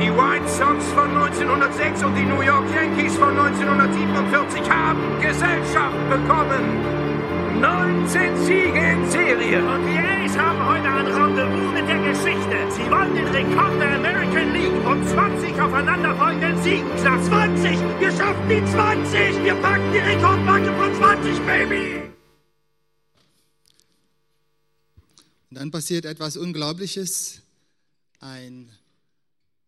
Die 0.00 0.12
White 0.12 0.48
Sox 0.48 0.84
von 0.92 1.08
1906 1.16 2.04
und 2.04 2.14
die 2.14 2.24
New 2.24 2.42
York 2.42 2.64
Yankees 2.74 3.16
von 3.16 3.30
1947 3.30 4.70
haben 4.70 5.00
Gesellschaft 5.20 5.96
bekommen. 6.10 7.05
19 7.60 8.36
Siege 8.44 8.78
in 8.78 9.10
Serie. 9.10 9.58
Und 9.58 9.86
die 9.86 9.98
A's 9.98 10.36
haben 10.36 10.64
heute 10.66 10.88
ein 10.88 11.06
Rendezvous 11.06 11.72
mit 11.72 11.88
der 11.88 11.98
Geschichte. 11.98 12.56
Sie 12.70 12.90
wollen 12.90 13.14
den 13.14 13.26
Rekord 13.28 13.80
der 13.80 13.96
American 13.96 14.52
League 14.52 14.86
und 14.86 15.08
20 15.08 15.60
aufeinanderfolgenden 15.60 16.62
Siegen 16.62 16.90
knapp. 17.00 17.22
20! 17.22 17.78
Wir 18.00 18.10
schaffen 18.12 18.48
die 18.48 18.64
20! 18.64 19.44
Wir 19.44 19.54
packen 19.56 19.92
die 19.92 19.98
Rekordmarke 19.98 20.72
von 20.72 20.94
20, 20.94 21.40
Baby! 21.46 22.02
Und 25.50 25.58
dann 25.58 25.70
passiert 25.70 26.04
etwas 26.04 26.36
Unglaubliches. 26.36 27.42
Ein, 28.20 28.70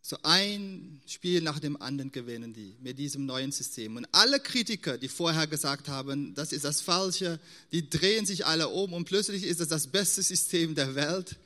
so 0.09 0.17
ein 0.23 1.03
Spiel 1.07 1.43
nach 1.43 1.59
dem 1.59 1.81
anderen 1.83 2.11
gewinnen 2.11 2.55
die 2.55 2.75
mit 2.81 2.99
diesem 2.99 3.27
neuen 3.27 3.53
System. 3.53 3.97
Und 3.97 4.07
alle 4.13 4.41
Kritiker, 4.41 4.97
die 4.97 5.09
vorher 5.09 5.47
gesagt 5.47 5.89
haben, 5.89 6.35
das 6.35 6.53
ist 6.53 6.65
das 6.65 6.81
Falsche, 6.81 7.39
die 7.73 7.91
drehen 7.91 8.25
sich 8.25 8.47
alle 8.47 8.71
um 8.71 8.95
und 8.95 9.05
plötzlich 9.05 9.45
ist 9.45 9.61
es 9.61 9.69
das 9.69 9.87
beste 9.87 10.23
System 10.23 10.75
der 10.75 10.95
Welt. 10.95 11.37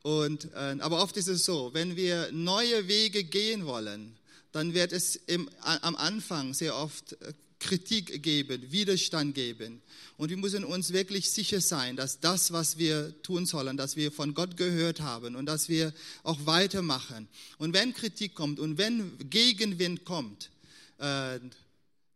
Und, 0.00 0.46
äh, 0.54 0.78
aber 0.78 1.02
oft 1.02 1.14
ist 1.18 1.28
es 1.28 1.44
so, 1.44 1.74
wenn 1.74 1.94
wir 1.94 2.30
neue 2.32 2.88
Wege 2.88 3.22
gehen 3.22 3.66
wollen, 3.66 4.16
dann 4.52 4.72
wird 4.72 4.92
es 4.92 5.16
im, 5.16 5.50
am 5.60 5.94
Anfang 5.94 6.54
sehr 6.54 6.76
oft 6.76 7.12
äh, 7.20 7.34
Kritik 7.58 8.22
geben, 8.22 8.72
Widerstand 8.72 9.34
geben. 9.34 9.82
Und 10.20 10.28
wir 10.28 10.36
müssen 10.36 10.64
uns 10.64 10.92
wirklich 10.92 11.30
sicher 11.30 11.62
sein, 11.62 11.96
dass 11.96 12.20
das, 12.20 12.52
was 12.52 12.76
wir 12.76 13.14
tun 13.22 13.46
sollen, 13.46 13.78
dass 13.78 13.96
wir 13.96 14.12
von 14.12 14.34
Gott 14.34 14.58
gehört 14.58 15.00
haben 15.00 15.34
und 15.34 15.46
dass 15.46 15.70
wir 15.70 15.94
auch 16.24 16.44
weitermachen. 16.44 17.26
Und 17.56 17.72
wenn 17.72 17.94
Kritik 17.94 18.34
kommt 18.34 18.60
und 18.60 18.76
wenn 18.76 19.16
Gegenwind 19.30 20.04
kommt, 20.04 20.50
äh, 20.98 21.38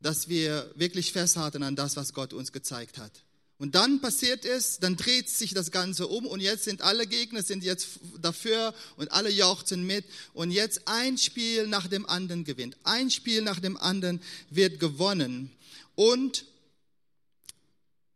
dass 0.02 0.28
wir 0.28 0.70
wirklich 0.74 1.12
festhalten 1.12 1.62
an 1.62 1.76
das, 1.76 1.96
was 1.96 2.12
Gott 2.12 2.34
uns 2.34 2.52
gezeigt 2.52 2.98
hat. 2.98 3.10
Und 3.56 3.74
dann 3.74 4.02
passiert 4.02 4.44
es, 4.44 4.80
dann 4.80 4.96
dreht 4.96 5.30
sich 5.30 5.54
das 5.54 5.70
Ganze 5.70 6.06
um 6.06 6.26
und 6.26 6.40
jetzt 6.40 6.64
sind 6.64 6.82
alle 6.82 7.06
Gegner 7.06 7.42
sind 7.42 7.64
jetzt 7.64 7.88
dafür 8.20 8.74
und 8.98 9.12
alle 9.12 9.30
jauchzen 9.30 9.86
mit 9.86 10.04
und 10.34 10.50
jetzt 10.50 10.82
ein 10.88 11.16
Spiel 11.16 11.68
nach 11.68 11.86
dem 11.86 12.04
anderen 12.04 12.44
gewinnt. 12.44 12.76
Ein 12.84 13.10
Spiel 13.10 13.40
nach 13.40 13.60
dem 13.60 13.78
anderen 13.78 14.20
wird 14.50 14.78
gewonnen 14.78 15.50
und 15.94 16.44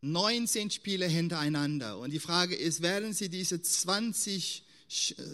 19 0.01 0.71
Spiele 0.71 1.07
hintereinander. 1.07 1.99
Und 1.99 2.11
die 2.11 2.21
Frage 2.21 2.55
ist, 2.55 2.83
werden 2.83 3.13
sie 3.13 3.29
diese 3.29 3.61
20 3.61 4.65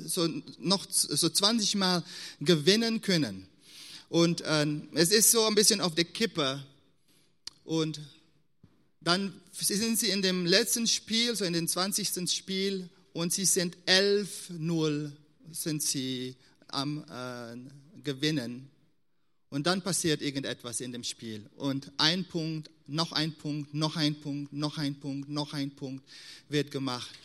so 0.06 0.28
noch 0.58 0.86
so 0.90 1.28
20 1.28 1.76
Mal 1.76 2.02
gewinnen 2.40 3.00
können. 3.00 3.46
Und 4.08 4.40
äh, 4.40 4.66
es 4.94 5.10
ist 5.12 5.30
so 5.30 5.46
ein 5.46 5.54
bisschen 5.54 5.80
auf 5.80 5.94
der 5.94 6.04
Kippe. 6.04 6.64
Und 7.64 8.00
dann 9.00 9.32
sind 9.52 9.98
sie 9.98 10.10
in 10.10 10.22
dem 10.22 10.46
letzten 10.46 10.86
Spiel, 10.86 11.36
so 11.36 11.44
in 11.44 11.52
dem 11.52 11.68
20. 11.68 12.30
Spiel, 12.32 12.88
und 13.12 13.32
sie 13.32 13.44
sind 13.44 13.76
11-0 13.86 15.12
sind 15.52 15.82
sie 15.82 16.34
am 16.68 17.04
äh, 17.08 18.00
Gewinnen. 18.02 18.70
Und 19.54 19.68
dann 19.68 19.82
passiert 19.82 20.20
irgendetwas 20.20 20.80
in 20.80 20.90
dem 20.90 21.04
Spiel. 21.04 21.48
Und 21.54 21.92
ein 21.96 22.24
Punkt, 22.24 22.68
noch 22.88 23.12
ein 23.12 23.32
Punkt, 23.32 23.72
noch 23.72 23.94
ein 23.94 24.20
Punkt, 24.20 24.52
noch 24.52 24.78
ein 24.78 24.98
Punkt, 24.98 25.28
noch 25.28 25.52
ein 25.52 25.70
Punkt 25.70 26.02
wird 26.48 26.72
gemacht, 26.72 27.16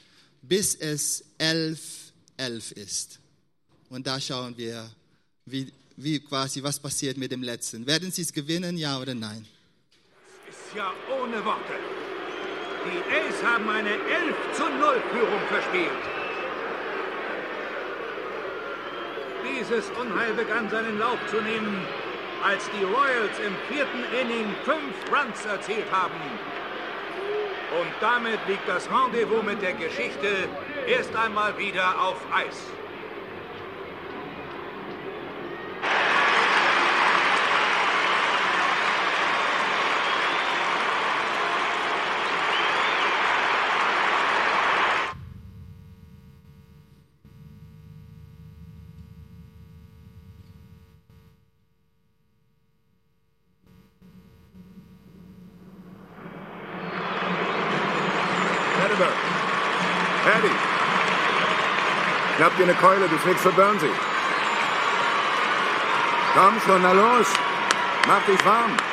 bis 0.43 0.75
es 0.75 1.25
11-11 1.39 2.73
ist. 2.73 3.19
Und 3.89 4.05
da 4.05 4.21
schauen 4.21 4.55
wir, 4.55 4.91
wie, 5.47 5.73
wie 5.97 6.19
quasi, 6.19 6.61
was 6.61 6.79
passiert 6.79 7.17
mit 7.17 7.31
dem 7.31 7.41
letzten. 7.41 7.87
Werden 7.87 8.11
sie 8.11 8.21
es 8.21 8.31
gewinnen, 8.31 8.77
ja 8.77 8.99
oder 8.99 9.15
nein? 9.15 9.47
Das 10.45 10.55
ist 10.55 10.75
ja 10.75 10.93
ohne 11.19 11.43
Worte. 11.43 11.73
Die 12.85 12.99
Ace 13.11 13.43
haben 13.43 13.67
eine 13.69 13.89
11 13.89 14.35
zu 14.55 14.69
0 14.69 15.01
Führung 15.11 15.41
verspielt. 15.47 16.03
Dieses 19.43 19.89
Unheil 19.99 20.33
begann 20.35 20.69
seinen 20.69 20.99
Lauf 20.99 21.17
zu 21.31 21.41
nehmen, 21.41 21.87
als 22.43 22.69
die 22.71 22.83
Royals 22.83 23.37
im 23.39 23.55
vierten 23.67 24.03
Inning 24.19 24.53
fünf 24.63 24.95
Runs 25.11 25.45
erzielt 25.45 25.91
haben. 25.91 26.19
Und 27.79 27.91
damit 28.01 28.39
liegt 28.47 28.67
das 28.67 28.89
Rendezvous 28.89 29.43
mit 29.43 29.61
der 29.61 29.73
Geschichte 29.73 30.27
erst 30.87 31.15
einmal 31.15 31.57
wieder 31.57 32.01
auf 32.01 32.17
Eis. 32.33 32.65
Hatterberg. 58.79 59.13
Hattie. 60.25 60.55
Schnapp 62.37 62.57
dir 62.57 62.58
eine 62.69 62.77
Keule, 62.77 63.07
du 63.07 63.17
fliegst 63.17 63.41
für 63.41 63.51
Burnsy. 63.51 63.89
Komm 66.35 66.61
schon, 66.65 66.81
na 66.83 66.91
los. 66.91 67.27
Mach 68.07 68.23
dich 68.25 68.45
warm. 68.45 68.88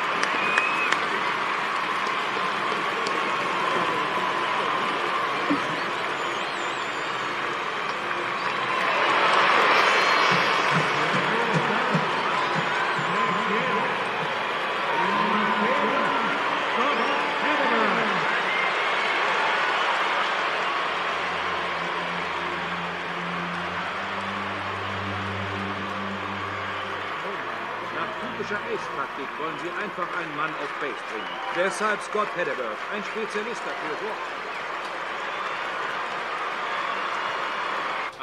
Typischer 28.47 28.61
Ace-Taktik 28.73 29.27
wollen 29.39 29.59
sie 29.61 29.69
einfach 29.83 30.07
einen 30.17 30.35
Mann 30.37 30.51
auf 30.51 30.71
Base 30.79 30.95
bringen. 31.11 31.27
Deshalb 31.53 32.01
Scott 32.01 32.29
Hedderberg, 32.37 32.77
ein 32.95 33.03
Spezialist 33.03 33.61
dafür. 33.65 34.11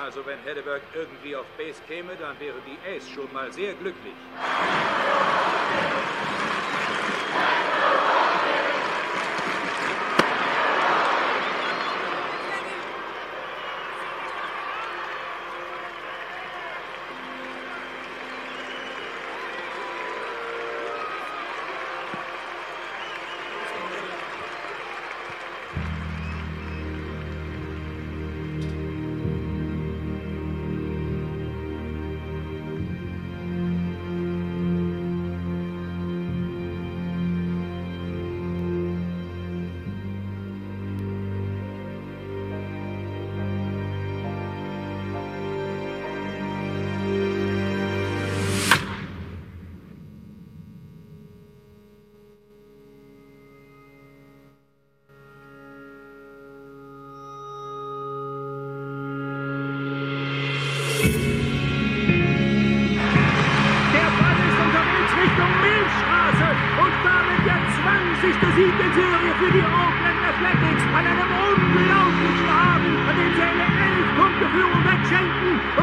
Also 0.03 0.25
wenn 0.25 0.39
Hedderberg 0.45 0.81
irgendwie 0.95 1.37
auf 1.37 1.47
Base 1.59 1.81
käme, 1.87 2.17
dann 2.17 2.41
wäre 2.41 2.57
die 2.67 2.79
Ace 2.89 3.11
schon 3.11 3.31
mal 3.35 3.53
sehr 3.53 3.75
glücklich. 3.75 4.15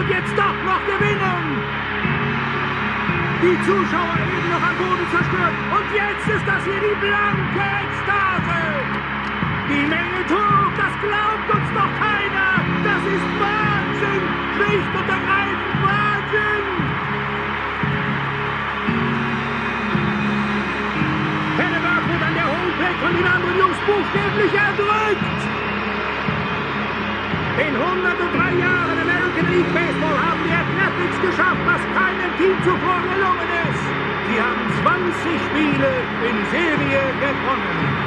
Und 0.02 0.10
jetzt 0.10 0.34
doch 0.36 0.58
noch 0.66 0.82
gewinnen. 0.90 1.46
Die 3.42 3.58
Zuschauer 3.66 4.18
eben 4.18 4.50
noch 4.50 4.64
am 4.66 4.76
Boden 4.82 5.06
zerstört 5.14 5.56
und 5.78 5.88
jetzt 5.94 6.26
ist 6.26 6.46
das 6.46 6.62
hier 6.66 6.82
die 6.82 6.98
blanke 6.98 7.62
Ekstase. 7.62 8.62
Die 9.70 9.86
Menge 9.86 10.22
tobt, 10.26 10.74
das 10.78 10.94
glaubt 11.06 11.48
uns 11.54 11.70
doch 11.78 11.92
keiner. 12.02 12.50
Das 12.82 13.02
ist 13.14 13.28
Wahnsinn, 13.42 14.24
schlicht 14.58 14.94
und 14.98 15.08
ergreifend 15.10 15.78
Wahnsinn. 15.86 16.66
Henneberg 21.62 22.04
wird 22.10 22.24
an 22.26 22.34
der 22.34 22.48
Homepage 22.50 22.98
von 23.06 23.14
den 23.14 23.28
anderen 23.28 23.58
Jungs 23.58 23.80
buchstäblich 23.86 24.54
erdrückt. 24.54 25.61
In 27.60 27.76
103 27.76 28.54
Jahren 28.64 28.98
American 28.98 29.52
League 29.52 29.74
Baseball 29.74 30.18
haben 30.18 30.40
die 30.48 30.56
Athletics 30.56 31.20
geschafft, 31.20 31.60
was 31.66 31.82
keinem 31.92 32.32
Team 32.38 32.56
zuvor 32.64 33.02
gelungen 33.12 33.50
ist. 33.68 33.84
Sie 34.32 34.40
haben 34.40 34.64
20 34.82 35.42
Spiele 35.52 35.92
in 36.24 36.38
Serie 36.50 37.02
gewonnen. 37.20 38.01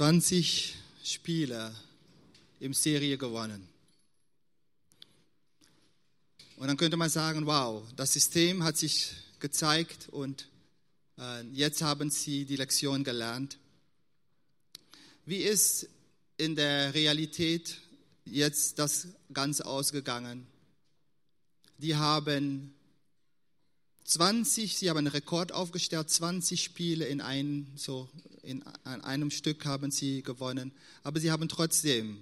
Zwanzig 0.00 0.76
Spiele 1.04 1.74
im 2.58 2.72
Serie 2.72 3.18
gewonnen. 3.18 3.68
Und 6.56 6.68
dann 6.68 6.78
könnte 6.78 6.96
man 6.96 7.10
sagen, 7.10 7.44
wow, 7.44 7.86
das 7.96 8.14
System 8.14 8.64
hat 8.64 8.78
sich 8.78 9.12
gezeigt 9.40 10.08
und 10.08 10.48
äh, 11.18 11.42
jetzt 11.52 11.82
haben 11.82 12.10
sie 12.10 12.46
die 12.46 12.56
Lektion 12.56 13.04
gelernt. 13.04 13.58
Wie 15.26 15.42
ist 15.42 15.86
in 16.38 16.56
der 16.56 16.94
Realität 16.94 17.76
jetzt 18.24 18.78
das 18.78 19.08
Ganze 19.34 19.66
ausgegangen? 19.66 20.46
Die 21.76 21.94
haben 21.94 22.72
20, 24.10 24.76
sie 24.76 24.90
haben 24.90 24.98
einen 24.98 25.06
Rekord 25.06 25.52
aufgestellt, 25.52 26.10
20 26.10 26.64
Spiele 26.64 27.06
in, 27.06 27.20
ein, 27.20 27.68
so 27.76 28.08
in 28.42 28.64
einem 28.84 29.30
Stück 29.30 29.64
haben 29.64 29.92
sie 29.92 30.22
gewonnen, 30.22 30.72
aber 31.04 31.20
sie 31.20 31.30
haben 31.30 31.48
trotzdem 31.48 32.18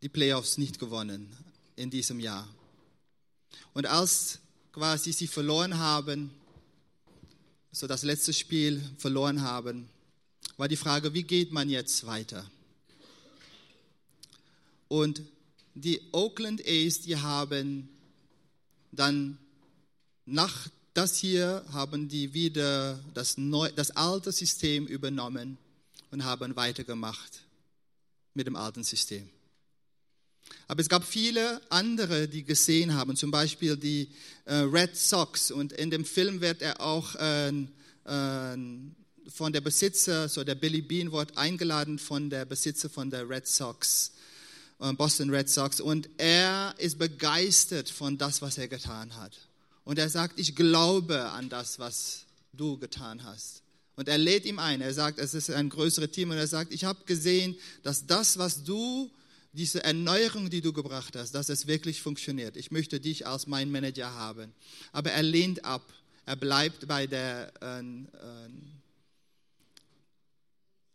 die 0.00 0.08
Playoffs 0.08 0.56
nicht 0.56 0.78
gewonnen 0.78 1.36
in 1.76 1.90
diesem 1.90 2.18
Jahr. 2.18 2.48
Und 3.74 3.84
als 3.84 4.38
quasi 4.72 5.12
sie 5.12 5.26
verloren 5.26 5.76
haben, 5.76 6.30
so 7.72 7.86
das 7.86 8.02
letzte 8.02 8.32
Spiel 8.32 8.82
verloren 8.96 9.42
haben, 9.42 9.90
war 10.56 10.66
die 10.66 10.76
Frage, 10.76 11.12
wie 11.12 11.24
geht 11.24 11.52
man 11.52 11.68
jetzt 11.68 12.06
weiter? 12.06 12.50
Und 14.88 15.20
die 15.74 16.00
Oakland 16.12 16.62
A's, 16.66 17.02
die 17.02 17.18
haben 17.18 17.90
dann 18.92 19.36
nach 20.24 20.70
das 20.96 21.16
hier 21.16 21.64
haben 21.72 22.08
die 22.08 22.32
wieder 22.32 22.98
das, 23.14 23.36
neu, 23.36 23.70
das 23.76 23.90
alte 23.90 24.32
System 24.32 24.86
übernommen 24.86 25.58
und 26.10 26.24
haben 26.24 26.56
weitergemacht 26.56 27.40
mit 28.34 28.46
dem 28.46 28.56
alten 28.56 28.82
System. 28.82 29.28
Aber 30.68 30.80
es 30.80 30.88
gab 30.88 31.04
viele 31.04 31.60
andere, 31.70 32.28
die 32.28 32.44
gesehen 32.44 32.94
haben, 32.94 33.16
zum 33.16 33.30
Beispiel 33.30 33.76
die 33.76 34.08
äh, 34.44 34.54
Red 34.54 34.96
Sox. 34.96 35.50
Und 35.50 35.72
in 35.72 35.90
dem 35.90 36.04
Film 36.04 36.40
wird 36.40 36.62
er 36.62 36.80
auch 36.80 37.14
äh, 37.16 37.48
äh, 37.48 38.56
von 39.28 39.52
der 39.52 39.60
Besitzer, 39.60 40.28
so 40.28 40.44
der 40.44 40.54
Billy 40.54 40.82
Bean, 40.82 41.12
wird 41.12 41.36
eingeladen 41.36 41.98
von 41.98 42.30
der 42.30 42.44
Besitzer 42.44 42.88
von 42.88 43.10
der 43.10 43.28
Red 43.28 43.46
Sox, 43.46 44.12
äh, 44.80 44.92
Boston 44.92 45.30
Red 45.30 45.48
Sox. 45.48 45.80
Und 45.80 46.08
er 46.16 46.74
ist 46.78 46.98
begeistert 46.98 47.90
von 47.90 48.18
das, 48.18 48.40
was 48.42 48.58
er 48.58 48.68
getan 48.68 49.14
hat. 49.16 49.36
Und 49.86 50.00
er 50.00 50.08
sagt, 50.08 50.40
ich 50.40 50.56
glaube 50.56 51.30
an 51.30 51.48
das, 51.48 51.78
was 51.78 52.26
du 52.52 52.76
getan 52.76 53.22
hast. 53.22 53.62
Und 53.94 54.08
er 54.08 54.18
lädt 54.18 54.44
ihm 54.44 54.58
ein. 54.58 54.80
Er 54.80 54.92
sagt, 54.92 55.20
es 55.20 55.32
ist 55.32 55.48
ein 55.48 55.68
größeres 55.68 56.10
Team. 56.10 56.30
Und 56.30 56.38
er 56.38 56.48
sagt, 56.48 56.74
ich 56.74 56.82
habe 56.84 57.04
gesehen, 57.06 57.56
dass 57.84 58.04
das, 58.04 58.36
was 58.36 58.64
du, 58.64 59.08
diese 59.52 59.84
Erneuerung, 59.84 60.50
die 60.50 60.60
du 60.60 60.72
gebracht 60.72 61.14
hast, 61.14 61.36
dass 61.36 61.50
es 61.50 61.68
wirklich 61.68 62.02
funktioniert. 62.02 62.56
Ich 62.56 62.72
möchte 62.72 62.98
dich 62.98 63.28
als 63.28 63.46
mein 63.46 63.70
Manager 63.70 64.12
haben. 64.12 64.52
Aber 64.90 65.12
er 65.12 65.22
lehnt 65.22 65.64
ab. 65.64 65.94
Er 66.24 66.34
bleibt 66.34 66.88
bei 66.88 67.06
der, 67.06 67.52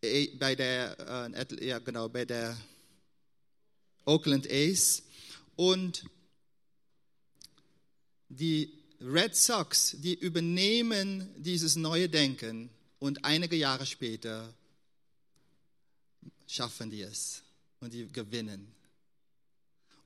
äh, 0.02 0.26
äh, 0.26 0.36
bei 0.36 0.54
der, 0.54 1.34
äh, 1.34 1.66
ja 1.66 1.80
genau, 1.80 2.10
bei 2.10 2.26
der 2.26 2.58
Oakland 4.04 4.52
Ace. 4.52 5.04
Und 5.56 6.04
die 8.28 8.81
Red 9.04 9.36
Sox, 9.36 9.96
die 10.00 10.14
übernehmen 10.14 11.28
dieses 11.38 11.76
neue 11.76 12.08
Denken 12.08 12.70
und 13.00 13.26
einige 13.26 13.56
Jahre 13.56 13.86
später 13.86 14.54
schaffen 16.46 16.92
die 16.92 17.02
es 17.02 17.42
und 17.80 17.94
die 17.94 18.08
gewinnen. 18.08 18.68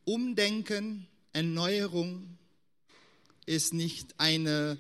Umdenken, 0.06 1.08
Erneuerung 1.34 2.38
ist 3.46 3.74
nicht 3.74 4.16
eine, 4.18 4.78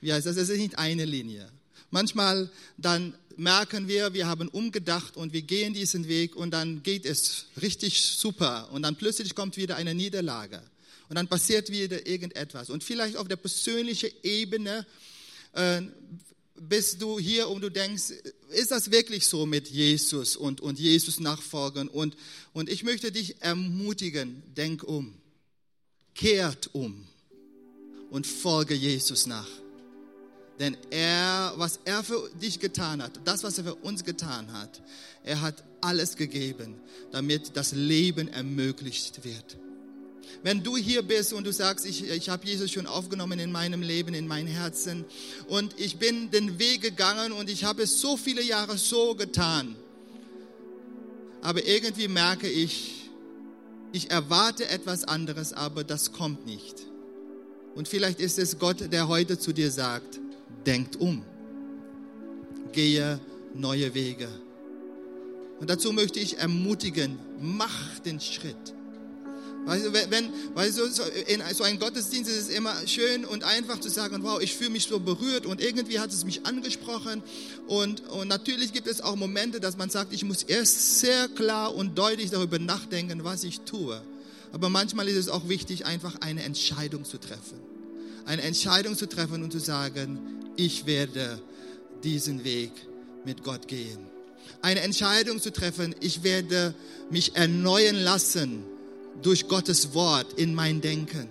wie 0.00 0.14
heißt 0.14 0.26
das, 0.26 0.36
es 0.36 0.48
ist 0.48 0.58
nicht 0.58 0.78
eine 0.78 1.04
Linie. 1.04 1.50
Manchmal 1.90 2.50
dann 2.78 3.14
merken 3.36 3.86
wir, 3.86 4.14
wir 4.14 4.26
haben 4.26 4.48
umgedacht 4.48 5.16
und 5.16 5.34
wir 5.34 5.42
gehen 5.42 5.74
diesen 5.74 6.08
Weg 6.08 6.36
und 6.36 6.52
dann 6.52 6.82
geht 6.82 7.04
es 7.04 7.46
richtig 7.60 8.00
super 8.00 8.70
und 8.72 8.82
dann 8.82 8.96
plötzlich 8.96 9.34
kommt 9.34 9.58
wieder 9.58 9.76
eine 9.76 9.94
Niederlage 9.94 10.62
und 11.08 11.16
dann 11.16 11.28
passiert 11.28 11.70
wieder 11.70 12.06
irgendetwas. 12.06 12.70
Und 12.70 12.84
vielleicht 12.84 13.16
auf 13.16 13.28
der 13.28 13.36
persönlichen 13.36 14.10
Ebene 14.22 14.86
äh, 15.52 15.82
bist 16.60 17.00
du 17.00 17.18
hier 17.18 17.48
und 17.48 17.62
du 17.62 17.70
denkst, 17.70 18.12
ist 18.50 18.70
das 18.70 18.90
wirklich 18.90 19.26
so 19.26 19.46
mit 19.46 19.68
Jesus 19.68 20.36
und, 20.36 20.60
und 20.60 20.78
Jesus 20.78 21.20
nachfolgen? 21.20 21.88
Und, 21.88 22.16
und 22.52 22.68
ich 22.68 22.82
möchte 22.82 23.12
dich 23.12 23.40
ermutigen, 23.40 24.42
denk 24.56 24.82
um, 24.82 25.14
kehrt 26.14 26.70
um 26.74 27.06
und 28.10 28.26
folge 28.26 28.74
Jesus 28.74 29.26
nach. 29.26 29.48
Denn 30.58 30.76
er, 30.90 31.52
was 31.56 31.78
er 31.84 32.02
für 32.02 32.28
dich 32.42 32.58
getan 32.58 33.00
hat, 33.00 33.20
das, 33.24 33.44
was 33.44 33.58
er 33.58 33.64
für 33.64 33.74
uns 33.76 34.04
getan 34.04 34.52
hat, 34.52 34.82
er 35.22 35.40
hat 35.40 35.62
alles 35.80 36.16
gegeben, 36.16 36.80
damit 37.12 37.56
das 37.56 37.72
Leben 37.72 38.26
ermöglicht 38.26 39.24
wird. 39.24 39.56
Wenn 40.42 40.62
du 40.62 40.76
hier 40.76 41.02
bist 41.02 41.32
und 41.32 41.44
du 41.44 41.52
sagst, 41.52 41.86
ich, 41.86 42.08
ich 42.08 42.28
habe 42.28 42.46
Jesus 42.46 42.70
schon 42.70 42.86
aufgenommen 42.86 43.38
in 43.38 43.52
meinem 43.52 43.82
Leben, 43.82 44.14
in 44.14 44.26
mein 44.26 44.46
Herzen 44.46 45.04
und 45.48 45.74
ich 45.78 45.98
bin 45.98 46.30
den 46.30 46.58
Weg 46.58 46.82
gegangen 46.82 47.32
und 47.32 47.50
ich 47.50 47.64
habe 47.64 47.82
es 47.82 48.00
so 48.00 48.16
viele 48.16 48.42
Jahre 48.42 48.78
so 48.78 49.14
getan, 49.14 49.76
aber 51.42 51.66
irgendwie 51.66 52.08
merke 52.08 52.48
ich, 52.48 53.08
ich 53.92 54.10
erwarte 54.10 54.68
etwas 54.68 55.04
anderes, 55.04 55.52
aber 55.52 55.84
das 55.84 56.12
kommt 56.12 56.46
nicht. 56.46 56.86
Und 57.74 57.88
vielleicht 57.88 58.20
ist 58.20 58.38
es 58.38 58.58
Gott, 58.58 58.92
der 58.92 59.08
heute 59.08 59.38
zu 59.38 59.52
dir 59.52 59.70
sagt, 59.70 60.20
denkt 60.66 60.96
um, 60.96 61.24
gehe 62.72 63.20
neue 63.54 63.94
Wege. 63.94 64.28
Und 65.60 65.70
dazu 65.70 65.92
möchte 65.92 66.20
ich 66.20 66.38
ermutigen, 66.38 67.18
mach 67.40 67.98
den 68.00 68.20
Schritt. 68.20 68.74
Weißt 69.68 69.84
du, 69.84 69.92
wenn, 69.92 70.32
weil 70.54 70.72
so, 70.72 70.86
so, 70.88 71.02
in 71.26 71.42
so 71.52 71.62
einem 71.62 71.78
Gottesdienst 71.78 72.30
ist 72.30 72.38
es 72.38 72.48
immer 72.48 72.74
schön 72.86 73.26
und 73.26 73.44
einfach 73.44 73.78
zu 73.78 73.90
sagen, 73.90 74.22
wow, 74.22 74.40
ich 74.40 74.54
fühle 74.54 74.70
mich 74.70 74.84
so 74.84 74.98
berührt 74.98 75.44
und 75.44 75.60
irgendwie 75.60 76.00
hat 76.00 76.10
es 76.10 76.24
mich 76.24 76.46
angesprochen. 76.46 77.22
Und, 77.66 78.00
und 78.08 78.28
natürlich 78.28 78.72
gibt 78.72 78.86
es 78.86 79.02
auch 79.02 79.14
Momente, 79.14 79.60
dass 79.60 79.76
man 79.76 79.90
sagt, 79.90 80.14
ich 80.14 80.24
muss 80.24 80.42
erst 80.42 81.00
sehr 81.00 81.28
klar 81.28 81.74
und 81.74 81.98
deutlich 81.98 82.30
darüber 82.30 82.58
nachdenken, 82.58 83.24
was 83.24 83.44
ich 83.44 83.60
tue. 83.60 84.00
Aber 84.52 84.70
manchmal 84.70 85.06
ist 85.06 85.18
es 85.18 85.28
auch 85.28 85.50
wichtig, 85.50 85.84
einfach 85.84 86.14
eine 86.22 86.44
Entscheidung 86.44 87.04
zu 87.04 87.18
treffen. 87.18 87.60
Eine 88.24 88.44
Entscheidung 88.44 88.96
zu 88.96 89.06
treffen 89.06 89.42
und 89.42 89.52
zu 89.52 89.60
sagen, 89.60 90.18
ich 90.56 90.86
werde 90.86 91.42
diesen 92.02 92.42
Weg 92.42 92.72
mit 93.26 93.44
Gott 93.44 93.68
gehen. 93.68 93.98
Eine 94.62 94.80
Entscheidung 94.80 95.42
zu 95.42 95.52
treffen, 95.52 95.94
ich 96.00 96.22
werde 96.22 96.74
mich 97.10 97.36
erneuern 97.36 97.96
lassen 97.96 98.64
durch 99.22 99.48
Gottes 99.48 99.94
Wort 99.94 100.34
in 100.34 100.54
mein 100.54 100.80
Denken. 100.80 101.28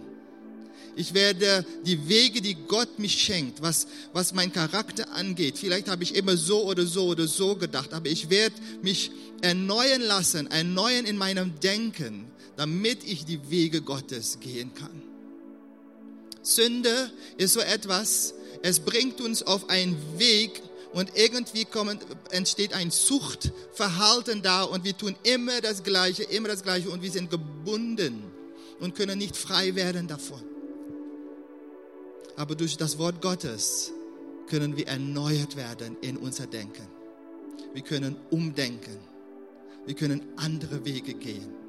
Ich 0.96 1.14
werde 1.14 1.64
die 1.86 2.10
Wege, 2.10 2.42
die 2.42 2.56
Gott 2.56 2.98
mich 2.98 3.22
schenkt, 3.22 3.62
was, 3.62 3.86
was 4.14 4.34
mein 4.34 4.52
Charakter 4.52 5.12
angeht, 5.12 5.60
vielleicht 5.60 5.90
habe 5.90 6.02
ich 6.02 6.16
immer 6.16 6.36
so 6.36 6.64
oder 6.64 6.88
so 6.88 7.06
oder 7.06 7.28
so 7.28 7.56
gedacht, 7.56 7.94
aber 7.94 8.10
ich 8.10 8.32
werde 8.32 8.56
mich 8.82 9.12
erneuern 9.42 10.02
lassen, 10.02 10.48
erneuern 10.48 11.06
in 11.06 11.16
meinem 11.16 11.60
Denken, 11.60 12.26
damit 12.56 13.04
ich 13.04 13.26
die 13.26 13.52
Wege 13.52 13.82
Gottes 13.82 14.40
gehen 14.40 14.74
kann. 14.74 15.04
Sünde 16.42 17.12
ist 17.38 17.54
so 17.54 17.60
etwas, 17.60 18.34
es 18.64 18.80
bringt 18.80 19.22
uns 19.22 19.44
auf 19.44 19.70
einen 19.70 19.98
Weg, 20.18 20.64
und 20.98 21.12
irgendwie 21.16 21.64
kommen, 21.64 22.00
entsteht 22.32 22.74
ein 22.74 22.90
Suchtverhalten 22.90 24.42
da 24.42 24.64
und 24.64 24.84
wir 24.84 24.98
tun 24.98 25.16
immer 25.22 25.62
das 25.62 25.84
Gleiche, 25.84 26.24
immer 26.24 26.48
das 26.48 26.64
Gleiche 26.64 26.90
und 26.90 27.04
wir 27.04 27.12
sind 27.12 27.30
gebunden 27.30 28.24
und 28.80 28.96
können 28.96 29.20
nicht 29.20 29.38
frei 29.38 29.76
werden 29.76 30.08
davon. 30.08 30.42
Aber 32.36 32.56
durch 32.56 32.78
das 32.78 32.98
Wort 32.98 33.22
Gottes 33.22 33.92
können 34.48 34.76
wir 34.76 34.88
erneuert 34.88 35.56
werden 35.56 35.98
in 36.02 36.18
unser 36.18 36.48
Denken. 36.48 36.88
Wir 37.74 37.84
können 37.84 38.18
umdenken. 38.32 38.98
Wir 39.86 39.94
können 39.94 40.26
andere 40.36 40.84
Wege 40.84 41.14
gehen. 41.14 41.67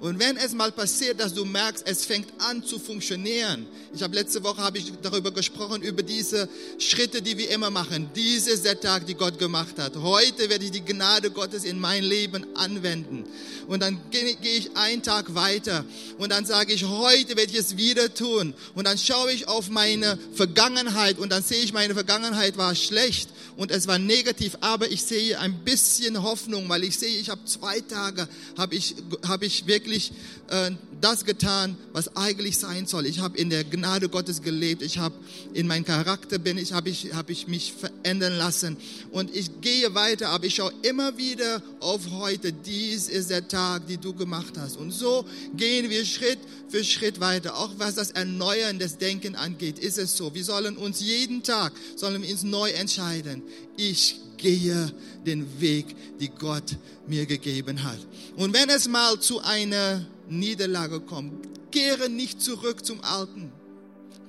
Und 0.00 0.18
wenn 0.18 0.36
es 0.36 0.52
mal 0.52 0.72
passiert, 0.72 1.20
dass 1.20 1.34
du 1.34 1.44
merkst, 1.44 1.86
es 1.86 2.04
fängt 2.04 2.28
an 2.38 2.64
zu 2.64 2.78
funktionieren. 2.78 3.66
Ich 3.94 4.02
habe 4.02 4.14
letzte 4.14 4.42
Woche 4.42 4.62
habe 4.62 4.78
ich 4.78 4.92
darüber 5.02 5.30
gesprochen 5.30 5.82
über 5.82 6.02
diese 6.02 6.48
Schritte, 6.78 7.20
die 7.20 7.36
wir 7.36 7.50
immer 7.50 7.70
machen. 7.70 8.08
Diese 8.14 8.50
ist 8.50 8.64
der 8.64 8.80
Tag, 8.80 9.06
die 9.06 9.14
Gott 9.14 9.38
gemacht 9.38 9.78
hat. 9.78 9.96
Heute 9.96 10.48
werde 10.48 10.64
ich 10.64 10.70
die 10.70 10.84
Gnade 10.84 11.30
Gottes 11.30 11.64
in 11.64 11.78
mein 11.78 12.02
Leben 12.02 12.46
anwenden. 12.54 13.24
Und 13.66 13.82
dann 13.82 14.00
gehe 14.10 14.36
ich 14.40 14.76
einen 14.76 15.02
Tag 15.02 15.34
weiter 15.34 15.84
und 16.18 16.32
dann 16.32 16.44
sage 16.44 16.72
ich, 16.72 16.84
heute 16.84 17.36
werde 17.36 17.52
ich 17.52 17.58
es 17.58 17.76
wieder 17.76 18.12
tun. 18.12 18.54
Und 18.74 18.86
dann 18.86 18.98
schaue 18.98 19.32
ich 19.32 19.48
auf 19.48 19.68
meine 19.68 20.18
Vergangenheit 20.34 21.18
und 21.18 21.30
dann 21.30 21.42
sehe 21.42 21.62
ich, 21.62 21.72
meine 21.72 21.94
Vergangenheit 21.94 22.56
war 22.56 22.74
schlecht 22.74 23.28
und 23.56 23.70
es 23.70 23.86
war 23.86 23.98
negativ, 23.98 24.56
aber 24.60 24.90
ich 24.90 25.02
sehe 25.02 25.38
ein 25.38 25.54
bisschen 25.64 26.22
Hoffnung, 26.22 26.68
weil 26.68 26.82
ich 26.82 26.98
sehe, 26.98 27.16
ich 27.18 27.28
habe 27.28 27.44
zwei 27.44 27.80
Tage, 27.80 28.28
habe 28.56 28.74
ich, 28.74 28.94
habe 29.26 29.46
ich 29.46 29.66
wirklich 29.70 30.12
äh, 30.48 30.72
das 31.00 31.24
getan, 31.24 31.76
was 31.92 32.14
eigentlich 32.16 32.58
sein 32.58 32.86
soll. 32.86 33.06
Ich 33.06 33.20
habe 33.20 33.38
in 33.38 33.48
der 33.48 33.64
Gnade 33.64 34.08
Gottes 34.08 34.42
gelebt. 34.42 34.82
Ich 34.82 34.98
habe 34.98 35.14
in 35.54 35.66
meinem 35.66 35.84
Charakter 35.84 36.38
bin 36.38 36.58
ich, 36.58 36.72
habe 36.72 36.90
ich, 36.90 37.14
habe 37.14 37.32
ich 37.32 37.46
mich 37.46 37.72
verändern 37.72 38.36
lassen. 38.36 38.76
Und 39.12 39.34
ich 39.34 39.60
gehe 39.60 39.94
weiter, 39.94 40.30
aber 40.30 40.44
ich 40.44 40.56
schaue 40.56 40.72
immer 40.82 41.16
wieder 41.16 41.62
auf 41.78 42.10
heute. 42.10 42.52
Dies 42.52 43.08
ist 43.08 43.30
der 43.30 43.46
Tag, 43.46 43.86
den 43.86 44.00
du 44.00 44.12
gemacht 44.12 44.54
hast. 44.58 44.76
Und 44.76 44.90
so 44.90 45.24
gehen 45.56 45.88
wir 45.88 46.04
Schritt 46.04 46.40
für 46.68 46.84
Schritt 46.84 47.20
weiter. 47.20 47.56
Auch 47.56 47.70
was 47.78 47.94
das 47.94 48.10
Erneuern 48.10 48.78
des 48.78 48.98
Denken 48.98 49.36
angeht, 49.36 49.78
ist 49.78 49.98
es 49.98 50.16
so. 50.16 50.34
Wir 50.34 50.44
sollen 50.44 50.76
uns 50.76 51.00
jeden 51.00 51.42
Tag, 51.44 51.72
sollen 51.96 52.20
wir 52.22 52.30
uns 52.30 52.42
neu 52.42 52.70
entscheiden. 52.70 53.42
Ich 53.76 54.16
gehe 54.36 54.92
den 55.26 55.60
Weg, 55.60 56.18
den 56.18 56.30
Gott 56.38 56.76
mir 57.06 57.26
gegeben 57.26 57.82
hat. 57.82 57.98
Und 58.36 58.54
wenn 58.54 58.68
es 58.70 58.88
mal 58.88 59.18
zu 59.20 59.40
einer 59.40 60.06
Niederlage 60.28 61.00
kommt, 61.00 61.48
kehre 61.70 62.08
nicht 62.08 62.40
zurück 62.40 62.84
zum 62.84 63.02
Alten. 63.02 63.52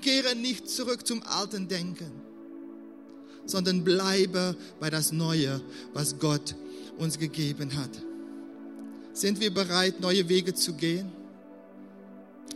Kehre 0.01 0.35
nicht 0.35 0.69
zurück 0.69 1.05
zum 1.05 1.21
alten 1.23 1.67
Denken, 1.67 2.11
sondern 3.45 3.83
bleibe 3.83 4.55
bei 4.79 4.89
das 4.89 5.11
Neue, 5.11 5.61
was 5.93 6.17
Gott 6.17 6.55
uns 6.97 7.19
gegeben 7.19 7.77
hat. 7.77 7.91
Sind 9.13 9.39
wir 9.39 9.53
bereit, 9.53 9.99
neue 9.99 10.27
Wege 10.27 10.53
zu 10.53 10.73
gehen? 10.73 11.11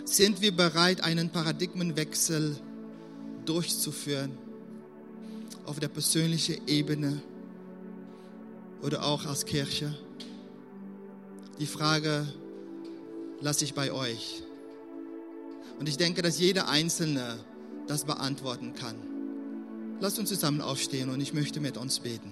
Sind 0.05 0.41
wir 0.41 0.55
bereit, 0.55 1.01
einen 1.01 1.29
Paradigmenwechsel 1.29 2.55
durchzuführen 3.45 4.31
auf 5.65 5.79
der 5.79 5.87
persönlichen 5.87 6.67
Ebene 6.67 7.21
oder 8.85 9.03
auch 9.03 9.25
als 9.25 9.45
Kirche? 9.45 9.93
Die 11.59 11.65
Frage 11.65 12.27
lasse 13.41 13.65
ich 13.65 13.73
bei 13.73 13.91
euch. 13.91 14.43
Und 15.79 15.89
ich 15.89 15.97
denke, 15.97 16.21
dass 16.21 16.39
jeder 16.39 16.69
Einzelne 16.69 17.39
das 17.87 18.05
beantworten 18.05 18.75
kann. 18.75 18.95
Lasst 19.99 20.19
uns 20.19 20.29
zusammen 20.29 20.61
aufstehen 20.61 21.09
und 21.09 21.19
ich 21.19 21.33
möchte 21.33 21.59
mit 21.59 21.77
uns 21.77 21.99
beten. 21.99 22.31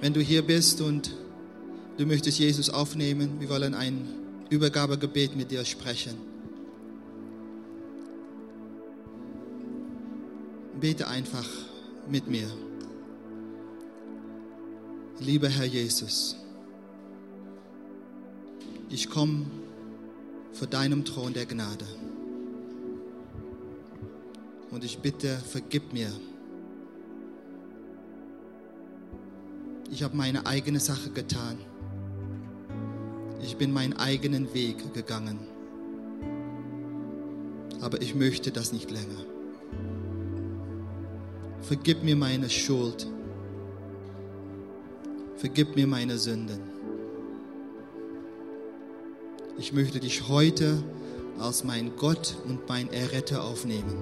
Wenn 0.00 0.14
du 0.14 0.20
hier 0.20 0.40
bist 0.40 0.80
und 0.80 1.10
du 1.98 2.06
möchtest 2.06 2.38
Jesus 2.38 2.70
aufnehmen, 2.70 3.38
wir 3.38 3.50
wollen 3.50 3.74
ein 3.74 4.08
Übergabegebet 4.48 5.36
mit 5.36 5.50
dir 5.50 5.64
sprechen. 5.66 6.16
Bete 10.80 11.06
einfach 11.06 11.46
mit 12.08 12.28
mir. 12.28 12.48
Lieber 15.18 15.48
Herr 15.48 15.66
Jesus, 15.66 16.36
ich 18.88 19.10
komme 19.10 19.44
vor 20.54 20.66
deinem 20.66 21.04
Thron 21.04 21.34
der 21.34 21.44
Gnade. 21.44 21.84
Und 24.70 24.82
ich 24.82 25.00
bitte, 25.00 25.36
vergib 25.36 25.92
mir. 25.92 26.10
Ich 29.90 30.04
habe 30.04 30.16
meine 30.16 30.46
eigene 30.46 30.78
Sache 30.78 31.10
getan. 31.10 31.58
Ich 33.42 33.56
bin 33.56 33.72
meinen 33.72 33.94
eigenen 33.94 34.54
Weg 34.54 34.94
gegangen. 34.94 35.40
Aber 37.80 38.00
ich 38.00 38.14
möchte 38.14 38.52
das 38.52 38.72
nicht 38.72 38.90
länger. 38.90 39.24
Vergib 41.62 42.04
mir 42.04 42.14
meine 42.14 42.48
Schuld. 42.48 43.08
Vergib 45.36 45.74
mir 45.74 45.88
meine 45.88 46.18
Sünden. 46.18 46.60
Ich 49.58 49.72
möchte 49.72 49.98
dich 49.98 50.28
heute 50.28 50.82
als 51.38 51.64
mein 51.64 51.96
Gott 51.96 52.36
und 52.46 52.68
mein 52.68 52.92
Erretter 52.92 53.42
aufnehmen. 53.42 53.96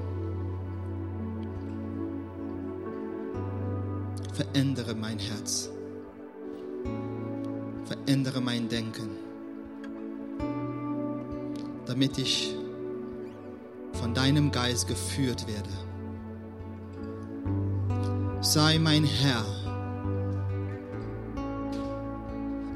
Verändere 4.34 4.94
mein 4.94 5.18
Herz. 5.18 5.70
Verändere 7.84 8.40
mein 8.40 8.68
Denken, 8.68 9.10
damit 11.86 12.18
ich 12.18 12.54
von 13.92 14.14
deinem 14.14 14.52
Geist 14.52 14.86
geführt 14.86 15.46
werde. 15.46 15.68
Sei 18.40 18.78
mein 18.78 19.04
Herr. 19.04 19.44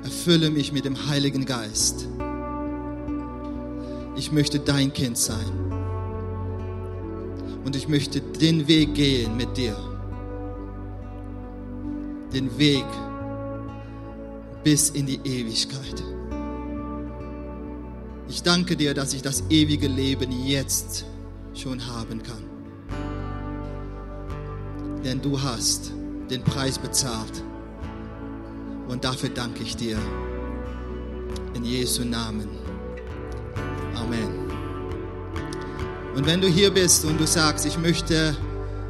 Erfülle 0.03 0.51
mich 0.51 0.73
mit 0.73 0.85
dem 0.85 1.09
Heiligen 1.09 1.45
Geist. 1.45 2.09
Ich 4.17 4.33
möchte 4.33 4.59
dein 4.59 4.93
Kind 4.93 5.17
sein. 5.17 5.73
Und 7.65 7.77
ich 7.77 7.89
möchte 7.89 8.21
den 8.21 8.67
Weg 8.67 8.95
gehen 8.95 9.37
mit 9.37 9.57
dir. 9.57 9.77
Den 12.33 12.59
Weg 12.59 12.85
bis 14.65 14.91
in 14.91 15.07
die 15.07 15.21
Ewigkeit. 15.25 16.03
Ich 18.29 18.43
danke 18.43 18.77
dir, 18.77 18.95
dass 18.95 19.13
ich 19.13 19.23
das 19.23 19.45
ewige 19.51 19.89
Leben 19.89 20.31
jetzt 20.47 21.05
schon 21.55 21.87
haben 21.87 22.23
kann. 22.23 22.43
Denn 25.05 25.21
du 25.21 25.41
hast 25.41 25.93
den 26.31 26.43
Preis 26.43 26.79
bezahlt. 26.79 27.43
Und 28.89 29.05
dafür 29.05 29.29
danke 29.29 29.63
ich 29.63 29.77
dir. 29.77 29.99
In 31.55 31.65
Jesu 31.65 32.05
Namen. 32.05 32.49
Amen. 33.97 34.51
Und 36.15 36.27
wenn 36.27 36.41
du 36.41 36.49
hier 36.49 36.71
bist 36.71 37.05
und 37.05 37.21
du 37.21 37.27
sagst, 37.27 37.67
ich 37.67 37.79
möchte 37.79 38.37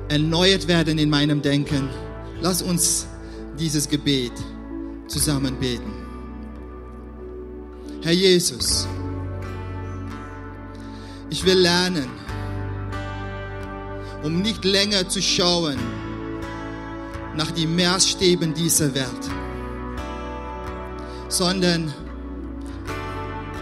erneuert 0.08 0.68
werden 0.68 0.98
in 0.98 1.08
meinem 1.08 1.40
Denken, 1.40 1.88
lass 2.40 2.62
uns 2.62 3.06
dieses 3.58 3.88
Gebet 3.88 4.32
zusammen 5.12 5.54
beten. 5.60 5.92
Herr 8.02 8.12
Jesus, 8.12 8.88
ich 11.28 11.44
will 11.44 11.58
lernen, 11.58 12.08
um 14.22 14.40
nicht 14.40 14.64
länger 14.64 15.06
zu 15.06 15.20
schauen 15.20 15.78
nach 17.36 17.50
den 17.50 17.76
Maßstäben 17.76 18.54
dieser 18.54 18.94
Welt, 18.94 19.24
sondern 21.28 21.92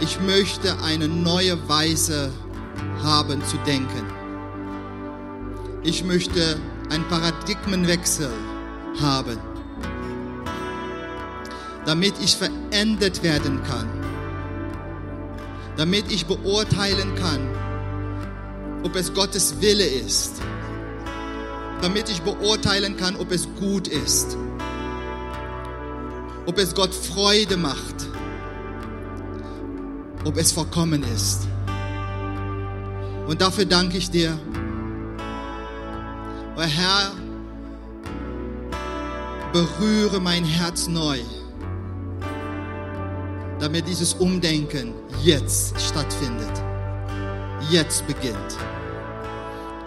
ich 0.01 0.21
möchte 0.21 0.81
eine 0.85 1.09
neue 1.09 1.69
Weise 1.69 2.33
haben 3.03 3.45
zu 3.45 3.57
denken. 3.67 4.07
Ich 5.83 6.05
möchte 6.05 6.61
einen 6.91 7.07
Paradigmenwechsel 7.09 8.31
haben, 9.01 9.50
damit 11.91 12.15
ich 12.23 12.37
verändert 12.37 13.25
werden 13.25 13.65
kann, 13.65 13.89
damit 15.77 16.13
ich 16.13 16.25
beurteilen 16.25 17.17
kann, 17.17 17.41
ob 18.85 18.95
es 18.95 19.13
Gottes 19.13 19.61
Wille 19.61 19.87
ist, 19.87 20.41
damit 21.83 22.09
ich 22.09 22.23
beurteilen 22.23 22.97
kann, 22.97 23.17
ob 23.17 23.33
es 23.33 23.49
gut 23.59 23.89
ist, 23.89 24.37
ob 26.47 26.59
es 26.59 26.77
Gott 26.77 26.95
Freude 26.95 27.57
macht, 27.57 28.07
ob 30.25 30.37
es 30.37 30.53
vollkommen 30.53 31.03
ist. 31.13 31.49
Und 33.27 33.41
dafür 33.41 33.65
danke 33.65 33.99
ich 33.99 34.11
dir. 34.11 34.39
Oh 36.57 36.61
Herr, 36.61 37.11
berühre 39.53 40.21
mein 40.21 40.45
Herz 40.45 40.87
neu, 40.87 41.19
damit 43.61 43.87
dieses 43.87 44.15
Umdenken 44.15 44.95
jetzt 45.23 45.79
stattfindet, 45.81 46.63
jetzt 47.71 48.07
beginnt. 48.07 48.57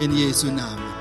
In 0.00 0.16
Jesu 0.16 0.46
Namen. 0.46 0.93